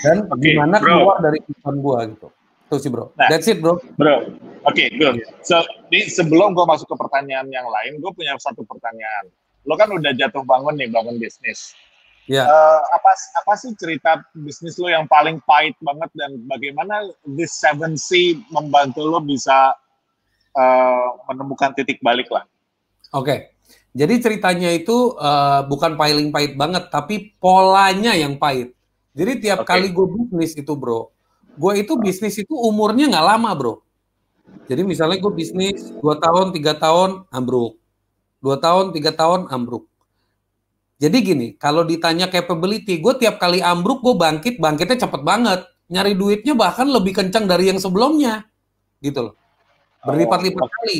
dan 0.00 0.24
okay, 0.30 0.56
gimana 0.56 0.80
keluar 0.80 1.18
dari 1.20 1.38
perusahaan 1.44 1.76
gue 1.76 1.98
gitu 2.16 2.28
Tuh 2.70 2.78
sih 2.78 2.86
bro. 2.86 3.10
Nah, 3.18 3.26
That's 3.26 3.50
it 3.50 3.58
bro. 3.58 3.82
Bro, 3.98 4.30
oke, 4.62 4.70
okay, 4.70 4.94
good. 4.94 5.18
So, 5.42 5.58
di, 5.90 6.06
sebelum 6.06 6.54
gue 6.54 6.62
masuk 6.62 6.86
ke 6.86 6.96
pertanyaan 7.02 7.50
yang 7.50 7.66
lain, 7.66 7.98
gue 7.98 8.10
punya 8.14 8.38
satu 8.38 8.62
pertanyaan. 8.62 9.26
Lo 9.66 9.74
kan 9.74 9.90
udah 9.90 10.14
jatuh 10.14 10.46
bangun 10.46 10.78
nih, 10.78 10.86
bangun 10.86 11.18
bisnis. 11.18 11.74
Ya. 12.30 12.46
Yeah. 12.46 12.46
Uh, 12.46 12.80
apa 12.94 13.10
apa 13.42 13.52
sih 13.58 13.74
cerita 13.74 14.22
bisnis 14.38 14.78
lo 14.78 14.86
yang 14.86 15.10
paling 15.10 15.42
pahit 15.42 15.74
banget 15.82 16.14
dan 16.14 16.38
bagaimana 16.46 17.10
this 17.26 17.58
seven 17.58 17.98
C 17.98 18.38
membantu 18.54 19.02
lo 19.02 19.18
bisa 19.18 19.74
uh, 20.54 21.08
menemukan 21.30 21.74
titik 21.74 22.02
balik 22.02 22.30
lah? 22.30 22.46
Oke. 23.14 23.26
Okay. 23.26 23.38
Jadi 23.90 24.22
ceritanya 24.22 24.70
itu 24.70 25.18
uh, 25.18 25.66
bukan 25.66 25.98
paling 25.98 26.30
pahit 26.30 26.54
banget, 26.54 26.94
tapi 26.94 27.34
polanya 27.42 28.14
yang 28.14 28.38
pahit. 28.38 28.70
Jadi 29.18 29.42
tiap 29.42 29.66
okay. 29.66 29.82
kali 29.82 29.86
gue 29.90 30.06
bisnis 30.06 30.54
itu 30.54 30.72
bro, 30.78 31.10
gue 31.58 31.72
itu 31.82 31.98
bisnis 31.98 32.38
itu 32.38 32.54
umurnya 32.54 33.10
nggak 33.10 33.26
lama 33.34 33.50
bro. 33.58 33.74
Jadi 34.70 34.86
misalnya 34.86 35.18
gue 35.18 35.32
bisnis 35.34 35.90
dua 35.98 36.14
tahun, 36.22 36.54
tiga 36.54 36.78
tahun, 36.78 37.26
ambruk. 37.34 37.74
Dua 38.38 38.54
tahun, 38.62 38.94
tiga 38.94 39.10
tahun, 39.10 39.50
ambruk. 39.50 39.90
Jadi 41.02 41.16
gini, 41.24 41.46
kalau 41.58 41.82
ditanya 41.82 42.30
capability, 42.30 43.02
gue 43.02 43.18
tiap 43.18 43.42
kali 43.42 43.58
ambruk, 43.58 43.98
gue 44.04 44.14
bangkit, 44.14 44.62
bangkitnya 44.62 45.08
cepet 45.08 45.26
banget. 45.26 45.66
Nyari 45.90 46.14
duitnya 46.14 46.54
bahkan 46.54 46.86
lebih 46.86 47.18
kencang 47.18 47.50
dari 47.50 47.74
yang 47.74 47.82
sebelumnya. 47.82 48.46
Gitu 49.02 49.18
loh. 49.18 49.34
Berlipat-lipat 50.04 50.64
oh, 50.64 50.70
kali. 50.70 50.98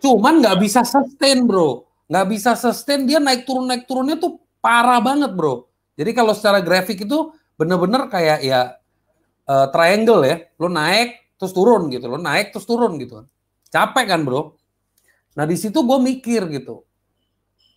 Cuman 0.00 0.40
nggak 0.42 0.56
bisa 0.58 0.82
sustain 0.82 1.46
bro. 1.46 1.86
Nggak 2.10 2.26
bisa 2.26 2.58
sustain, 2.58 3.06
dia 3.06 3.22
naik 3.22 3.46
turun-naik 3.46 3.86
turunnya 3.86 4.18
tuh 4.18 4.42
parah 4.58 4.98
banget 4.98 5.30
bro. 5.30 5.70
Jadi 5.94 6.10
kalau 6.10 6.34
secara 6.34 6.58
grafik 6.58 7.06
itu 7.06 7.30
bener-bener 7.54 8.10
kayak 8.10 8.42
ya 8.42 8.80
uh, 9.46 9.70
triangle 9.70 10.26
ya, 10.26 10.36
lo 10.58 10.66
naik 10.66 11.36
terus 11.38 11.54
turun 11.54 11.86
gitu, 11.92 12.10
lo 12.10 12.18
naik 12.18 12.50
terus 12.50 12.66
turun 12.66 12.98
gitu. 12.98 13.22
Capek 13.70 14.10
kan 14.10 14.26
bro? 14.26 14.58
Nah 15.38 15.46
di 15.46 15.54
situ 15.54 15.78
gue 15.86 15.98
mikir 16.02 16.50
gitu, 16.50 16.82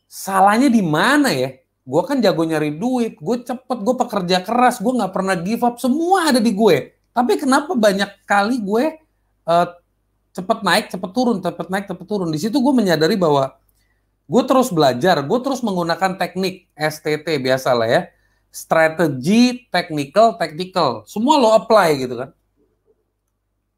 salahnya 0.10 0.72
di 0.72 0.82
mana 0.82 1.30
ya? 1.30 1.54
Gue 1.84 2.02
kan 2.08 2.24
jago 2.24 2.48
nyari 2.48 2.74
duit, 2.80 3.20
gue 3.20 3.38
cepet, 3.44 3.78
gue 3.84 3.96
pekerja 4.00 4.40
keras, 4.42 4.80
gue 4.80 4.94
nggak 4.98 5.14
pernah 5.14 5.36
give 5.36 5.62
up, 5.68 5.78
semua 5.78 6.32
ada 6.32 6.40
di 6.40 6.56
gue. 6.56 6.96
Tapi 7.12 7.38
kenapa 7.38 7.76
banyak 7.78 8.24
kali 8.26 8.64
gue 8.64 9.04
uh, 9.46 9.68
cepet 10.34 10.60
naik, 10.66 10.86
cepet 10.90 11.12
turun, 11.14 11.38
cepet 11.40 11.68
naik, 11.70 11.86
cepet 11.86 12.06
turun. 12.10 12.30
Di 12.34 12.42
situ 12.42 12.58
gue 12.58 12.74
menyadari 12.74 13.16
bahwa 13.16 13.56
gue 14.26 14.44
terus 14.50 14.74
belajar, 14.74 15.22
gue 15.22 15.40
terus 15.40 15.62
menggunakan 15.62 16.18
teknik 16.18 16.68
STT 16.76 17.38
biasa 17.40 17.72
lah 17.78 17.90
ya 17.90 18.02
strategi, 18.54 19.66
technical, 19.74 20.38
tactical. 20.38 21.02
Semua 21.10 21.42
lo 21.42 21.58
apply 21.58 21.90
gitu 21.98 22.16
kan. 22.22 22.30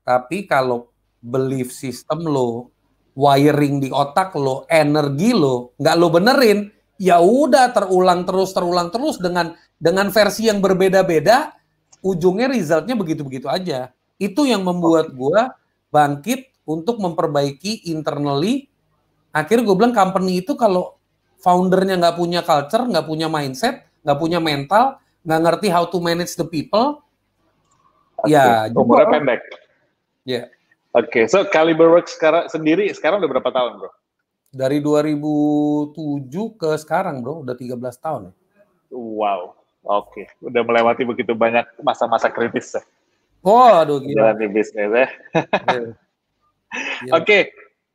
Tapi 0.03 0.43
kalau 0.45 0.91
belief 1.23 1.71
system 1.71 2.27
lo, 2.27 2.69
wiring 3.15 3.79
di 3.79 3.89
otak 3.89 4.35
lo, 4.35 4.67
energi 4.67 5.31
lo, 5.31 5.73
nggak 5.79 5.95
lo 5.95 6.07
benerin, 6.11 6.59
ya 6.99 7.23
udah 7.23 7.71
terulang 7.71 8.27
terus, 8.27 8.51
terulang 8.51 8.91
terus 8.91 9.17
dengan 9.17 9.55
dengan 9.79 10.11
versi 10.11 10.51
yang 10.51 10.59
berbeda-beda, 10.59 11.55
ujungnya 12.03 12.51
resultnya 12.51 12.93
begitu-begitu 12.99 13.47
aja. 13.47 13.95
Itu 14.19 14.43
yang 14.45 14.61
membuat 14.67 15.15
gue 15.15 15.41
bangkit 15.95 16.51
untuk 16.67 16.99
memperbaiki 16.99 17.87
internally. 17.87 18.67
Akhirnya 19.31 19.63
gue 19.63 19.75
bilang 19.79 19.95
company 19.95 20.43
itu 20.43 20.59
kalau 20.59 20.99
foundernya 21.39 21.95
nggak 21.95 22.17
punya 22.19 22.41
culture, 22.43 22.83
nggak 22.83 23.07
punya 23.07 23.31
mindset, 23.31 23.87
nggak 24.03 24.19
punya 24.19 24.39
mental, 24.43 24.99
nggak 25.23 25.41
ngerti 25.41 25.67
how 25.71 25.87
to 25.87 26.03
manage 26.03 26.35
the 26.35 26.43
people, 26.43 27.05
okay. 28.19 28.35
ya 28.35 28.67
umurnya 28.73 29.07
pendek. 29.09 29.41
Ya. 30.25 30.33
Yeah. 30.33 30.45
Oke, 30.95 31.11
okay. 31.11 31.23
so 31.27 31.43
Caliber 31.51 31.91
Works 31.91 32.15
sekarang 32.15 32.47
sendiri 32.47 32.87
sekarang 32.95 33.19
udah 33.19 33.29
berapa 33.35 33.51
tahun, 33.51 33.83
bro? 33.83 33.91
Dari 34.55 34.79
2007 34.79 36.31
ke 36.55 36.69
sekarang, 36.79 37.19
bro, 37.19 37.43
udah 37.43 37.51
13 37.51 37.75
tahun. 37.99 38.31
Wow, 38.95 39.59
oke, 39.83 40.15
okay. 40.15 40.25
udah 40.39 40.63
melewati 40.63 41.03
begitu 41.03 41.35
banyak 41.35 41.67
masa-masa 41.83 42.31
kritis 42.31 42.79
ya. 42.79 42.83
Oh, 43.45 43.69
aduh 43.77 44.01
gila. 44.01 44.33
Di 44.33 44.49
bisnis 44.49 44.89
ya. 44.89 45.07
Oke, 47.13 47.21
okay. 47.21 47.41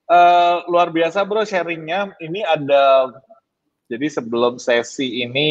uh, 0.07 0.15
eh, 0.15 0.57
luar 0.71 0.95
biasa 0.95 1.27
bro 1.27 1.43
sharingnya. 1.43 2.15
Ini 2.23 2.47
ada 2.47 3.11
jadi 3.91 4.07
sebelum 4.07 4.63
sesi 4.63 5.27
ini 5.27 5.49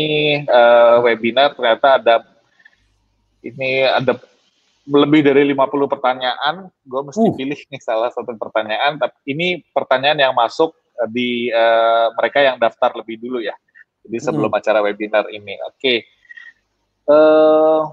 uh, 0.48 1.04
webinar 1.04 1.52
ternyata 1.52 2.00
ada 2.00 2.16
ini 3.44 3.84
ada 3.84 4.16
lebih 4.88 5.22
dari 5.28 5.44
50 5.52 5.68
pertanyaan. 5.92 6.72
Gue 6.88 7.02
mesti 7.04 7.28
uh. 7.28 7.36
pilih 7.36 7.60
nih 7.60 7.82
salah 7.84 8.08
satu 8.16 8.32
pertanyaan. 8.40 8.96
Tapi 8.96 9.20
ini 9.28 9.60
pertanyaan 9.76 10.32
yang 10.32 10.34
masuk 10.34 10.72
di 11.12 11.52
uh, 11.52 12.16
mereka 12.16 12.40
yang 12.40 12.56
daftar 12.56 12.96
lebih 12.96 13.20
dulu 13.20 13.44
ya. 13.44 13.54
Jadi 14.08 14.18
sebelum 14.24 14.48
hmm. 14.48 14.60
acara 14.64 14.80
webinar 14.80 15.28
ini. 15.28 15.60
Oke. 15.68 15.76
Okay. 15.76 15.98
Uh, 17.04 17.84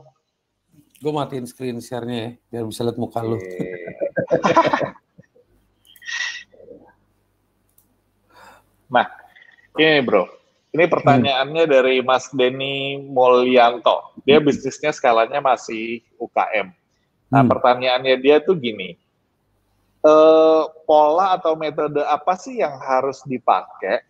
Gue 0.97 1.13
matiin 1.13 1.45
screen 1.45 1.77
share-nya 1.85 2.17
ya, 2.17 2.33
biar 2.49 2.65
bisa 2.73 2.81
lihat 2.81 2.97
muka 2.97 3.21
lu. 3.21 3.37
nah, 8.95 9.05
ini 9.77 10.01
bro, 10.01 10.25
ini 10.73 10.85
pertanyaannya 10.89 11.65
hmm. 11.69 11.73
dari 11.73 12.01
Mas 12.01 12.33
Denny 12.33 12.97
Mulyanto. 13.01 14.17
Dia 14.25 14.41
bisnisnya 14.41 14.93
skalanya 14.93 15.45
masih 15.45 16.01
UKM. 16.17 16.73
Nah, 17.29 17.43
hmm. 17.45 17.51
pertanyaannya 17.53 18.17
dia 18.17 18.41
tuh 18.41 18.57
gini, 18.57 18.97
uh, 20.01 20.65
pola 20.89 21.37
atau 21.37 21.57
metode 21.57 22.01
apa 22.05 22.41
sih 22.41 22.65
yang 22.65 22.81
harus 22.81 23.21
dipakai 23.25 24.01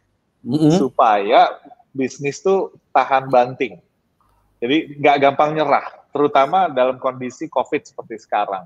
hmm. 0.47 0.75
supaya 0.75 1.55
bisnis 1.91 2.43
tuh 2.43 2.75
tahan 2.95 3.27
banting? 3.27 3.83
Jadi 4.63 4.99
nggak 5.03 5.17
gampang 5.23 5.55
nyerah, 5.55 5.87
terutama 6.17 6.73
dalam 6.73 6.97
kondisi 6.97 7.45
COVID 7.53 7.85
seperti 7.85 8.17
sekarang. 8.25 8.65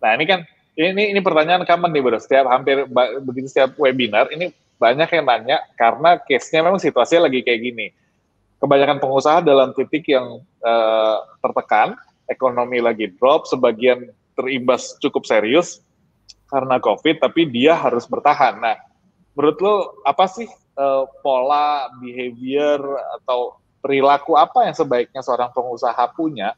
Nah 0.00 0.10
ini 0.12 0.24
kan 0.28 0.40
ini 0.76 1.16
ini 1.16 1.20
pertanyaan 1.24 1.64
common 1.64 1.90
nih 1.96 2.02
bro. 2.04 2.20
Setiap 2.20 2.52
hampir 2.52 2.84
begitu 3.24 3.48
setiap 3.48 3.72
webinar 3.80 4.28
ini 4.28 4.52
banyak 4.76 5.08
yang 5.12 5.24
nanya 5.24 5.58
karena 5.76 6.20
case-nya 6.20 6.64
memang 6.64 6.80
situasinya 6.80 7.28
lagi 7.28 7.40
kayak 7.40 7.60
gini. 7.60 7.86
Kebanyakan 8.60 9.00
pengusaha 9.00 9.40
dalam 9.40 9.72
titik 9.72 10.04
yang 10.08 10.44
uh, 10.60 11.16
tertekan, 11.40 11.96
ekonomi 12.28 12.80
lagi 12.80 13.08
drop, 13.16 13.48
sebagian 13.48 14.12
terimbas 14.36 15.00
cukup 15.00 15.24
serius 15.24 15.80
karena 16.48 16.76
COVID, 16.76 17.24
tapi 17.24 17.48
dia 17.48 17.72
harus 17.72 18.04
bertahan. 18.04 18.60
Nah, 18.60 18.76
menurut 19.32 19.56
lo 19.64 19.76
apa 20.04 20.28
sih 20.28 20.48
uh, 20.76 21.08
pola 21.24 21.88
behavior 22.00 22.80
atau 23.20 23.59
perilaku 23.80 24.36
apa 24.36 24.68
yang 24.68 24.76
sebaiknya 24.76 25.24
seorang 25.24 25.50
pengusaha 25.52 26.04
punya 26.12 26.54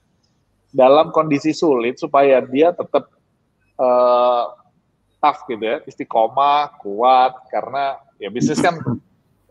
dalam 0.74 1.14
kondisi 1.14 1.54
sulit 1.54 1.96
supaya 1.96 2.42
dia 2.42 2.74
tetap 2.74 3.08
uh, 3.78 4.44
tough 5.22 5.46
gitu 5.46 5.62
ya, 5.62 5.76
istiqomah, 5.86 6.82
kuat 6.82 7.46
karena 7.54 8.02
ya 8.18 8.26
bisnis 8.28 8.58
kan 8.58 8.78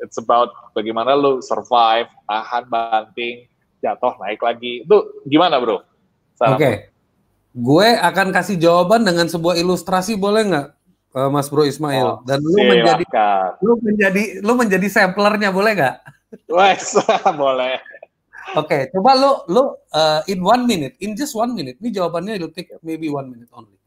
it's 0.04 0.20
about 0.20 0.52
bagaimana 0.76 1.16
lu 1.16 1.40
survive, 1.40 2.10
tahan 2.28 2.68
banting, 2.68 3.48
jatuh 3.80 4.18
naik 4.20 4.42
lagi. 4.42 4.84
Itu 4.84 5.24
gimana, 5.30 5.62
Bro? 5.62 5.80
Oke. 5.80 6.58
Okay. 6.58 6.76
Gue 7.52 8.00
akan 8.00 8.32
kasih 8.32 8.56
jawaban 8.56 9.04
dengan 9.04 9.28
sebuah 9.28 9.60
ilustrasi 9.60 10.16
boleh 10.16 10.44
nggak? 10.48 10.68
Uh, 11.12 11.28
Mas 11.28 11.52
Bro 11.52 11.68
Ismail 11.68 12.08
oh, 12.08 12.18
dan 12.24 12.40
lu 12.40 12.56
silakan. 12.56 12.72
menjadi 12.72 13.04
lu 13.60 13.74
menjadi 13.84 14.24
lu 14.40 14.54
menjadi 14.56 14.88
samplernya 14.88 15.52
boleh 15.52 15.76
nggak? 15.76 15.96
Wes, 16.48 16.96
boleh. 17.42 17.80
Oke, 18.52 18.68
okay, 18.68 18.82
coba 18.92 19.16
lo 19.16 19.32
lo 19.48 19.64
uh, 19.96 20.22
in 20.28 20.44
one 20.44 20.68
minute, 20.68 21.00
in 21.00 21.16
just 21.16 21.32
one 21.38 21.56
minute. 21.56 21.80
Ini 21.80 21.94
jawabannya 21.94 22.36
it'll 22.36 22.52
take 22.52 22.74
maybe 22.84 23.08
one 23.08 23.32
minute 23.32 23.48
only. 23.56 23.80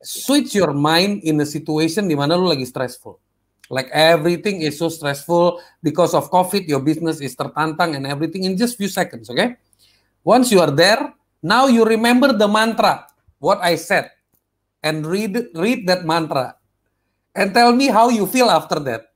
Switch 0.00 0.54
your 0.54 0.72
mind 0.72 1.26
in 1.26 1.36
a 1.42 1.48
situation 1.48 2.06
di 2.06 2.14
mana 2.14 2.38
lo 2.38 2.48
lagi 2.48 2.64
stressful. 2.64 3.18
Like 3.68 3.92
everything 3.92 4.64
is 4.64 4.80
so 4.80 4.88
stressful 4.88 5.60
because 5.84 6.16
of 6.16 6.32
COVID, 6.32 6.64
your 6.64 6.80
business 6.80 7.20
is 7.20 7.36
tertantang 7.36 8.00
and 8.00 8.08
everything 8.08 8.48
in 8.48 8.56
just 8.56 8.80
few 8.80 8.88
seconds, 8.88 9.28
okay? 9.28 9.60
Once 10.24 10.48
you 10.48 10.64
are 10.64 10.72
there, 10.72 11.12
now 11.44 11.68
you 11.68 11.84
remember 11.84 12.32
the 12.32 12.48
mantra, 12.48 13.04
what 13.36 13.60
I 13.60 13.76
said, 13.76 14.08
and 14.80 15.04
read 15.04 15.52
read 15.52 15.84
that 15.84 16.08
mantra, 16.08 16.56
and 17.36 17.52
tell 17.52 17.76
me 17.76 17.92
how 17.92 18.08
you 18.08 18.24
feel 18.24 18.48
after 18.48 18.80
that. 18.88 19.12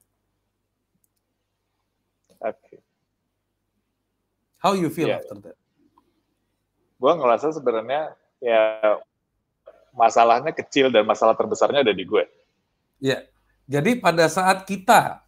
How 4.63 4.79
you 4.79 4.95
feel 4.95 5.11
yeah. 5.11 5.19
after 5.19 5.43
that? 5.43 5.59
Gue 7.03 7.13
ngerasa 7.19 7.51
sebenarnya 7.51 8.15
ya 8.39 8.95
masalahnya 9.91 10.55
kecil 10.55 10.95
dan 10.95 11.03
masalah 11.03 11.35
terbesarnya 11.35 11.83
ada 11.83 11.91
di 11.91 12.07
gue. 12.07 12.23
Ya, 13.03 13.27
jadi 13.67 13.99
pada 13.99 14.31
saat 14.31 14.63
kita 14.63 15.27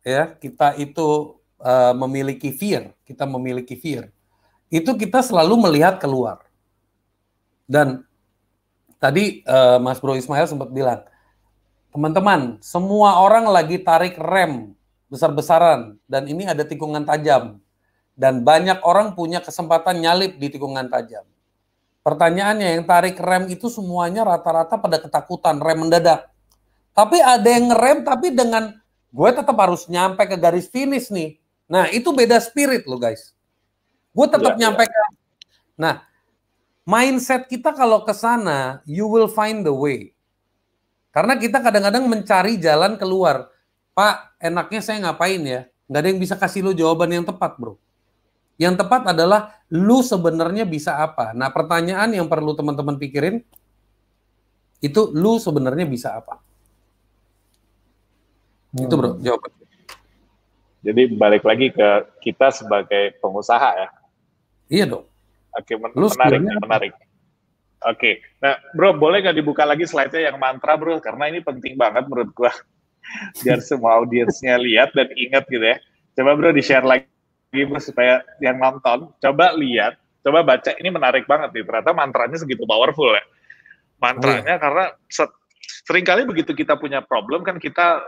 ya 0.00 0.32
kita 0.40 0.72
itu 0.80 1.36
uh, 1.60 1.92
memiliki 1.92 2.48
fear, 2.48 2.96
kita 3.04 3.28
memiliki 3.28 3.76
fear, 3.76 4.08
itu 4.72 4.88
kita 4.96 5.20
selalu 5.20 5.68
melihat 5.68 6.00
keluar. 6.00 6.40
Dan 7.68 8.08
tadi 8.96 9.44
uh, 9.44 9.76
Mas 9.84 10.00
Bro 10.00 10.16
Ismail 10.16 10.48
sempat 10.48 10.72
bilang, 10.72 11.04
teman-teman, 11.92 12.56
semua 12.64 13.20
orang 13.20 13.52
lagi 13.52 13.76
tarik 13.76 14.16
rem 14.16 14.72
besar-besaran 15.12 16.00
dan 16.08 16.24
ini 16.24 16.48
ada 16.48 16.64
tikungan 16.64 17.04
tajam 17.04 17.60
dan 18.12 18.44
banyak 18.44 18.80
orang 18.84 19.16
punya 19.16 19.40
kesempatan 19.40 20.00
nyalip 20.04 20.36
di 20.36 20.52
tikungan 20.52 20.88
tajam. 20.92 21.24
Pertanyaannya 22.02 22.78
yang 22.78 22.84
tarik 22.84 23.14
rem 23.22 23.46
itu 23.46 23.70
semuanya 23.70 24.26
rata-rata 24.26 24.74
pada 24.74 24.98
ketakutan 24.98 25.62
rem 25.62 25.86
mendadak. 25.86 26.28
Tapi 26.92 27.22
ada 27.22 27.46
yang 27.46 27.70
ngerem 27.72 28.02
tapi 28.02 28.34
dengan 28.34 28.74
gue 29.14 29.30
tetap 29.30 29.56
harus 29.56 29.86
nyampe 29.86 30.26
ke 30.26 30.36
garis 30.36 30.66
finish 30.66 31.08
nih. 31.14 31.38
Nah 31.70 31.88
itu 31.88 32.10
beda 32.10 32.42
spirit 32.42 32.84
loh 32.90 32.98
guys. 32.98 33.32
Gue 34.12 34.26
tetap 34.28 34.58
ya, 34.58 34.66
nyampe 34.66 34.84
ya. 34.84 34.90
ke. 34.90 35.02
Nah 35.78 35.94
mindset 36.82 37.46
kita 37.46 37.70
kalau 37.70 38.02
ke 38.02 38.12
sana 38.12 38.82
you 38.84 39.06
will 39.06 39.30
find 39.30 39.62
the 39.62 39.72
way. 39.72 40.10
Karena 41.12 41.36
kita 41.36 41.60
kadang-kadang 41.60 42.08
mencari 42.08 42.56
jalan 42.56 42.96
keluar. 42.96 43.52
Pak, 43.92 44.40
enaknya 44.40 44.80
saya 44.80 44.96
ngapain 45.04 45.44
ya? 45.44 45.68
Gak 45.84 46.00
ada 46.00 46.08
yang 46.08 46.16
bisa 46.16 46.34
kasih 46.40 46.64
lo 46.64 46.72
jawaban 46.72 47.12
yang 47.12 47.24
tepat, 47.28 47.60
bro. 47.60 47.76
Yang 48.60 48.84
tepat 48.84 49.16
adalah 49.16 49.62
lu 49.72 50.04
sebenarnya 50.04 50.68
bisa 50.68 51.00
apa. 51.00 51.32
Nah, 51.32 51.48
pertanyaan 51.48 52.12
yang 52.12 52.28
perlu 52.28 52.52
teman-teman 52.52 53.00
pikirin 53.00 53.40
itu 54.82 55.00
lu 55.14 55.38
sebenarnya 55.38 55.86
bisa 55.86 56.18
apa. 56.18 56.42
Hmm. 58.74 58.84
Itu 58.88 58.94
bro, 58.98 59.16
jawaban. 59.22 59.50
Jadi 60.82 61.02
balik 61.14 61.46
lagi 61.46 61.70
ke 61.70 61.88
kita 62.18 62.50
sebagai 62.50 63.14
pengusaha 63.22 63.70
ya. 63.78 63.88
Iya 64.66 64.84
dong. 64.90 65.06
Oke, 65.54 65.78
men 65.78 65.90
lu 65.94 66.10
menarik, 66.10 66.40
menarik. 66.58 66.92
Oke, 67.82 68.22
nah 68.38 68.58
bro 68.74 68.94
boleh 68.94 69.22
nggak 69.22 69.36
dibuka 69.36 69.62
lagi 69.66 69.86
slide-nya 69.86 70.32
yang 70.32 70.38
mantra 70.38 70.74
bro, 70.78 70.98
karena 70.98 71.30
ini 71.30 71.42
penting 71.44 71.78
banget 71.78 72.08
menurut 72.10 72.30
gua. 72.34 72.50
Biar 73.42 73.62
semua 73.62 74.00
audiensnya 74.02 74.58
lihat 74.58 74.90
dan 74.96 75.10
ingat 75.14 75.44
gitu 75.46 75.62
ya. 75.62 75.78
Coba 76.18 76.34
bro 76.34 76.50
di-share 76.50 76.86
lagi 76.86 77.11
supaya 77.80 78.24
yang 78.40 78.56
nonton 78.56 79.12
coba 79.20 79.52
lihat, 79.52 80.00
coba 80.24 80.40
baca 80.40 80.72
ini 80.80 80.88
menarik 80.88 81.28
banget 81.28 81.52
nih. 81.52 81.64
Ternyata 81.68 81.92
mantranya 81.92 82.36
segitu 82.40 82.64
powerful 82.64 83.12
ya. 83.12 83.24
Mantranya 84.00 84.56
hmm. 84.56 84.62
karena 84.62 84.84
sering 85.84 86.06
kali 86.08 86.24
begitu 86.24 86.56
kita 86.56 86.80
punya 86.80 87.04
problem 87.04 87.44
kan 87.44 87.60
kita 87.60 88.00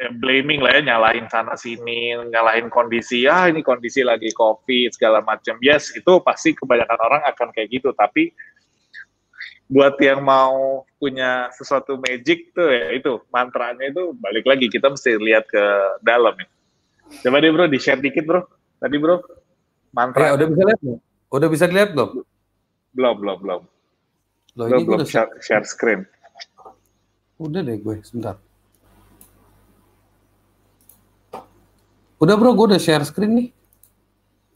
ya, 0.00 0.08
blaming 0.16 0.64
lah 0.64 0.80
ya, 0.80 0.96
nyalahin 0.96 1.28
sana 1.28 1.54
sini, 1.60 2.16
nyalahin 2.32 2.72
kondisi, 2.72 3.28
ah 3.28 3.46
ini 3.52 3.60
kondisi 3.60 4.00
lagi 4.00 4.32
covid 4.32 4.96
segala 4.96 5.20
macam. 5.20 5.60
Yes, 5.60 5.92
itu 5.92 6.12
pasti 6.24 6.56
kebanyakan 6.56 6.98
orang 7.04 7.22
akan 7.28 7.52
kayak 7.52 7.68
gitu. 7.68 7.92
Tapi 7.92 8.32
buat 9.68 9.96
yang 10.00 10.24
mau 10.24 10.84
punya 11.00 11.48
sesuatu 11.52 11.96
magic 11.96 12.52
tuh 12.52 12.68
ya 12.68 12.92
itu 12.92 13.16
mantranya 13.32 13.88
itu 13.88 14.12
balik 14.20 14.44
lagi 14.44 14.68
kita 14.68 14.92
mesti 14.92 15.16
lihat 15.20 15.48
ke 15.48 15.64
dalam 16.04 16.32
ya. 16.36 16.48
Coba 17.24 17.36
deh 17.40 17.50
bro, 17.52 17.64
di-share 17.68 18.00
dikit 18.00 18.24
bro. 18.24 18.44
Tadi 18.80 18.96
bro, 19.00 19.20
mantra. 19.96 20.28
Ya, 20.28 20.32
udah 20.36 20.46
bisa 20.48 20.62
lihat 20.66 20.80
belum? 20.80 20.98
Udah 21.34 21.48
bisa 21.50 21.64
dilihat 21.66 21.90
belum? 21.96 22.10
Belum, 22.94 23.14
belum, 23.18 23.38
belum. 23.42 23.62
Loh, 24.54 24.66
belum, 24.70 24.82
belum 24.86 25.08
share, 25.08 25.30
share 25.42 25.66
screen. 25.66 26.06
Udah 27.42 27.60
deh 27.66 27.74
gue, 27.74 27.98
sebentar. 28.06 28.38
Udah 32.22 32.34
bro, 32.38 32.54
gue 32.54 32.66
udah 32.70 32.80
share 32.80 33.02
screen 33.02 33.32
nih. 33.34 33.48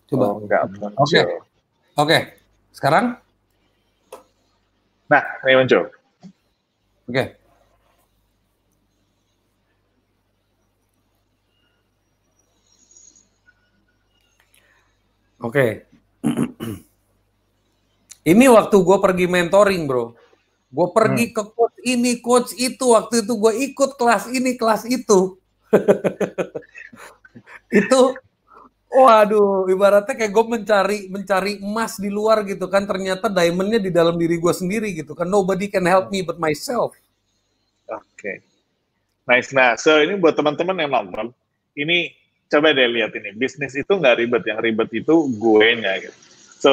Coba. 0.09 0.25
Oh, 0.39 0.41
enggak. 0.41 0.63
Oke. 0.71 0.95
Okay. 1.03 1.25
Oke. 1.25 1.39
Okay. 1.99 2.21
Sekarang? 2.71 3.19
Nah, 5.11 5.23
ini 5.45 5.55
muncul. 5.59 5.85
Oke. 5.89 7.11
Okay. 7.11 7.27
Oke. 15.39 15.87
ini 18.33 18.45
waktu 18.51 18.77
gue 18.77 18.99
pergi 18.99 19.27
mentoring, 19.31 19.83
bro. 19.87 20.19
Gue 20.69 20.89
pergi 20.93 21.31
hmm. 21.31 21.35
ke 21.35 21.43
coach 21.55 21.79
ini, 21.87 22.13
coach 22.21 22.51
itu. 22.59 22.85
Waktu 22.93 23.25
itu 23.25 23.33
gue 23.39 23.53
ikut 23.73 23.91
kelas 23.97 24.29
ini, 24.35 24.59
kelas 24.59 24.83
itu. 24.91 25.39
itu, 27.81 28.01
waduh, 28.93 29.69
ibaratnya 29.71 30.15
kayak 30.17 30.33
gue 30.33 30.45
mencari 30.45 30.99
mencari 31.09 31.53
emas 31.63 31.97
di 31.97 32.13
luar 32.13 32.45
gitu 32.45 32.69
kan. 32.69 32.85
Ternyata 32.85 33.33
diamondnya 33.33 33.81
di 33.81 33.95
dalam 33.95 34.21
diri 34.21 34.37
gue 34.37 34.53
sendiri 34.53 34.93
gitu 34.93 35.17
kan. 35.17 35.25
Nobody 35.25 35.71
can 35.71 35.87
help 35.89 36.13
me 36.13 36.21
but 36.21 36.37
myself. 36.37 36.93
Oke. 37.89 38.05
Okay. 38.19 38.37
Nice. 39.29 39.53
Nah, 39.53 39.77
so 39.77 40.01
ini 40.01 40.17
buat 40.17 40.37
teman-teman 40.37 40.77
yang 40.81 40.93
nonton, 40.93 41.33
ini 41.77 42.13
coba 42.49 42.73
deh 42.73 42.89
lihat 42.89 43.13
ini. 43.15 43.37
Bisnis 43.37 43.77
itu 43.77 43.93
nggak 43.93 44.17
ribet, 44.19 44.43
yang 44.49 44.59
ribet 44.61 44.91
itu 44.93 45.15
gue 45.37 45.69
nya 45.79 46.01
gitu. 46.01 46.17
So, 46.59 46.73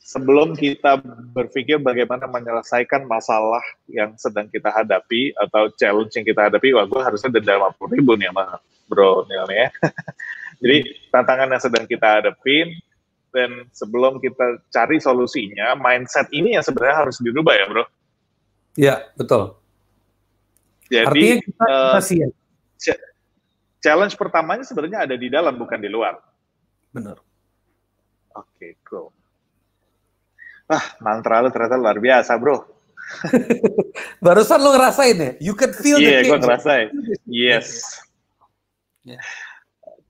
sebelum 0.00 0.56
kita 0.56 0.98
berpikir 1.36 1.76
bagaimana 1.78 2.24
menyelesaikan 2.24 3.04
masalah 3.04 3.62
yang 3.86 4.16
sedang 4.16 4.48
kita 4.48 4.72
hadapi 4.72 5.36
atau 5.36 5.68
challenge 5.76 6.16
yang 6.16 6.26
kita 6.26 6.48
hadapi, 6.48 6.72
wah 6.72 6.88
gue 6.88 7.00
harusnya 7.00 7.28
denda 7.28 7.70
50 7.76 7.94
ribu 7.94 8.16
nih 8.16 8.32
sama 8.32 8.58
bro 8.88 9.28
Neil 9.28 9.46
ya. 9.52 9.68
Jadi 10.64 10.76
tantangan 11.12 11.48
yang 11.54 11.62
sedang 11.62 11.84
kita 11.86 12.08
hadapin, 12.18 12.74
dan 13.28 13.68
sebelum 13.76 14.18
kita 14.18 14.64
cari 14.72 14.98
solusinya, 14.98 15.76
mindset 15.76 16.26
ini 16.32 16.56
yang 16.56 16.64
sebenarnya 16.64 17.06
harus 17.06 17.20
dirubah 17.20 17.54
ya 17.54 17.66
bro. 17.68 17.84
Iya, 18.78 18.94
betul. 19.14 19.54
Jadi, 20.88 21.04
Artinya 21.04 21.36
kita, 21.44 21.66
uh, 21.68 22.00
kita 22.80 23.07
challenge 23.82 24.14
pertamanya 24.18 24.64
sebenarnya 24.66 25.08
ada 25.08 25.14
di 25.14 25.28
dalam, 25.30 25.54
bukan 25.54 25.78
di 25.78 25.90
luar. 25.90 26.18
Benar. 26.92 27.16
Oke, 28.34 28.46
okay, 28.54 28.72
cool. 28.86 29.10
Ah, 30.68 30.84
mantra 31.00 31.40
lu 31.40 31.48
ternyata 31.48 31.80
luar 31.80 31.96
biasa, 31.96 32.36
bro. 32.36 32.60
Barusan 34.24 34.60
lu 34.60 34.70
ngerasain 34.76 35.16
ya? 35.16 35.30
You 35.40 35.54
can 35.56 35.72
feel 35.72 35.96
yeah, 35.96 36.20
the 36.20 36.28
Iya, 36.28 36.28
gue 36.28 36.38
ngerasain. 36.44 36.88
Yes. 37.24 37.66
Yeah. 39.08 39.22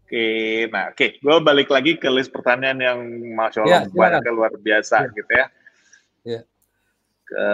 Oke, 0.09 0.17
okay, 0.17 0.73
nah 0.73 0.89
oke, 0.89 0.97
okay. 0.97 1.11
gue 1.21 1.37
balik 1.45 1.69
lagi 1.69 2.01
ke 2.01 2.09
list 2.09 2.33
pertanyaan 2.33 2.81
yang 2.81 2.99
masya 3.37 3.61
Allah 3.61 3.85
yeah, 3.85 3.93
banyak 3.93 4.25
yeah. 4.25 4.33
luar 4.35 4.53
biasa 4.57 4.97
yeah. 5.05 5.15
gitu 5.15 5.33
ya. 5.37 5.47
Yeah. 6.25 6.43
Ke, 7.29 7.45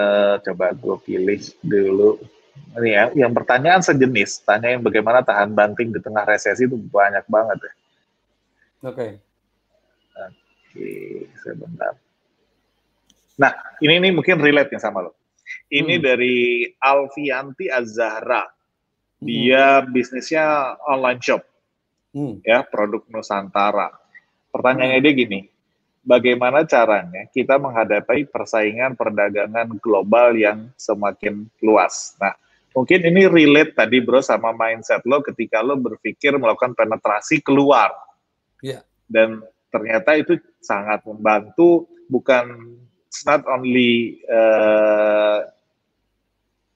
coba 0.47 0.67
gue 0.73 0.97
pilih 1.03 1.43
dulu. 1.67 2.23
Ini 2.75 2.91
ya, 2.91 3.05
yang 3.15 3.31
pertanyaan 3.31 3.83
sejenis, 3.83 4.43
tanyain 4.43 4.83
bagaimana 4.83 5.23
tahan 5.23 5.55
banting 5.55 5.95
di 5.95 6.03
tengah 6.03 6.27
resesi 6.27 6.67
itu 6.67 6.75
banyak 6.75 7.23
banget 7.31 7.59
ya. 7.71 7.73
Oke. 8.91 8.91
Okay. 8.91 9.11
Oke, 10.75 10.91
sebentar. 11.39 11.95
Nah, 13.39 13.53
ini 13.79 14.03
ini 14.03 14.09
mungkin 14.11 14.43
relate 14.43 14.75
yang 14.75 14.83
sama 14.83 15.07
lo. 15.07 15.15
Ini 15.71 15.99
hmm. 15.99 16.03
dari 16.03 16.37
Alfianti 16.83 17.71
Azahra. 17.71 18.43
Dia 19.23 19.83
hmm. 19.83 19.95
bisnisnya 19.95 20.75
online 20.83 21.23
shop. 21.23 21.43
Hmm. 22.15 22.43
Ya, 22.43 22.67
produk 22.67 23.07
Nusantara. 23.07 23.91
Pertanyaannya 24.51 24.99
hmm. 24.99 25.07
dia 25.07 25.15
gini, 25.15 25.41
bagaimana 26.03 26.67
caranya 26.67 27.27
kita 27.31 27.59
menghadapi 27.59 28.27
persaingan 28.31 28.99
perdagangan 28.99 29.79
global 29.79 30.35
yang 30.35 30.71
semakin 30.75 31.47
luas? 31.63 32.15
Nah, 32.19 32.35
mungkin 32.75 33.01
ini 33.07 33.31
relate 33.31 33.73
tadi 33.79 34.03
bro 34.03 34.19
sama 34.19 34.51
mindset 34.51 35.07
lo 35.07 35.23
ketika 35.23 35.63
lo 35.63 35.79
berpikir 35.79 36.35
melakukan 36.35 36.75
penetrasi 36.75 37.41
keluar. 37.41 37.95
Yeah. 38.61 38.83
Dan 39.07 39.47
ternyata 39.71 40.19
itu 40.19 40.43
sangat 40.59 41.07
membantu 41.07 41.87
bukan 42.11 42.77
it's 43.07 43.23
not 43.23 43.47
only 43.47 44.19
uh, 44.27 45.47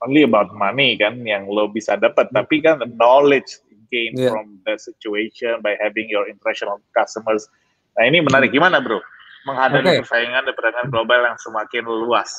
only 0.06 0.22
about 0.22 0.54
money 0.54 0.94
kan 0.94 1.18
yang 1.26 1.50
lo 1.50 1.66
bisa 1.66 1.98
dapat, 1.98 2.30
hmm. 2.30 2.36
tapi 2.38 2.62
kan 2.62 2.78
knowledge 2.94 3.58
gain 3.90 4.14
yeah. 4.14 4.30
from 4.30 4.62
the 4.62 4.78
situation 4.78 5.58
by 5.64 5.74
having 5.82 6.06
your 6.06 6.30
international 6.30 6.78
customers. 6.94 7.50
Nah 7.98 8.06
ini 8.06 8.22
menarik 8.22 8.54
hmm. 8.54 8.62
gimana 8.62 8.78
bro? 8.78 9.02
Menghadapi 9.50 9.82
okay. 9.82 9.98
persaingan 10.06 10.46
perdagangan 10.54 10.88
global 10.94 11.20
yang 11.24 11.38
semakin 11.40 11.82
luas. 11.88 12.30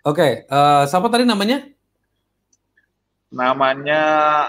Oke, 0.00 0.16
okay. 0.16 0.32
uh, 0.48 0.88
siapa 0.88 1.12
tadi 1.12 1.28
namanya? 1.28 1.60
Namanya 3.30 4.02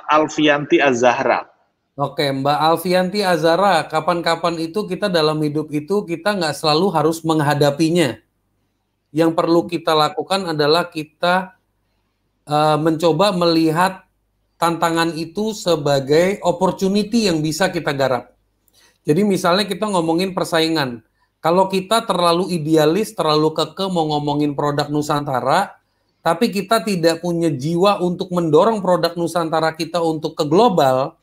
Alfianti 0.09 0.82
Azahra. 0.82 1.45
Oke, 1.93 2.34
Mbak 2.34 2.59
Alfianti 2.59 3.21
Azahra, 3.21 3.86
kapan-kapan 3.86 4.57
itu 4.57 4.89
kita 4.89 5.05
dalam 5.05 5.38
hidup 5.41 5.69
itu 5.69 6.01
kita 6.03 6.34
nggak 6.34 6.57
selalu 6.57 6.89
harus 6.89 7.21
menghadapinya 7.21 8.17
yang 9.11 9.36
perlu 9.36 9.67
kita 9.67 9.91
lakukan 9.91 10.55
adalah 10.55 10.88
kita 10.88 11.59
uh, 12.47 12.79
mencoba 12.79 13.36
melihat 13.36 14.07
tantangan 14.55 15.11
itu 15.19 15.51
sebagai 15.51 16.39
opportunity 16.41 17.27
yang 17.27 17.43
bisa 17.43 17.67
kita 17.69 17.91
garap. 17.91 18.32
Jadi 19.03 19.21
misalnya 19.27 19.67
kita 19.67 19.91
ngomongin 19.91 20.32
persaingan. 20.32 21.03
Kalau 21.41 21.67
kita 21.67 22.05
terlalu 22.05 22.53
idealis, 22.53 23.17
terlalu 23.17 23.51
keke 23.57 23.89
mau 23.89 24.05
ngomongin 24.15 24.53
produk 24.53 24.88
Nusantara, 24.93 25.80
tapi 26.22 26.53
kita 26.53 26.86
tidak 26.86 27.22
punya 27.22 27.49
jiwa 27.49 28.01
untuk 28.01 28.30
mendorong 28.30 28.82
produk 28.82 29.17
Nusantara 29.17 29.74
kita 29.74 30.01
untuk 30.01 30.38
ke 30.38 30.45
global, 30.45 31.17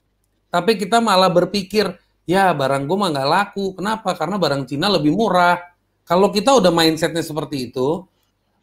tapi 0.50 0.74
kita 0.74 0.98
malah 0.98 1.30
berpikir, 1.30 1.90
ya 2.26 2.50
barang 2.50 2.86
gue 2.86 2.96
mah 2.98 3.10
nggak 3.14 3.30
laku. 3.30 3.78
Kenapa? 3.78 4.14
Karena 4.18 4.36
barang 4.38 4.66
Cina 4.66 4.90
lebih 4.90 5.14
murah 5.14 5.58
kalau 6.08 6.32
kita 6.32 6.56
udah 6.56 6.72
mindsetnya 6.72 7.20
seperti 7.20 7.68
itu, 7.68 8.08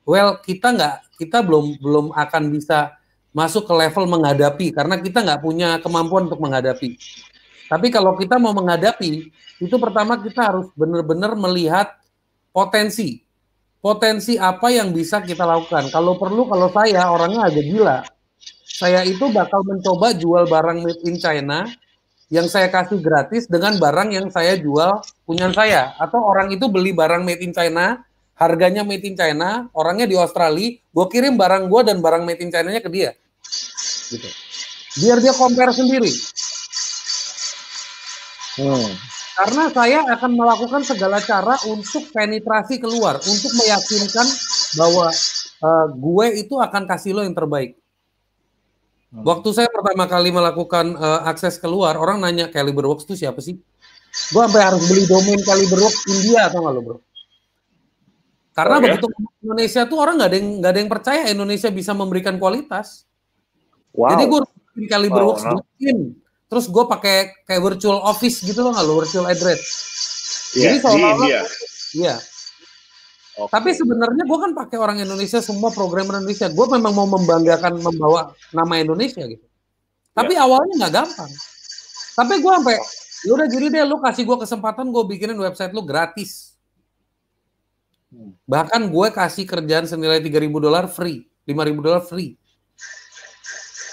well 0.02 0.42
kita 0.42 0.74
nggak 0.74 0.96
kita 1.22 1.46
belum 1.46 1.78
belum 1.78 2.06
akan 2.18 2.50
bisa 2.50 2.98
masuk 3.30 3.70
ke 3.70 3.74
level 3.78 4.10
menghadapi 4.10 4.74
karena 4.74 4.98
kita 4.98 5.22
nggak 5.22 5.46
punya 5.46 5.78
kemampuan 5.78 6.26
untuk 6.26 6.42
menghadapi. 6.42 6.98
Tapi 7.70 7.88
kalau 7.94 8.18
kita 8.18 8.42
mau 8.42 8.50
menghadapi, 8.50 9.30
itu 9.62 9.76
pertama 9.78 10.18
kita 10.18 10.42
harus 10.42 10.74
benar-benar 10.74 11.38
melihat 11.38 11.94
potensi. 12.50 13.25
Potensi 13.86 14.34
apa 14.42 14.74
yang 14.74 14.90
bisa 14.90 15.22
kita 15.22 15.46
lakukan. 15.46 15.94
Kalau 15.94 16.18
perlu, 16.18 16.50
kalau 16.50 16.74
saya 16.74 17.06
orangnya 17.06 17.46
agak 17.46 17.66
gila, 17.70 18.02
saya 18.66 19.06
itu 19.06 19.30
bakal 19.30 19.62
mencoba 19.62 20.18
jual 20.18 20.50
barang 20.50 20.82
made 20.82 21.06
in 21.06 21.22
China 21.22 21.70
yang 22.34 22.50
saya 22.50 22.74
kasih 22.74 22.98
gratis 22.98 23.46
dengan 23.46 23.78
barang 23.78 24.10
yang 24.10 24.34
saya 24.34 24.58
jual 24.58 25.06
punya 25.30 25.54
saya. 25.54 25.94
Atau 26.02 26.18
orang 26.18 26.50
itu 26.50 26.66
beli 26.66 26.98
barang 26.98 27.22
made 27.22 27.46
in 27.46 27.54
China 27.54 28.02
harganya 28.34 28.82
made 28.82 29.06
in 29.06 29.14
China 29.14 29.70
orangnya 29.72 30.10
di 30.10 30.18
Australia 30.18 30.76
gue 30.76 31.06
kirim 31.08 31.38
barang 31.38 31.70
gue 31.70 31.82
dan 31.86 32.02
barang 32.02 32.26
made 32.26 32.42
in 32.42 32.50
China-nya 32.50 32.82
ke 32.82 32.90
dia. 32.90 33.14
Gitu. 34.10 34.30
Biar 35.06 35.22
dia 35.22 35.34
compare 35.38 35.72
sendiri. 35.78 36.10
Hmm. 38.58 39.15
Karena 39.36 39.64
saya 39.72 40.00
akan 40.16 40.32
melakukan 40.32 40.82
segala 40.88 41.20
cara 41.20 41.60
untuk 41.68 42.08
penetrasi 42.16 42.80
keluar 42.80 43.20
untuk 43.20 43.52
meyakinkan 43.60 44.28
bahwa 44.80 45.12
uh, 45.64 45.88
gue 45.92 46.28
itu 46.40 46.56
akan 46.56 46.88
kasih 46.88 47.12
lo 47.16 47.22
yang 47.28 47.36
terbaik 47.36 47.76
Hmm. 49.16 49.24
Waktu 49.24 49.50
saya 49.56 49.72
pertama 49.72 50.12
kali 50.12 50.28
melakukan 50.28 51.00
uh, 51.00 51.24
akses 51.24 51.56
keluar, 51.56 51.96
orang 51.96 52.20
nanya 52.20 52.52
Caliberworks 52.52 53.08
itu 53.08 53.16
siapa 53.24 53.40
sih? 53.40 53.56
Gue 54.36 54.44
sampai 54.44 54.60
harus 54.60 54.84
beli 54.92 55.08
domain 55.08 55.40
Caliberworks 55.40 56.04
India 56.12 56.52
atau 56.52 56.60
nggak 56.68 56.74
lo 56.76 56.82
bro? 56.84 56.98
Karena 58.52 58.76
oh, 58.76 58.80
ya? 58.80 58.84
begitu 58.92 59.08
Indonesia 59.40 59.82
tuh 59.88 59.98
orang 60.04 60.16
nggak 60.20 60.30
ada 60.32 60.38
yang 60.40 60.50
nggak 60.60 60.72
ada 60.72 60.80
yang 60.84 60.92
percaya 60.92 61.22
Indonesia 61.32 61.70
bisa 61.72 61.92
memberikan 61.96 62.36
kualitas. 62.36 63.08
Wow. 63.96 64.20
Jadi 64.20 64.24
gue 64.28 64.40
bikin 64.44 64.84
Caliberworks 64.92 65.44
wow, 65.48 65.56
no. 65.56 65.64
Terus 66.56 66.72
gue 66.72 66.84
pakai 66.88 67.36
kayak 67.44 67.60
virtual 67.60 68.00
office 68.00 68.40
gitu 68.40 68.64
loh 68.64 68.72
nggak 68.72 68.88
lo 68.88 69.04
virtual 69.04 69.28
address. 69.28 69.60
Yeah, 70.56 70.72
Jadi 70.72 70.78
seolah-olah, 70.88 71.28
iya, 71.92 72.16
Okay. 73.36 73.52
Tapi 73.52 73.70
sebenarnya 73.76 74.24
gue 74.24 74.40
kan 74.40 74.56
pakai 74.56 74.80
orang 74.80 75.04
Indonesia 75.04 75.44
semua 75.44 75.68
program 75.68 76.08
Indonesia. 76.08 76.48
Gue 76.48 76.72
memang 76.72 76.96
mau 76.96 77.04
membanggakan 77.04 77.84
membawa 77.84 78.32
nama 78.56 78.80
Indonesia 78.80 79.28
gitu. 79.28 79.44
Tapi 80.16 80.40
yeah. 80.40 80.48
awalnya 80.48 80.88
nggak 80.88 80.94
gampang. 80.96 81.32
Tapi 82.16 82.34
gue 82.40 82.52
sampai, 82.56 82.80
ya 83.28 83.32
udah 83.36 83.48
jadi 83.52 83.68
deh 83.68 83.84
lu 83.84 84.00
kasih 84.00 84.24
gue 84.24 84.38
kesempatan 84.40 84.88
gue 84.88 85.04
bikinin 85.04 85.36
website 85.36 85.76
lu 85.76 85.84
gratis. 85.84 86.56
Hmm. 88.08 88.32
Bahkan 88.48 88.88
gue 88.88 89.08
kasih 89.12 89.44
kerjaan 89.44 89.84
senilai 89.84 90.24
3000 90.24 90.56
dolar 90.56 90.88
free, 90.88 91.28
5000 91.44 91.84
dolar 91.84 92.08
free. 92.08 92.40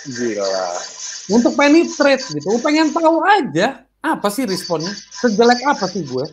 Gila. 0.06 0.70
Untuk 1.30 1.54
penetrate 1.54 2.24
gitu, 2.34 2.58
pengen 2.58 2.90
tahu 2.90 3.22
aja 3.22 3.86
apa 4.02 4.26
sih 4.26 4.42
responnya, 4.42 4.90
sejelek 4.90 5.62
apa 5.62 5.86
sih 5.86 6.02
gue. 6.02 6.26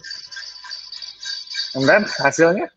Dan 1.77 2.01
hasilnya? 2.05 2.67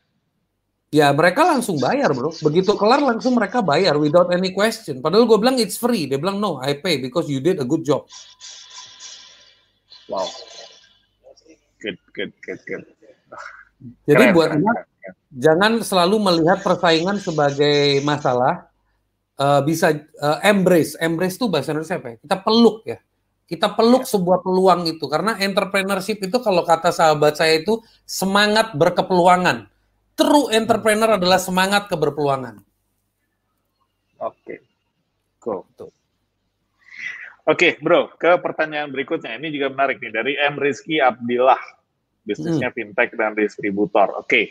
Ya 0.93 1.09
mereka 1.09 1.49
langsung 1.49 1.81
bayar 1.81 2.13
bro. 2.13 2.29
Begitu 2.45 2.77
kelar 2.77 3.01
langsung 3.01 3.33
mereka 3.33 3.65
bayar 3.65 3.97
without 3.97 4.29
any 4.29 4.53
question. 4.53 5.01
Padahal 5.01 5.25
gue 5.25 5.39
bilang 5.41 5.57
it's 5.57 5.81
free. 5.81 6.05
Dia 6.05 6.21
bilang 6.21 6.37
no, 6.37 6.61
I 6.61 6.77
pay 6.77 7.01
because 7.01 7.33
you 7.33 7.41
did 7.41 7.57
a 7.57 7.65
good 7.65 7.81
job. 7.81 8.05
Wow. 10.13 10.29
Good, 11.81 11.97
good, 12.13 12.33
good, 12.45 12.61
good. 12.69 12.85
Jadi 14.05 14.25
keren, 14.31 14.37
buat 14.37 14.51
keren, 14.53 14.63
keren. 14.63 15.15
jangan 15.33 15.73
selalu 15.81 16.17
melihat 16.21 16.61
persaingan 16.61 17.17
sebagai 17.19 18.05
masalah. 18.05 18.69
Uh, 19.43 19.59
bisa 19.66 19.90
uh, 20.22 20.38
embrace, 20.47 20.95
embrace 21.03 21.34
itu 21.34 21.51
bahasa 21.51 21.74
Indonesia 21.74 21.99
apa 21.99 22.14
ya? 22.14 22.16
Kita 22.22 22.36
peluk 22.47 22.76
ya. 22.86 22.99
Kita 23.51 23.74
peluk 23.74 24.07
ya. 24.07 24.11
sebuah 24.14 24.38
peluang 24.38 24.86
itu 24.86 25.03
karena 25.11 25.34
entrepreneurship 25.43 26.22
itu 26.22 26.38
kalau 26.38 26.62
kata 26.62 26.95
sahabat 26.95 27.34
saya 27.34 27.59
itu 27.59 27.82
semangat 28.07 28.70
berkepeluangan 28.78 29.72
True 30.12 30.53
entrepreneur 30.53 31.16
adalah 31.16 31.40
semangat 31.40 31.88
keberpeluangan. 31.88 32.61
Oke. 34.20 34.36
Okay. 34.45 34.59
Cool. 35.40 35.64
Tuh. 35.74 35.90
Oke, 37.43 37.74
okay, 37.74 37.82
bro, 37.82 38.07
ke 38.14 38.38
pertanyaan 38.38 38.86
berikutnya. 38.95 39.34
Ini 39.34 39.51
juga 39.51 39.74
menarik 39.74 39.99
nih 39.99 40.12
dari 40.14 40.32
M 40.38 40.55
Rizky 40.62 41.03
Abdillah, 41.03 41.59
bisnisnya 42.22 42.70
hmm. 42.70 42.76
fintech 42.78 43.18
dan 43.18 43.34
distributor. 43.34 44.14
Oke, 44.14 44.22
okay. 44.22 44.45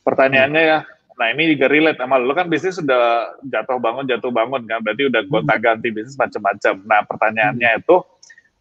pertanyaannya 0.00 0.62
ya, 0.64 0.78
nah 1.18 1.28
ini 1.30 1.52
juga 1.54 1.68
relate 1.68 2.00
sama 2.00 2.16
lo 2.16 2.32
kan 2.32 2.48
bisnis 2.48 2.80
sudah 2.80 3.36
jatuh 3.44 3.78
bangun 3.78 4.04
jatuh 4.08 4.32
bangun 4.32 4.62
kan, 4.64 4.80
berarti 4.80 5.12
udah 5.12 5.22
gonta 5.28 5.54
hmm. 5.56 5.62
ganti 5.62 5.88
bisnis 5.92 6.16
macam-macam. 6.16 6.74
Nah 6.88 7.00
pertanyaannya 7.04 7.70
itu 7.84 7.96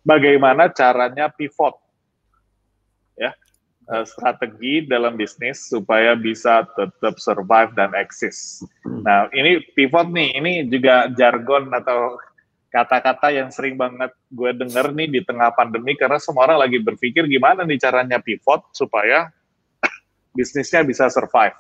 bagaimana 0.04 0.68
caranya 0.74 1.32
pivot, 1.32 1.76
ya 3.16 3.32
uh, 3.92 4.06
strategi 4.08 4.88
dalam 4.88 5.20
bisnis 5.20 5.68
supaya 5.68 6.16
bisa 6.16 6.64
tetap 6.76 7.20
survive 7.20 7.72
dan 7.76 7.92
eksis. 7.98 8.64
Hmm. 8.88 9.04
Nah 9.04 9.18
ini 9.36 9.60
pivot 9.76 10.08
nih, 10.12 10.30
ini 10.40 10.52
juga 10.72 11.12
jargon 11.12 11.72
atau 11.76 12.20
kata-kata 12.72 13.36
yang 13.36 13.52
sering 13.52 13.76
banget 13.76 14.16
gue 14.32 14.52
denger 14.56 14.96
nih 14.96 15.08
di 15.12 15.20
tengah 15.28 15.52
pandemi 15.52 15.92
karena 16.00 16.16
semua 16.24 16.48
orang 16.48 16.64
lagi 16.64 16.80
berpikir 16.80 17.28
gimana 17.28 17.68
nih 17.68 17.76
caranya 17.76 18.24
pivot 18.24 18.64
supaya 18.72 19.28
bisnisnya 20.38 20.88
bisa 20.88 21.12
survive. 21.12 21.56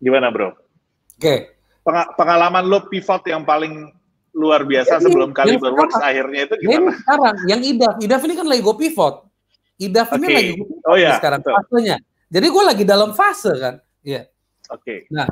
Gimana 0.00 0.30
bro? 0.30 0.50
Oke. 0.50 1.18
Okay. 1.18 1.38
Peng 1.84 2.00
pengalaman 2.16 2.64
lo 2.64 2.88
pivot 2.88 3.20
yang 3.28 3.44
paling 3.44 3.92
luar 4.34 4.66
biasa 4.66 4.98
ini, 4.98 5.04
sebelum 5.04 5.30
kali 5.30 5.60
berworks 5.60 6.00
akhirnya 6.00 6.48
itu 6.50 6.54
gimana? 6.64 6.90
Ini 6.90 6.98
sekarang 6.98 7.36
yang 7.46 7.60
IDAF, 7.62 7.94
IDAF 8.02 8.22
ini 8.24 8.34
kan 8.34 8.46
lagi 8.48 8.62
gue 8.64 8.76
pivot. 8.76 9.14
IDAF 9.78 10.08
okay. 10.10 10.18
ini 10.18 10.26
lagi 10.32 10.50
gue 10.58 10.68
pivot 10.68 10.88
oh, 10.90 10.96
iya, 10.98 11.12
sekarang 11.20 11.40
betul. 11.44 11.54
fasenya. 11.54 11.96
Jadi 12.32 12.46
gue 12.50 12.62
lagi 12.64 12.84
dalam 12.88 13.10
fase 13.14 13.52
kan. 13.60 13.74
Iya. 14.02 14.22
Oke. 14.72 14.80
Okay. 14.80 14.98
Nah, 15.12 15.28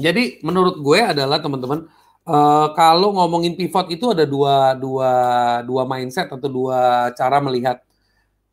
jadi 0.00 0.40
menurut 0.42 0.80
gue 0.80 0.98
adalah 0.98 1.38
teman-teman 1.38 1.86
Uh, 2.20 2.68
kalau 2.76 3.16
ngomongin 3.16 3.56
pivot 3.56 3.88
itu 3.88 4.12
ada 4.12 4.28
dua 4.28 4.76
dua 4.76 5.12
dua 5.64 5.88
mindset 5.88 6.28
atau 6.28 6.52
dua 6.52 7.10
cara 7.16 7.40
melihat 7.40 7.80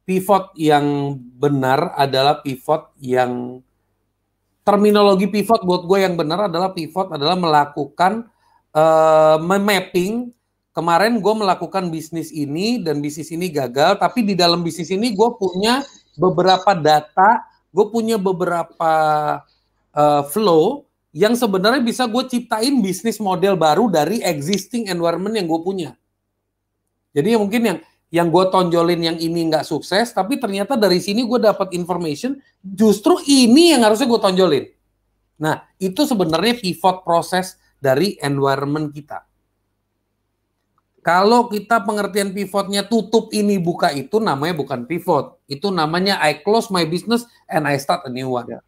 pivot 0.08 0.56
yang 0.56 1.20
benar 1.36 1.92
adalah 2.00 2.40
pivot 2.40 2.96
yang 3.04 3.60
terminologi 4.68 5.32
pivot 5.32 5.64
buat 5.64 5.88
gue 5.88 6.04
yang 6.04 6.20
benar 6.20 6.52
adalah 6.52 6.76
pivot 6.76 7.08
adalah 7.16 7.40
melakukan 7.40 8.28
uh, 8.76 9.40
mapping 9.40 10.36
kemarin 10.76 11.24
gue 11.24 11.34
melakukan 11.40 11.88
bisnis 11.88 12.36
ini 12.36 12.84
dan 12.84 13.00
bisnis 13.00 13.32
ini 13.32 13.48
gagal 13.48 13.96
tapi 13.96 14.28
di 14.28 14.36
dalam 14.36 14.60
bisnis 14.68 14.92
ini 14.92 15.16
gue 15.16 15.30
punya 15.40 15.88
beberapa 16.20 16.76
data 16.76 17.48
gue 17.72 17.86
punya 17.88 18.20
beberapa 18.20 18.94
uh, 19.96 20.24
flow 20.28 20.84
yang 21.16 21.34
sebenarnya 21.34 21.82
bisa 21.82 22.04
gue 22.06 22.24
ciptain 22.30 22.78
bisnis 22.84 23.18
model 23.18 23.56
baru 23.56 23.90
dari 23.90 24.22
existing 24.22 24.86
environment 24.86 25.34
yang 25.34 25.50
gue 25.50 25.62
punya. 25.66 25.90
Jadi 27.18 27.34
mungkin 27.34 27.62
yang 27.66 27.78
yang 28.08 28.32
gue 28.32 28.46
tonjolin 28.48 29.04
yang 29.04 29.18
ini 29.20 29.52
nggak 29.52 29.68
sukses, 29.68 30.16
tapi 30.16 30.40
ternyata 30.40 30.80
dari 30.80 31.04
sini 31.04 31.28
gue 31.28 31.44
dapat 31.44 31.76
information, 31.76 32.40
justru 32.64 33.20
ini 33.28 33.76
yang 33.76 33.84
harusnya 33.84 34.08
gue 34.08 34.22
tonjolin. 34.22 34.66
Nah, 35.38 35.68
itu 35.78 36.08
sebenarnya 36.08 36.58
pivot 36.58 37.04
proses 37.04 37.60
dari 37.78 38.16
environment 38.24 38.90
kita. 38.90 39.28
Kalau 41.08 41.48
kita 41.48 41.88
pengertian 41.88 42.36
pivotnya 42.36 42.84
tutup 42.84 43.32
ini 43.32 43.56
buka 43.56 43.96
itu 43.96 44.20
namanya 44.20 44.60
bukan 44.60 44.84
pivot. 44.84 45.40
Itu 45.48 45.72
namanya 45.72 46.20
I 46.20 46.44
close 46.44 46.68
my 46.68 46.84
business 46.84 47.24
and 47.48 47.64
I 47.64 47.80
start 47.80 48.04
a 48.04 48.12
new 48.12 48.36
one. 48.36 48.52
Ya. 48.52 48.60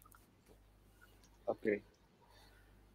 Oke. 1.44 1.60
Okay. 1.60 1.76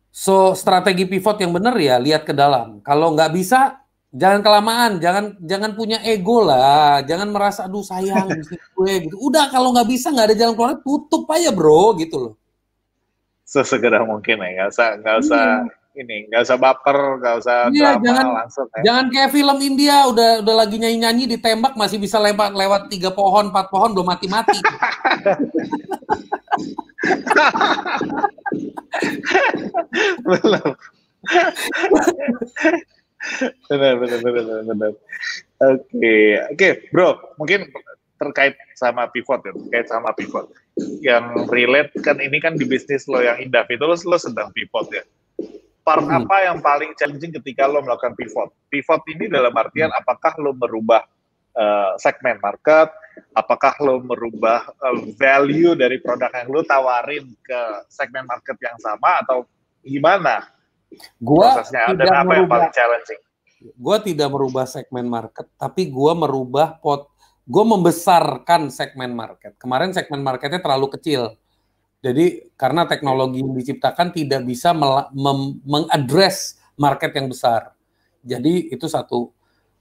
So 0.09 0.57
strategi 0.57 1.05
pivot 1.05 1.37
yang 1.37 1.53
benar 1.53 1.77
ya 1.77 2.01
lihat 2.01 2.25
ke 2.25 2.33
dalam. 2.33 2.81
Kalau 2.81 3.13
nggak 3.13 3.37
bisa 3.37 3.84
jangan 4.15 4.39
kelamaan, 4.39 4.91
jangan 5.03 5.35
jangan 5.43 5.75
punya 5.75 5.99
ego 6.07 6.39
lah, 6.47 7.03
jangan 7.03 7.27
merasa 7.35 7.67
aduh 7.67 7.83
sayang 7.83 8.31
bisnis 8.39 8.63
gue 8.71 8.93
gitu. 9.11 9.15
Udah 9.19 9.51
kalau 9.51 9.75
nggak 9.75 9.91
bisa 9.91 10.07
nggak 10.09 10.31
ada 10.31 10.35
jalan 10.39 10.55
keluar 10.55 10.79
tutup 10.79 11.27
aja 11.27 11.51
bro 11.51 11.91
gitu 11.99 12.15
loh. 12.17 12.33
Sesegera 13.43 14.01
mungkin 14.07 14.39
ya, 14.39 14.49
nggak 14.55 14.69
usah 14.71 14.89
nggak 15.03 15.15
usah 15.21 15.43
hmm. 15.67 15.99
ini 15.99 16.31
nggak 16.31 16.41
usah 16.47 16.57
baper, 16.57 17.19
nggak 17.19 17.35
usah 17.43 17.57
iya, 17.69 17.99
drama 17.99 18.05
jangan, 18.07 18.25
langsung. 18.39 18.67
Ya. 18.71 18.81
Jangan 18.87 19.05
kayak 19.11 19.29
film 19.35 19.57
India 19.59 19.95
udah 20.07 20.39
udah 20.41 20.55
lagi 20.63 20.75
nyanyi 20.79 20.97
nyanyi 21.03 21.27
ditembak 21.35 21.75
masih 21.75 21.99
bisa 21.99 22.15
lewat 22.17 22.55
lewat 22.55 22.87
tiga 22.87 23.11
pohon 23.11 23.51
empat 23.51 23.67
pohon 23.67 23.91
belum 23.91 24.07
mati 24.07 24.27
mati. 24.31 24.59
belum 30.25 30.73
benar 33.69 33.95
benar 33.99 34.19
benar 34.21 34.59
benar 34.67 34.91
oke 35.61 36.15
oke 36.53 36.69
bro 36.93 37.09
mungkin 37.39 37.69
terkait 38.15 38.55
sama 38.79 39.07
pivot 39.11 39.43
ya 39.43 39.53
terkait 39.53 39.87
sama 39.91 40.09
pivot. 40.15 40.47
Yang 41.03 41.47
relate 41.51 41.91
kan 42.03 42.19
ini 42.19 42.39
kan 42.39 42.55
di 42.55 42.63
bisnis 42.67 43.07
lo 43.07 43.19
yang 43.19 43.39
indah 43.39 43.67
itu 43.67 43.83
lo, 43.83 43.95
lo 43.95 44.17
sedang 44.19 44.51
pivot 44.55 44.87
ya. 44.91 45.03
Part 45.85 46.07
hmm. 46.07 46.17
apa 46.23 46.37
yang 46.49 46.57
paling 46.63 46.95
challenging 46.97 47.35
ketika 47.41 47.67
lo 47.67 47.83
melakukan 47.83 48.15
pivot? 48.15 48.55
Pivot 48.71 49.03
ini 49.11 49.27
dalam 49.27 49.51
artian 49.53 49.91
apakah 49.91 50.33
lo 50.39 50.55
merubah 50.55 51.03
uh, 51.55 51.93
segmen 51.99 52.39
market 52.39 52.91
apakah 53.31 53.75
lo 53.79 54.03
merubah 54.03 54.67
uh, 54.79 54.99
value 55.15 55.75
dari 55.75 55.99
produk 56.03 56.31
yang 56.31 56.47
lo 56.51 56.63
tawarin 56.63 57.25
ke 57.43 57.61
segmen 57.87 58.27
market 58.27 58.59
yang 58.59 58.75
sama 58.79 59.23
atau 59.23 59.47
gimana 59.85 60.54
gua 61.21 61.61
prosesnya 61.61 61.93
dan 61.93 62.07
apa 62.11 62.23
merubah, 62.23 62.35
yang 62.37 62.47
paling 62.49 62.73
challenging? 62.73 63.21
Gua 63.75 63.97
tidak 64.03 64.29
merubah 64.29 64.65
segmen 64.69 65.05
market, 65.09 65.45
tapi 65.57 65.89
gua 65.89 66.13
merubah 66.13 66.77
pot, 66.79 67.09
gua 67.45 67.63
membesarkan 67.63 68.69
segmen 68.69 69.13
market. 69.13 69.57
Kemarin 69.57 69.91
segmen 69.91 70.21
marketnya 70.21 70.61
terlalu 70.61 70.93
kecil, 70.93 71.35
jadi 72.05 72.53
karena 72.53 72.85
teknologi 72.85 73.41
yang 73.41 73.57
diciptakan 73.57 74.13
tidak 74.13 74.45
bisa 74.45 74.77
mengadres 75.65 76.61
market 76.77 77.17
yang 77.17 77.33
besar. 77.33 77.73
Jadi 78.21 78.69
itu 78.69 78.85
satu. 78.85 79.33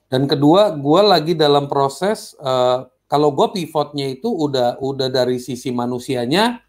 Dan 0.08 0.24
kedua, 0.24 0.72
gue 0.72 1.00
lagi 1.04 1.36
dalam 1.36 1.68
proses 1.68 2.32
uh, 2.40 2.88
kalau 3.12 3.28
gue 3.36 3.60
pivotnya 3.60 4.08
itu 4.08 4.32
udah 4.32 4.80
udah 4.80 5.12
dari 5.12 5.36
sisi 5.36 5.68
manusianya 5.68 6.64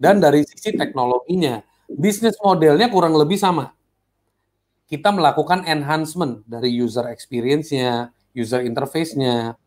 dan 0.00 0.16
dari 0.16 0.48
sisi 0.48 0.72
teknologinya. 0.72 1.60
Bisnis 1.86 2.34
modelnya 2.42 2.90
kurang 2.90 3.14
lebih 3.14 3.38
sama. 3.38 3.74
Kita 4.86 5.10
melakukan 5.10 5.66
enhancement 5.66 6.46
dari 6.46 6.70
user 6.70 7.10
experience-nya, 7.10 8.14
user 8.34 8.62
interface-nya, 8.62 9.58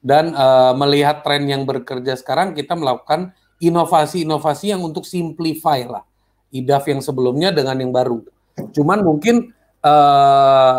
dan 0.00 0.32
uh, 0.32 0.72
melihat 0.72 1.20
tren 1.20 1.44
yang 1.44 1.68
bekerja 1.68 2.16
sekarang, 2.16 2.56
kita 2.56 2.72
melakukan 2.72 3.36
inovasi-inovasi 3.60 4.72
yang 4.72 4.80
untuk 4.80 5.04
simplify 5.04 5.84
lah. 5.84 6.04
IDAF 6.50 6.88
yang 6.88 7.00
sebelumnya 7.04 7.52
dengan 7.52 7.76
yang 7.78 7.92
baru. 7.92 8.24
Cuman 8.72 9.04
mungkin 9.04 9.52
uh, 9.84 10.76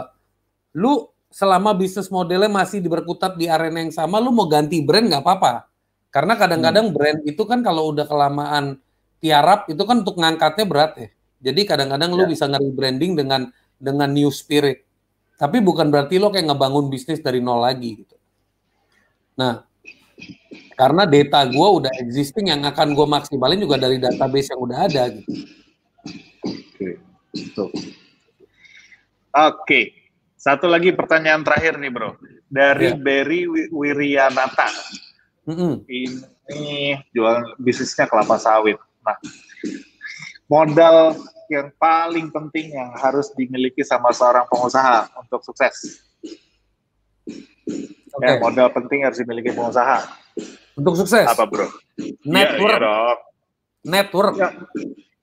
lu 0.76 1.08
selama 1.32 1.72
bisnis 1.72 2.12
modelnya 2.12 2.52
masih 2.52 2.84
berkutat 2.84 3.40
di 3.40 3.48
arena 3.48 3.80
yang 3.80 3.94
sama, 3.94 4.20
lu 4.20 4.36
mau 4.36 4.50
ganti 4.50 4.84
brand 4.84 5.08
nggak 5.08 5.24
apa-apa. 5.24 5.72
Karena 6.12 6.36
kadang-kadang 6.36 6.92
hmm. 6.92 6.96
brand 6.98 7.20
itu 7.24 7.44
kan 7.48 7.64
kalau 7.64 7.96
udah 7.96 8.04
kelamaan 8.04 8.84
tiarap 9.22 9.70
itu 9.70 9.80
kan 9.86 10.02
untuk 10.02 10.18
ngangkatnya 10.18 10.66
berat 10.66 10.94
ya. 10.98 11.10
Jadi 11.42 11.62
kadang-kadang 11.66 12.10
ya. 12.12 12.18
lu 12.18 12.24
bisa 12.28 12.46
nge-rebranding 12.50 13.14
dengan 13.16 13.42
dengan 13.78 14.10
new 14.10 14.34
spirit. 14.34 14.84
Tapi 15.38 15.58
bukan 15.62 15.90
berarti 15.90 16.22
lo 16.22 16.30
kayak 16.30 16.54
ngebangun 16.54 16.90
bisnis 16.90 17.22
dari 17.22 17.42
nol 17.42 17.62
lagi 17.62 18.06
gitu. 18.06 18.18
Nah, 19.38 19.66
karena 20.78 21.10
data 21.10 21.42
gue 21.50 21.68
udah 21.82 21.94
existing 22.02 22.54
yang 22.54 22.62
akan 22.66 22.94
gue 22.94 23.08
maksimalin 23.10 23.62
juga 23.62 23.78
dari 23.82 23.98
database 23.98 24.54
yang 24.54 24.62
udah 24.62 24.78
ada 24.86 25.04
gitu. 25.10 25.32
Oke, 26.46 26.90
Oke, 29.32 29.82
satu 30.38 30.66
lagi 30.70 30.94
pertanyaan 30.94 31.42
terakhir 31.42 31.78
nih 31.78 31.90
bro, 31.94 32.18
dari 32.50 32.94
ya. 32.94 32.98
Berry 32.98 33.46
Wirianata. 33.70 34.70
Mm 35.50 35.56
-hmm. 35.58 35.74
Ini 36.52 37.02
jual 37.16 37.58
bisnisnya 37.58 38.06
kelapa 38.06 38.38
sawit. 38.38 38.78
Nah, 39.02 39.18
modal 40.46 41.18
yang 41.52 41.68
paling 41.76 42.32
penting 42.32 42.78
yang 42.78 42.94
harus 42.96 43.34
dimiliki 43.36 43.84
sama 43.84 44.14
seorang 44.16 44.48
pengusaha 44.48 45.10
untuk 45.20 45.44
sukses. 45.44 46.06
Okay. 48.12 48.28
Ya, 48.28 48.40
modal 48.40 48.70
penting 48.72 49.04
harus 49.04 49.20
dimiliki 49.20 49.52
pengusaha. 49.52 50.06
Untuk 50.76 50.96
sukses. 50.96 51.28
Apa 51.28 51.44
bro? 51.48 51.68
Network. 52.24 52.80
Ya, 52.80 52.88
ya 52.88 53.16
Network. 53.82 54.36
Ya. 54.38 54.50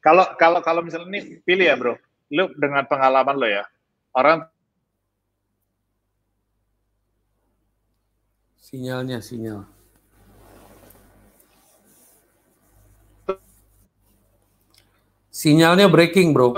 Kalau 0.02 0.24
kalau 0.38 0.60
kalau 0.62 0.80
misalnya 0.82 1.10
ini 1.10 1.20
pilih 1.42 1.66
ya 1.66 1.76
bro, 1.78 1.94
lu 2.32 2.50
dengan 2.58 2.86
pengalaman 2.86 3.36
lo 3.38 3.46
ya, 3.46 3.64
orang 4.14 4.46
sinyalnya 8.58 9.22
sinyal. 9.22 9.77
Sinyalnya 15.38 15.86
breaking, 15.86 16.34
bro. 16.34 16.50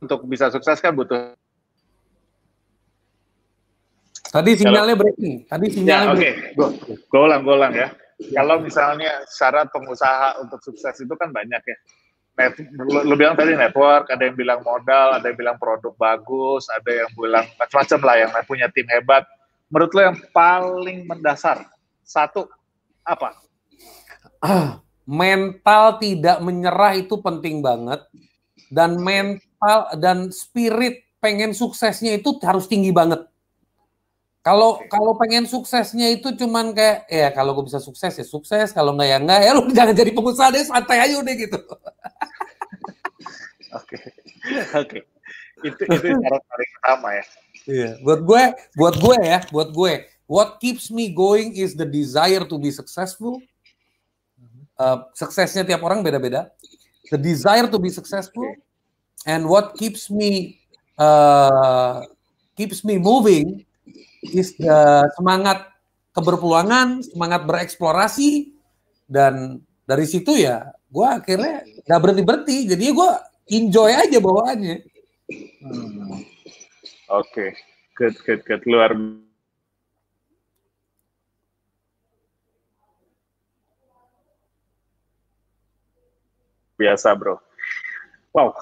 Untuk 0.00 0.24
bisa 0.24 0.48
sukses 0.48 0.80
kan 0.80 0.96
butuh 0.96 1.36
Tadi 4.32 4.56
sinyalnya 4.56 4.96
breaking. 4.96 5.44
Tadi 5.52 5.66
sinyalnya 5.68 6.16
ya, 6.16 6.16
Oke, 6.16 6.32
okay. 6.56 6.96
gue 6.96 7.20
ulang, 7.20 7.44
gue 7.44 7.54
ulang 7.60 7.76
ya. 7.76 8.07
Kalau 8.18 8.58
misalnya 8.58 9.22
syarat 9.30 9.70
pengusaha 9.70 10.42
untuk 10.42 10.58
sukses 10.58 10.98
itu 10.98 11.14
kan 11.14 11.30
banyak 11.30 11.62
ya. 11.62 11.76
Net, 12.38 12.54
lu, 12.74 13.02
lu 13.02 13.14
bilang 13.18 13.34
tadi 13.34 13.54
network, 13.54 14.10
ada 14.10 14.22
yang 14.26 14.34
bilang 14.38 14.62
modal, 14.62 15.18
ada 15.18 15.26
yang 15.26 15.38
bilang 15.38 15.58
produk 15.58 15.94
bagus, 15.98 16.70
ada 16.70 17.06
yang 17.06 17.10
bilang 17.14 17.46
macam-macam 17.58 18.00
lah 18.02 18.16
yang 18.18 18.30
punya 18.46 18.66
tim 18.70 18.86
hebat. 18.90 19.26
Menurut 19.70 19.90
lo 19.94 20.00
yang 20.02 20.18
paling 20.30 21.06
mendasar, 21.06 21.66
satu, 22.02 22.46
apa? 23.02 23.38
Mental 25.06 25.98
tidak 25.98 26.38
menyerah 26.42 26.94
itu 26.98 27.18
penting 27.22 27.62
banget. 27.62 28.02
Dan 28.68 29.00
mental 29.00 29.96
dan 29.96 30.28
spirit 30.28 31.00
pengen 31.24 31.56
suksesnya 31.56 32.20
itu 32.20 32.36
harus 32.44 32.68
tinggi 32.68 32.92
banget 32.92 33.24
kalau 34.48 34.80
kalau 34.88 35.12
pengen 35.20 35.44
suksesnya 35.44 36.08
itu 36.08 36.32
cuman 36.32 36.72
kayak 36.72 37.04
ya 37.12 37.28
kalau 37.36 37.52
gue 37.52 37.68
bisa 37.68 37.84
sukses 37.84 38.16
ya 38.16 38.24
sukses, 38.24 38.72
kalau 38.72 38.96
nggak 38.96 39.08
ya 39.12 39.18
nggak 39.20 39.40
ya 39.44 39.50
lu 39.52 39.68
jangan 39.76 39.92
jadi 39.92 40.10
pengusaha 40.16 40.48
deh 40.48 40.64
santai 40.64 41.04
aja 41.04 41.20
udah 41.20 41.34
gitu. 41.36 41.60
Oke. 43.78 43.96
Oke. 44.72 44.98
Itu 45.60 45.82
itu 45.84 46.06
syarat 46.16 46.42
paling 46.48 46.70
utama 46.80 47.08
ya. 47.12 47.24
Iya, 47.68 47.90
buat 48.00 48.20
gue, 48.24 48.44
buat 48.72 48.94
gue 48.96 49.16
ya, 49.20 49.38
buat 49.52 49.68
gue, 49.76 50.08
what 50.24 50.56
keeps 50.56 50.88
me 50.88 51.12
going 51.12 51.52
is 51.52 51.76
the 51.76 51.84
desire 51.84 52.48
to 52.48 52.56
be 52.56 52.72
successful. 52.72 53.44
Uh, 54.80 55.04
suksesnya 55.12 55.68
tiap 55.68 55.84
orang 55.84 56.00
beda-beda. 56.00 56.48
The 57.12 57.20
desire 57.20 57.68
to 57.68 57.76
be 57.76 57.92
successful, 57.92 58.48
and 59.28 59.44
what 59.44 59.76
keeps 59.76 60.08
me 60.08 60.64
uh, 60.96 62.08
keeps 62.56 62.80
me 62.80 62.96
moving 62.96 63.67
is 64.22 64.54
the 64.58 65.06
semangat 65.14 65.70
keberpeluangan, 66.12 67.04
semangat 67.06 67.46
bereksplorasi, 67.46 68.52
dan 69.06 69.62
dari 69.88 70.04
situ 70.04 70.36
ya 70.36 70.74
gue 70.88 71.06
akhirnya 71.06 71.64
nggak 71.84 72.00
berhenti 72.00 72.22
berhenti, 72.24 72.56
jadi 72.68 72.84
gue 72.92 73.10
enjoy 73.54 73.90
aja 73.92 74.18
bawaannya. 74.20 74.76
Hmm. 75.60 76.24
Oke, 77.08 77.24
okay. 77.24 77.50
good, 77.96 78.16
good, 78.24 78.40
good, 78.44 78.62
luar 78.68 78.92
biasa 86.78 87.10
bro. 87.18 87.36
Wow. 88.32 88.54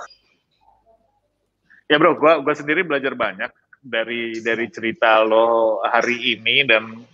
Ya 1.86 2.00
bro, 2.02 2.18
gua 2.18 2.42
gua 2.42 2.54
sendiri 2.56 2.82
belajar 2.82 3.14
banyak 3.14 3.50
dari 3.86 4.42
dari 4.42 4.66
cerita 4.66 5.22
lo 5.22 5.78
hari 5.86 6.34
ini 6.34 6.66
dan 6.66 7.06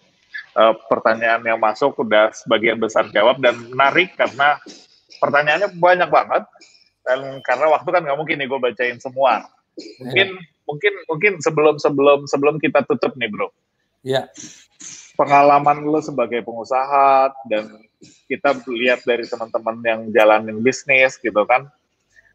uh, 0.56 0.74
pertanyaan 0.88 1.44
yang 1.44 1.60
masuk 1.60 2.00
udah 2.00 2.32
sebagian 2.32 2.80
besar 2.80 3.12
jawab 3.12 3.38
dan 3.44 3.60
menarik 3.68 4.16
karena 4.16 4.56
pertanyaannya 5.20 5.76
banyak 5.76 6.08
banget. 6.08 6.44
Dan 7.02 7.42
karena 7.42 7.66
waktu 7.66 7.88
kan 7.92 8.02
nggak 8.06 8.18
mungkin 8.18 8.36
nih 8.40 8.48
gue 8.48 8.60
bacain 8.62 8.98
semua. 9.02 9.44
Mungkin 10.00 10.28
ya. 10.38 10.40
mungkin 10.64 10.92
mungkin 11.10 11.32
sebelum 11.42 11.76
sebelum 11.76 12.24
sebelum 12.30 12.56
kita 12.62 12.86
tutup 12.88 13.12
nih 13.18 13.28
bro. 13.28 13.52
Ya 14.06 14.30
pengalaman 15.16 15.84
lo 15.84 16.00
sebagai 16.00 16.40
pengusaha 16.42 17.32
dan 17.46 17.68
kita 18.26 18.58
lihat 18.66 19.04
dari 19.04 19.28
teman-teman 19.28 19.76
yang 19.84 20.00
jalanin 20.10 20.58
bisnis 20.64 21.20
gitu 21.20 21.44
kan 21.44 21.68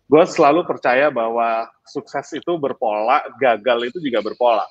gue 0.07 0.23
selalu 0.23 0.63
percaya 0.63 1.11
bahwa 1.11 1.67
sukses 1.83 2.31
itu 2.31 2.55
berpola, 2.55 3.27
gagal 3.39 3.91
itu 3.91 3.99
juga 3.99 4.23
berpola. 4.23 4.63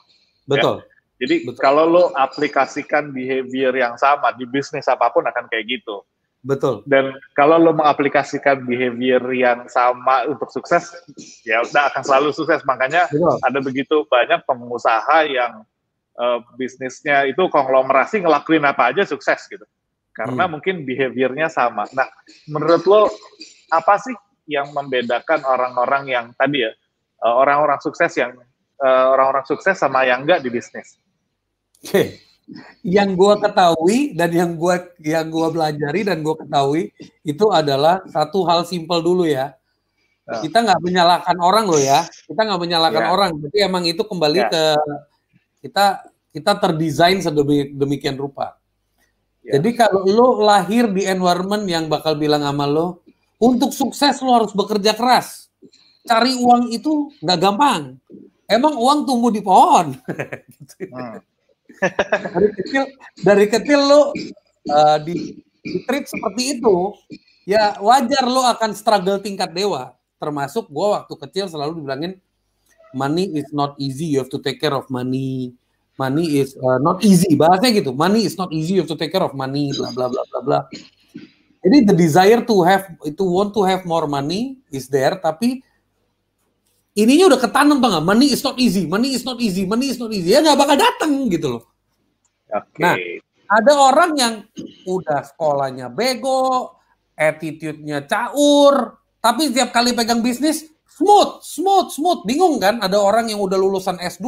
Ya. 0.48 0.56
Betul. 0.56 0.76
Ya? 0.80 0.84
Jadi 1.16 1.36
Betul. 1.48 1.60
kalau 1.60 1.84
lo 1.88 2.04
aplikasikan 2.12 3.08
behavior 3.12 3.72
yang 3.72 3.96
sama 3.96 4.36
di 4.36 4.44
bisnis 4.44 4.84
apa 4.84 5.08
pun 5.08 5.24
akan 5.24 5.48
kayak 5.48 5.80
gitu. 5.80 6.04
Betul. 6.44 6.84
Dan 6.84 7.16
kalau 7.32 7.56
lo 7.56 7.72
mengaplikasikan 7.72 8.68
behavior 8.68 9.24
yang 9.32 9.64
sama 9.66 10.28
untuk 10.28 10.52
sukses, 10.52 10.92
ya 11.42 11.64
udah 11.64 11.88
akan 11.90 12.02
selalu 12.04 12.28
sukses. 12.36 12.60
Makanya 12.68 13.08
Betul. 13.08 13.36
ada 13.40 13.58
begitu 13.64 13.96
banyak 14.12 14.44
pengusaha 14.44 15.24
yang 15.24 15.64
uh, 16.20 16.38
bisnisnya 16.60 17.24
itu 17.28 17.48
konglomerasi 17.48 18.20
ngelakuin 18.20 18.64
apa 18.68 18.92
aja 18.92 19.08
sukses 19.08 19.40
gitu. 19.48 19.64
Karena 20.12 20.48
hmm. 20.48 20.52
mungkin 20.52 20.74
behaviornya 20.84 21.48
sama. 21.48 21.88
Nah, 21.96 22.08
menurut 22.48 22.84
lo 22.88 23.08
apa 23.72 24.00
sih 24.00 24.14
yang 24.46 24.70
membedakan 24.72 25.42
orang-orang 25.42 26.04
yang 26.10 26.26
tadi 26.38 26.66
ya 26.66 26.72
eh, 27.22 27.34
orang-orang 27.34 27.78
sukses 27.82 28.14
yang 28.16 28.34
eh, 28.80 29.06
orang-orang 29.10 29.44
sukses 29.44 29.76
sama 29.76 30.06
yang 30.06 30.24
enggak 30.24 30.42
di 30.42 30.50
bisnis. 30.50 30.98
Oke. 31.82 32.22
Yang 32.86 33.18
gue 33.18 33.34
ketahui 33.42 33.98
dan 34.14 34.30
yang 34.30 34.54
gue 34.54 34.76
yang 35.02 35.26
gua 35.26 35.50
pelajari 35.50 36.06
dan 36.06 36.22
gue 36.22 36.34
ketahui 36.38 36.94
itu 37.26 37.46
adalah 37.50 38.06
satu 38.06 38.46
hal 38.46 38.62
simpel 38.62 39.02
dulu 39.02 39.26
ya. 39.26 39.50
Oh. 40.30 40.42
Kita 40.42 40.62
nggak 40.62 40.78
menyalahkan 40.78 41.36
orang 41.42 41.66
loh 41.66 41.82
ya. 41.82 42.06
Kita 42.06 42.46
nggak 42.46 42.60
menyalahkan 42.62 43.02
yeah. 43.02 43.14
orang. 43.14 43.30
Jadi 43.42 43.56
emang 43.66 43.82
itu 43.86 44.02
kembali 44.02 44.40
yeah. 44.46 44.50
ke 44.50 44.62
kita 45.66 45.86
kita 46.30 46.52
terdesain 46.62 47.18
sedemikian 47.18 48.14
rupa. 48.14 48.54
Yeah. 49.42 49.58
Jadi 49.58 49.70
kalau 49.78 50.06
lo 50.06 50.28
lahir 50.42 50.90
di 50.90 51.02
environment 51.06 51.66
yang 51.66 51.90
bakal 51.90 52.14
bilang 52.14 52.46
sama 52.46 52.66
lo, 52.66 53.05
untuk 53.36 53.70
sukses 53.72 54.20
lo 54.24 54.32
harus 54.36 54.52
bekerja 54.52 54.96
keras. 54.96 55.50
Cari 56.06 56.38
uang 56.38 56.70
itu 56.70 57.10
nggak 57.20 57.38
gampang. 57.40 57.98
Emang 58.46 58.78
uang 58.78 59.04
tumbuh 59.04 59.34
di 59.34 59.42
pohon. 59.42 59.98
Hmm. 59.98 61.18
dari 62.32 62.48
kecil 62.54 62.82
dari 63.20 63.46
kecil 63.50 63.80
lo 63.82 64.02
uh, 64.70 64.96
di, 65.02 65.34
di 65.60 65.78
treat 65.84 66.06
seperti 66.06 66.56
itu, 66.56 66.94
ya 67.44 67.76
wajar 67.82 68.24
lo 68.24 68.46
akan 68.46 68.70
struggle 68.72 69.18
tingkat 69.18 69.50
dewa. 69.50 69.92
Termasuk 70.16 70.70
gue 70.72 70.86
waktu 70.96 71.14
kecil 71.26 71.50
selalu 71.50 71.82
dibilangin 71.82 72.16
money 72.96 73.36
is 73.36 73.52
not 73.52 73.76
easy, 73.76 74.16
you 74.16 74.24
have 74.24 74.32
to 74.32 74.40
take 74.40 74.56
care 74.56 74.72
of 74.72 74.88
money. 74.88 75.52
Money 75.96 76.44
is 76.44 76.52
uh, 76.60 76.76
not 76.76 77.00
easy, 77.00 77.32
bahasanya 77.36 77.80
gitu. 77.80 77.92
Money 77.96 78.28
is 78.28 78.36
not 78.36 78.52
easy, 78.52 78.76
you 78.76 78.84
have 78.84 78.90
to 78.92 79.00
take 79.00 79.12
care 79.12 79.24
of 79.24 79.32
money, 79.32 79.72
bla 79.72 79.88
bla 79.92 80.06
bla 80.12 80.22
bla 80.28 80.40
bla. 80.44 80.58
Jadi 81.66 81.78
the 81.82 81.94
desire 81.98 82.46
to 82.46 82.62
have 82.62 82.94
itu 83.02 83.26
want 83.26 83.50
to 83.50 83.66
have 83.66 83.82
more 83.82 84.06
money 84.06 84.62
is 84.70 84.86
there, 84.86 85.18
tapi 85.18 85.66
ininya 86.94 87.34
udah 87.34 87.40
ketanam 87.42 87.82
banget. 87.82 88.06
Money 88.06 88.30
is 88.30 88.38
not 88.46 88.54
easy, 88.54 88.86
money 88.86 89.18
is 89.18 89.26
not 89.26 89.42
easy, 89.42 89.66
money 89.66 89.90
is 89.90 89.98
not 89.98 90.14
easy. 90.14 90.30
Ya 90.30 90.46
nggak 90.46 90.54
bakal 90.54 90.78
datang 90.78 91.26
gitu 91.26 91.58
loh. 91.58 91.62
Okay. 92.46 92.78
Nah, 92.78 92.94
ada 93.50 93.72
orang 93.74 94.10
yang 94.14 94.34
udah 94.86 95.26
sekolahnya 95.26 95.90
bego, 95.90 96.78
attitude-nya 97.18 98.06
caur, 98.06 99.02
tapi 99.18 99.50
setiap 99.50 99.74
kali 99.74 99.90
pegang 99.90 100.22
bisnis 100.22 100.70
smooth, 100.96 101.44
smooth, 101.44 101.88
smooth. 101.92 102.20
Bingung 102.24 102.56
kan? 102.56 102.80
Ada 102.80 102.96
orang 102.96 103.28
yang 103.28 103.42
udah 103.42 103.58
lulusan 103.60 104.00
S2, 104.00 104.26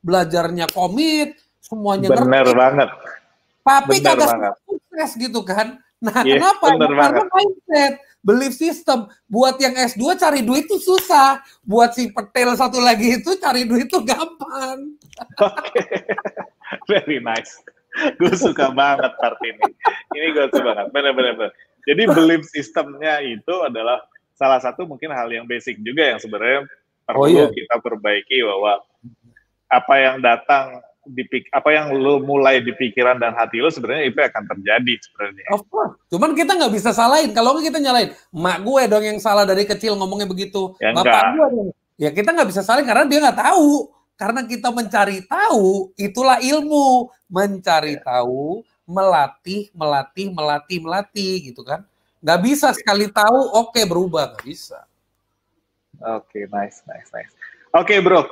belajarnya 0.00 0.70
komit, 0.72 1.36
semuanya 1.60 2.08
Bener 2.08 2.46
ngerti. 2.46 2.54
banget. 2.56 2.88
Tapi 3.60 3.94
kagak 4.00 4.56
sukses 4.64 5.10
gitu 5.20 5.44
kan. 5.44 5.76
Nah, 6.00 6.24
yeah, 6.24 6.40
kenapa? 6.40 6.80
Karena 6.80 7.24
mindset, 7.28 7.92
belief 8.24 8.56
system. 8.56 9.08
Buat 9.28 9.60
yang 9.60 9.76
S2 9.76 10.16
cari 10.16 10.40
duit 10.40 10.64
itu 10.64 10.80
susah. 10.80 11.44
Buat 11.60 11.92
si 11.92 12.08
petel 12.08 12.56
satu 12.56 12.80
lagi 12.80 13.20
itu 13.20 13.36
cari 13.36 13.68
duit 13.68 13.88
itu 13.88 14.00
gampang. 14.00 14.96
Oke. 15.44 15.80
Very 16.90 17.20
nice. 17.20 17.60
Gue 18.16 18.32
suka 18.32 18.72
banget 18.72 19.12
part 19.20 19.36
ini. 19.44 19.66
Ini 20.16 20.26
gue 20.32 20.46
suka 20.48 20.72
banget. 20.72 20.86
Benar-benar. 20.88 21.52
Jadi 21.84 22.02
belief 22.08 22.42
systemnya 22.48 23.20
itu 23.20 23.54
adalah 23.60 24.00
salah 24.40 24.60
satu 24.60 24.88
mungkin 24.88 25.12
hal 25.12 25.28
yang 25.28 25.44
basic 25.44 25.76
juga 25.84 26.16
yang 26.16 26.20
sebenarnya 26.20 26.64
perlu 27.04 27.24
oh, 27.24 27.28
iya. 27.28 27.46
kita 27.52 27.76
perbaiki 27.76 28.40
bahwa 28.40 28.80
apa 29.68 29.94
yang 30.00 30.16
datang 30.24 30.80
dipik 31.08 31.48
apa 31.56 31.72
yang 31.72 31.96
lo 31.96 32.20
mulai 32.20 32.60
di 32.60 32.76
pikiran 32.76 33.16
dan 33.16 33.32
hati 33.32 33.64
lo 33.64 33.72
sebenarnya 33.72 34.12
itu 34.12 34.18
akan 34.20 34.44
terjadi 34.56 34.94
sebenarnya. 35.00 35.46
Of 35.56 35.64
course. 35.72 35.96
Cuman 36.12 36.36
kita 36.36 36.52
nggak 36.56 36.72
bisa 36.76 36.90
salahin. 36.92 37.32
Kalau 37.32 37.56
kita 37.56 37.80
nyalain, 37.80 38.12
mak 38.34 38.60
gue 38.60 38.82
dong 38.88 39.04
yang 39.04 39.18
salah 39.20 39.48
dari 39.48 39.64
kecil 39.64 39.96
ngomongnya 39.96 40.28
begitu. 40.28 40.76
Ya, 40.78 40.92
Bapak 40.92 41.36
gue 41.36 41.46
dong. 41.56 41.68
Ya 42.00 42.10
kita 42.12 42.32
nggak 42.32 42.48
bisa 42.48 42.60
salahin 42.60 42.88
karena 42.88 43.04
dia 43.08 43.20
nggak 43.20 43.40
tahu. 43.40 43.92
Karena 44.20 44.44
kita 44.44 44.68
mencari 44.68 45.24
tahu, 45.24 45.96
itulah 45.96 46.36
ilmu. 46.44 47.08
Mencari 47.32 47.96
ya. 47.96 48.04
tahu, 48.04 48.60
melatih, 48.84 49.72
melatih, 49.72 50.28
melatih, 50.28 50.78
melatih 50.84 51.34
gitu 51.48 51.64
kan. 51.64 51.88
Nggak 52.20 52.40
bisa 52.44 52.68
sekali 52.76 53.08
tahu, 53.08 53.40
oke 53.56 53.72
okay, 53.72 53.88
berubah. 53.88 54.36
Nggak 54.36 54.44
bisa. 54.44 54.84
Oke, 56.00 56.44
okay, 56.44 56.44
nice, 56.52 56.84
nice, 56.84 57.08
nice. 57.16 57.32
Oke 57.72 57.96
okay, 57.96 57.98
bro, 58.04 58.24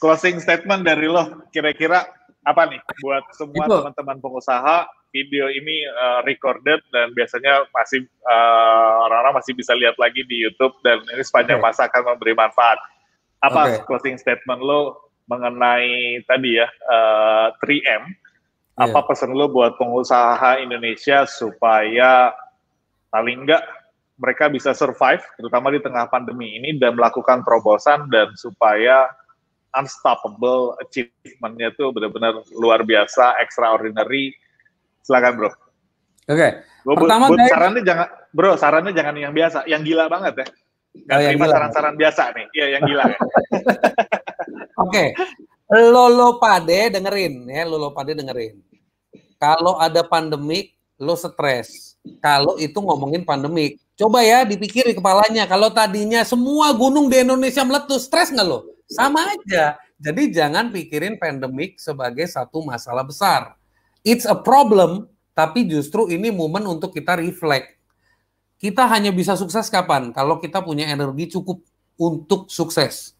closing 0.00 0.40
statement 0.40 0.82
dari 0.82 1.06
lo 1.06 1.44
kira-kira 1.52 2.08
apa 2.40 2.66
nih 2.72 2.80
buat 3.04 3.24
semua 3.36 3.68
teman-teman 3.68 4.16
pengusaha 4.18 4.88
video 5.12 5.50
ini 5.50 5.84
uh, 5.86 6.20
recorded 6.24 6.80
dan 6.94 7.12
biasanya 7.12 7.68
masih 7.74 8.06
uh, 8.24 9.06
orang-orang 9.10 9.42
masih 9.42 9.52
bisa 9.52 9.76
lihat 9.76 9.98
lagi 10.00 10.24
di 10.24 10.48
YouTube 10.48 10.72
dan 10.86 11.02
ini 11.12 11.22
sepanjang 11.22 11.60
okay. 11.60 11.66
masa 11.66 11.90
akan 11.90 12.14
memberi 12.14 12.32
manfaat. 12.32 12.78
Apa 13.44 13.60
okay. 13.66 13.82
closing 13.84 14.16
statement 14.16 14.62
lo 14.62 15.12
mengenai 15.26 16.22
tadi 16.24 16.62
ya 16.62 16.68
uh, 16.88 17.52
3M? 17.60 18.02
Apa 18.80 19.02
yeah. 19.02 19.06
pesan 19.12 19.34
lo 19.36 19.50
buat 19.50 19.76
pengusaha 19.76 20.62
Indonesia 20.62 21.26
supaya 21.28 22.32
paling 23.12 23.44
enggak 23.44 23.66
mereka 24.20 24.52
bisa 24.52 24.76
survive, 24.76 25.24
terutama 25.40 25.72
di 25.72 25.80
tengah 25.80 26.04
pandemi 26.12 26.60
ini 26.60 26.76
dan 26.76 26.92
melakukan 26.92 27.40
terobosan 27.40 28.04
dan 28.12 28.28
supaya 28.36 29.08
unstoppable 29.76 30.74
achievement-nya 30.82 31.70
itu 31.74 31.84
benar-benar 31.94 32.42
luar 32.54 32.82
biasa, 32.82 33.38
extraordinary. 33.42 34.34
Silakan, 35.06 35.32
Bro. 35.38 35.50
Oke. 35.50 35.56
Okay. 36.30 36.50
Pertama, 36.80 37.24
bu, 37.28 37.36
guys, 37.36 37.50
sarannya 37.52 37.82
jangan, 37.84 38.08
Bro, 38.32 38.52
sarannya 38.56 38.92
jangan 38.94 39.14
yang 39.18 39.32
biasa, 39.34 39.58
yang 39.68 39.82
gila 39.84 40.08
banget 40.08 40.34
ya. 40.42 40.46
Gak 41.06 41.16
oh, 41.16 41.22
terima 41.22 41.46
saran-saran 41.46 41.94
biasa 41.94 42.22
nih. 42.34 42.46
Iya, 42.50 42.66
yang 42.78 42.82
gila 42.86 43.04
ya. 43.06 43.18
Oke. 44.82 44.90
Okay. 44.90 45.08
Lolo 45.70 46.42
pade 46.42 46.90
dengerin 46.90 47.46
ya, 47.46 47.62
lolo 47.62 47.94
pade 47.94 48.18
dengerin. 48.18 48.58
Kalau 49.38 49.78
ada 49.78 50.02
pandemik, 50.02 50.74
lo 50.98 51.14
stres. 51.14 51.94
Kalau 52.18 52.58
itu 52.58 52.74
ngomongin 52.74 53.22
pandemik, 53.22 53.78
coba 53.94 54.26
ya 54.26 54.42
dipikir 54.42 54.82
di 54.90 54.98
kepalanya. 54.98 55.46
Kalau 55.46 55.70
tadinya 55.70 56.26
semua 56.26 56.74
gunung 56.74 57.06
di 57.06 57.22
Indonesia 57.22 57.62
meletus, 57.62 58.10
stres 58.10 58.34
nggak 58.34 58.46
lo? 58.46 58.69
Sama 58.90 59.22
aja. 59.22 59.78
Jadi 60.02 60.34
jangan 60.34 60.74
pikirin 60.74 61.14
pandemik 61.14 61.78
sebagai 61.78 62.26
satu 62.26 62.66
masalah 62.66 63.06
besar. 63.06 63.54
It's 64.02 64.26
a 64.26 64.34
problem, 64.34 65.06
tapi 65.30 65.62
justru 65.70 66.10
ini 66.10 66.34
momen 66.34 66.66
untuk 66.66 66.90
kita 66.90 67.14
reflect. 67.14 67.78
Kita 68.58 68.90
hanya 68.90 69.14
bisa 69.14 69.38
sukses 69.38 69.70
kapan? 69.70 70.10
Kalau 70.10 70.42
kita 70.42 70.58
punya 70.60 70.90
energi 70.90 71.30
cukup 71.30 71.62
untuk 71.96 72.50
sukses. 72.50 73.14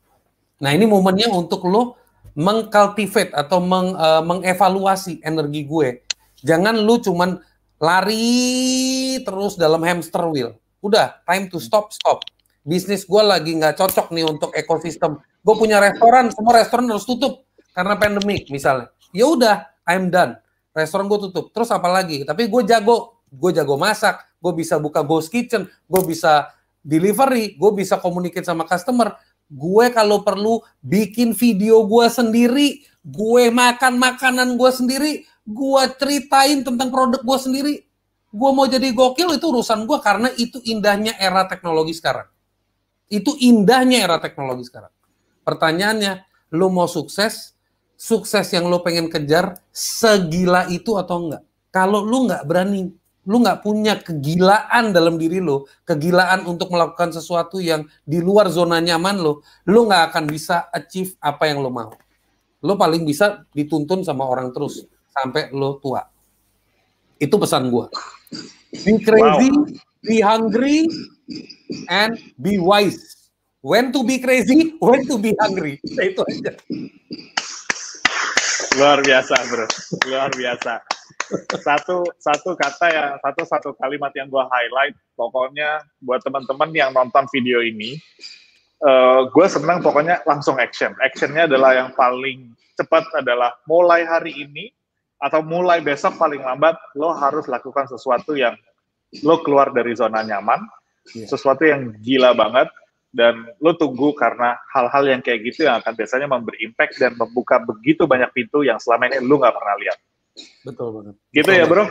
Nah 0.60 0.74
ini 0.74 0.84
momennya 0.84 1.30
untuk 1.32 1.64
lo 1.70 1.96
mengcultivate 2.36 3.32
atau 3.32 3.62
meng, 3.62 3.96
uh, 3.96 4.20
mengevaluasi 4.26 5.22
energi 5.24 5.64
gue. 5.64 6.04
Jangan 6.44 6.76
lu 6.82 7.00
cuman 7.00 7.40
lari 7.80 9.16
terus 9.24 9.56
dalam 9.56 9.80
hamster 9.80 10.24
wheel. 10.28 10.50
Udah, 10.80 11.20
time 11.28 11.48
to 11.48 11.60
stop, 11.60 11.92
stop. 11.92 12.24
Bisnis 12.60 13.08
gue 13.08 13.22
lagi 13.24 13.56
nggak 13.56 13.80
cocok 13.80 14.12
nih 14.12 14.24
untuk 14.28 14.52
ekosistem 14.52 15.16
gue 15.40 15.54
punya 15.56 15.80
restoran, 15.80 16.28
semua 16.32 16.60
restoran 16.60 16.86
harus 16.92 17.08
tutup 17.08 17.48
karena 17.72 17.96
pandemik 17.96 18.48
misalnya. 18.52 18.92
Ya 19.10 19.26
udah, 19.26 19.56
I'm 19.88 20.12
done. 20.12 20.36
Restoran 20.76 21.10
gue 21.10 21.18
tutup. 21.30 21.50
Terus 21.50 21.72
apa 21.72 21.88
lagi? 21.90 22.22
Tapi 22.22 22.46
gue 22.46 22.62
jago, 22.68 23.24
gue 23.32 23.50
jago 23.56 23.74
masak, 23.80 24.20
gue 24.38 24.52
bisa 24.54 24.78
buka 24.78 25.02
ghost 25.02 25.32
kitchen, 25.32 25.66
gue 25.66 26.02
bisa 26.04 26.52
delivery, 26.84 27.56
gue 27.56 27.70
bisa 27.74 27.98
communicate 27.98 28.46
sama 28.46 28.68
customer. 28.68 29.16
Gue 29.50 29.90
kalau 29.90 30.22
perlu 30.22 30.62
bikin 30.78 31.34
video 31.34 31.82
gue 31.82 32.06
sendiri, 32.06 32.86
gue 33.02 33.44
makan 33.50 33.98
makanan 33.98 34.54
gue 34.54 34.70
sendiri, 34.70 35.12
gue 35.42 35.82
ceritain 35.98 36.62
tentang 36.62 36.92
produk 36.92 37.18
gue 37.18 37.38
sendiri. 37.40 37.74
Gue 38.30 38.50
mau 38.54 38.62
jadi 38.70 38.94
gokil 38.94 39.34
itu 39.34 39.46
urusan 39.50 39.90
gue 39.90 39.98
karena 39.98 40.30
itu 40.38 40.62
indahnya 40.62 41.18
era 41.18 41.50
teknologi 41.50 41.98
sekarang. 41.98 42.30
Itu 43.10 43.34
indahnya 43.42 44.06
era 44.06 44.22
teknologi 44.22 44.70
sekarang. 44.70 44.94
Pertanyaannya, 45.42 46.22
lo 46.54 46.70
mau 46.70 46.86
sukses, 46.86 47.58
sukses 47.98 48.46
yang 48.54 48.70
lo 48.70 48.86
pengen 48.86 49.10
kejar 49.10 49.58
segila 49.74 50.70
itu 50.70 50.94
atau 50.94 51.26
enggak? 51.26 51.42
Kalau 51.74 52.06
lo 52.06 52.30
nggak 52.30 52.46
berani, 52.46 52.86
lo 53.26 53.36
nggak 53.42 53.66
punya 53.66 53.98
kegilaan 53.98 54.94
dalam 54.94 55.18
diri 55.18 55.42
lo, 55.42 55.66
kegilaan 55.82 56.46
untuk 56.46 56.70
melakukan 56.70 57.10
sesuatu 57.10 57.58
yang 57.58 57.82
di 58.06 58.22
luar 58.22 58.46
zona 58.46 58.78
nyaman 58.78 59.18
lo, 59.18 59.42
lo 59.66 59.80
nggak 59.90 60.14
akan 60.14 60.24
bisa 60.30 60.70
achieve 60.70 61.18
apa 61.18 61.50
yang 61.50 61.66
lo 61.66 61.70
mau. 61.74 61.90
Lo 62.62 62.78
paling 62.78 63.02
bisa 63.02 63.42
dituntun 63.50 64.06
sama 64.06 64.22
orang 64.22 64.54
terus 64.54 64.86
sampai 65.10 65.50
lo 65.50 65.82
tua. 65.82 66.06
Itu 67.18 67.36
pesan 67.42 67.74
gue. 67.74 67.86
Be 68.86 69.02
crazy, 69.02 69.50
wow. 69.50 69.89
Be 70.04 70.20
hungry, 70.20 70.88
and 71.88 72.16
be 72.40 72.58
wise. 72.58 73.30
When 73.60 73.92
to 73.92 74.00
be 74.04 74.16
crazy, 74.18 74.76
when 74.80 75.04
to 75.04 75.20
be 75.20 75.36
hungry. 75.36 75.76
Nah, 75.84 76.04
itu 76.08 76.22
aja. 76.24 76.52
Luar 78.80 79.04
biasa, 79.04 79.34
bro. 79.52 79.66
Luar 80.08 80.30
biasa. 80.32 80.80
Satu 81.60 82.02
satu 82.18 82.56
kata 82.56 82.86
ya, 82.88 83.04
satu 83.20 83.42
satu 83.44 83.70
kalimat 83.76 84.10
yang 84.16 84.32
gue 84.32 84.40
highlight. 84.40 84.96
Pokoknya 85.14 85.84
buat 86.00 86.24
teman-teman 86.24 86.72
yang 86.72 86.90
nonton 86.96 87.28
video 87.28 87.60
ini, 87.60 88.00
uh, 88.82 89.28
gue 89.28 89.46
senang 89.46 89.84
pokoknya 89.84 90.24
langsung 90.24 90.56
action. 90.56 90.96
Actionnya 91.04 91.44
adalah 91.44 91.76
yang 91.76 91.90
paling 91.92 92.56
cepat 92.80 93.04
adalah 93.12 93.52
mulai 93.68 94.08
hari 94.08 94.32
ini 94.32 94.72
atau 95.20 95.44
mulai 95.44 95.84
besok 95.84 96.16
paling 96.16 96.40
lambat 96.40 96.80
lo 96.96 97.12
harus 97.12 97.44
lakukan 97.44 97.84
sesuatu 97.84 98.32
yang 98.32 98.56
lo 99.26 99.42
keluar 99.42 99.74
dari 99.74 99.92
zona 99.98 100.22
nyaman, 100.22 100.62
yeah. 101.14 101.26
sesuatu 101.26 101.66
yang 101.66 101.94
gila 101.98 102.34
banget, 102.34 102.70
dan 103.10 103.50
lo 103.58 103.74
tunggu 103.74 104.14
karena 104.14 104.54
hal-hal 104.70 105.10
yang 105.10 105.20
kayak 105.20 105.42
gitu 105.42 105.66
yang 105.66 105.82
akan 105.82 105.92
biasanya 105.98 106.30
memberi 106.30 106.62
impact 106.62 106.94
dan 107.02 107.18
membuka 107.18 107.58
begitu 107.58 108.06
banyak 108.06 108.30
pintu 108.30 108.62
yang 108.62 108.78
selama 108.78 109.10
ini 109.10 109.18
lo 109.18 109.34
nggak 109.42 109.54
pernah 109.54 109.74
lihat. 109.82 109.98
Betul 110.62 110.88
banget. 110.94 111.14
Gitu 111.34 111.50
ya 111.50 111.66
bro. 111.66 111.84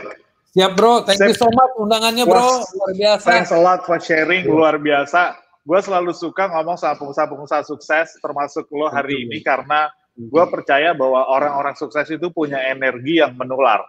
Siap 0.50 0.72
bro, 0.74 1.06
thank 1.06 1.20
you 1.22 1.36
so 1.36 1.46
much 1.52 1.72
undangannya 1.78 2.26
bro, 2.26 2.66
luar 2.66 2.92
biasa. 2.96 3.26
Thanks 3.28 3.52
a 3.54 3.60
lot 3.60 3.86
for 3.86 4.00
sharing, 4.02 4.48
luar 4.48 4.80
biasa. 4.82 5.38
Gue 5.62 5.78
selalu 5.78 6.10
suka 6.16 6.50
ngomong 6.50 6.80
sama 6.80 6.98
pengusaha-pengusaha 6.98 7.62
sukses, 7.68 8.16
termasuk 8.18 8.66
lo 8.72 8.90
hari 8.90 9.28
ini 9.28 9.44
karena 9.44 9.92
gue 10.16 10.44
percaya 10.50 10.90
bahwa 10.96 11.22
orang-orang 11.30 11.76
sukses 11.78 12.08
itu 12.10 12.32
punya 12.34 12.58
energi 12.66 13.22
yang 13.22 13.36
menular, 13.38 13.84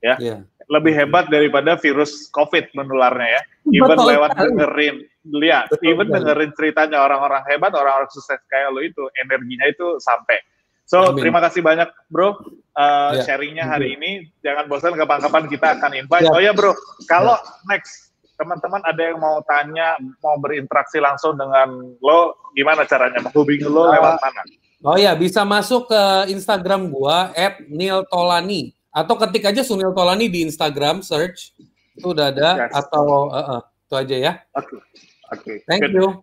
ya. 0.00 0.16
Yeah. 0.16 0.40
Lebih 0.68 0.92
hebat 0.92 1.32
daripada 1.32 1.80
virus 1.80 2.28
COVID 2.28 2.76
menularnya 2.76 3.40
ya. 3.40 3.42
Even 3.72 3.96
Betul 3.96 4.08
lewat 4.12 4.30
dengerin 4.36 4.96
lihat, 5.28 5.68
Betul, 5.72 5.92
even 5.92 6.06
dengerin 6.08 6.52
ceritanya 6.56 7.04
orang-orang 7.04 7.44
hebat, 7.48 7.72
orang-orang 7.76 8.08
sukses 8.12 8.40
kayak 8.48 8.72
lo 8.72 8.80
itu, 8.80 9.04
energinya 9.20 9.64
itu 9.68 9.96
sampai. 10.00 10.40
So, 10.88 11.12
Amin. 11.12 11.20
terima 11.20 11.44
kasih 11.44 11.60
banyak, 11.60 11.88
bro, 12.08 12.32
uh, 12.32 13.12
ya. 13.12 13.20
sharingnya 13.28 13.68
hari 13.68 13.96
ini. 14.00 14.24
Jangan 14.40 14.64
bosan, 14.72 14.96
kapan-kapan 14.96 15.44
kita 15.52 15.76
akan 15.76 15.92
invite. 16.00 16.24
Ya. 16.24 16.32
Oh 16.32 16.40
ya, 16.40 16.52
bro, 16.56 16.72
kalau 17.04 17.36
ya. 17.36 17.76
next 17.76 18.08
teman-teman 18.40 18.80
ada 18.86 19.02
yang 19.02 19.18
mau 19.20 19.42
tanya, 19.44 20.00
mau 20.24 20.40
berinteraksi 20.40 20.96
langsung 21.02 21.36
dengan 21.36 21.92
lo, 22.00 22.48
gimana 22.56 22.88
caranya 22.88 23.20
menghubungi 23.20 23.68
lo 23.68 23.92
lewat 23.92 24.16
mana? 24.22 24.42
Oh 24.86 24.94
ya, 24.94 25.12
bisa 25.18 25.42
masuk 25.42 25.90
ke 25.90 26.30
Instagram 26.30 26.86
gua 26.88 27.34
@niltolani 27.66 28.77
atau 28.92 29.14
ketik 29.20 29.44
aja 29.48 29.62
Sunil 29.62 29.92
Tolani 29.92 30.26
di 30.28 30.44
Instagram 30.44 31.04
search 31.04 31.52
itu 31.98 32.14
udah 32.14 32.30
ada 32.30 32.50
yes. 32.66 32.72
atau 32.72 33.28
uh, 33.28 33.58
uh, 33.58 33.60
itu 33.88 33.94
aja 33.98 34.16
ya. 34.16 34.32
Oke. 34.54 34.66
Okay. 34.66 34.80
Oke. 35.28 35.42
Okay, 35.42 35.56
Thank 35.66 35.82
good. 35.84 35.94
you. 35.98 36.06
Oke, 36.08 36.20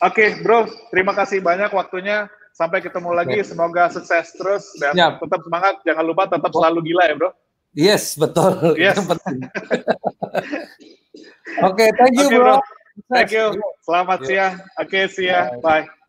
okay, 0.00 0.28
Bro. 0.40 0.70
Terima 0.94 1.12
kasih 1.12 1.42
banyak 1.42 1.70
waktunya. 1.74 2.30
Sampai 2.52 2.84
ketemu 2.84 3.10
lagi. 3.16 3.40
Okay. 3.40 3.48
Semoga 3.48 3.88
sukses 3.90 4.32
terus 4.36 4.64
dan 4.78 4.92
Siap. 4.94 5.24
tetap 5.24 5.40
semangat. 5.42 5.74
Jangan 5.82 6.04
lupa 6.04 6.28
tetap 6.28 6.52
selalu 6.52 6.92
gila 6.92 7.04
ya, 7.08 7.14
Bro. 7.18 7.30
Yes, 7.72 8.16
betul. 8.20 8.52
Yes. 8.82 9.00
Oke, 11.60 11.84
okay, 11.84 11.88
thank 12.00 12.16
you, 12.16 12.28
okay, 12.32 12.38
bro. 12.40 12.56
bro. 12.56 12.64
Thank 13.12 13.32
you. 13.34 13.46
Selamat 13.84 14.18
yeah. 14.24 14.28
siang. 14.28 14.54
Oke, 14.80 14.88
okay, 14.88 15.04
see 15.08 15.28
ya. 15.28 15.52
Bye. 15.60 15.84
Bye. 15.84 16.01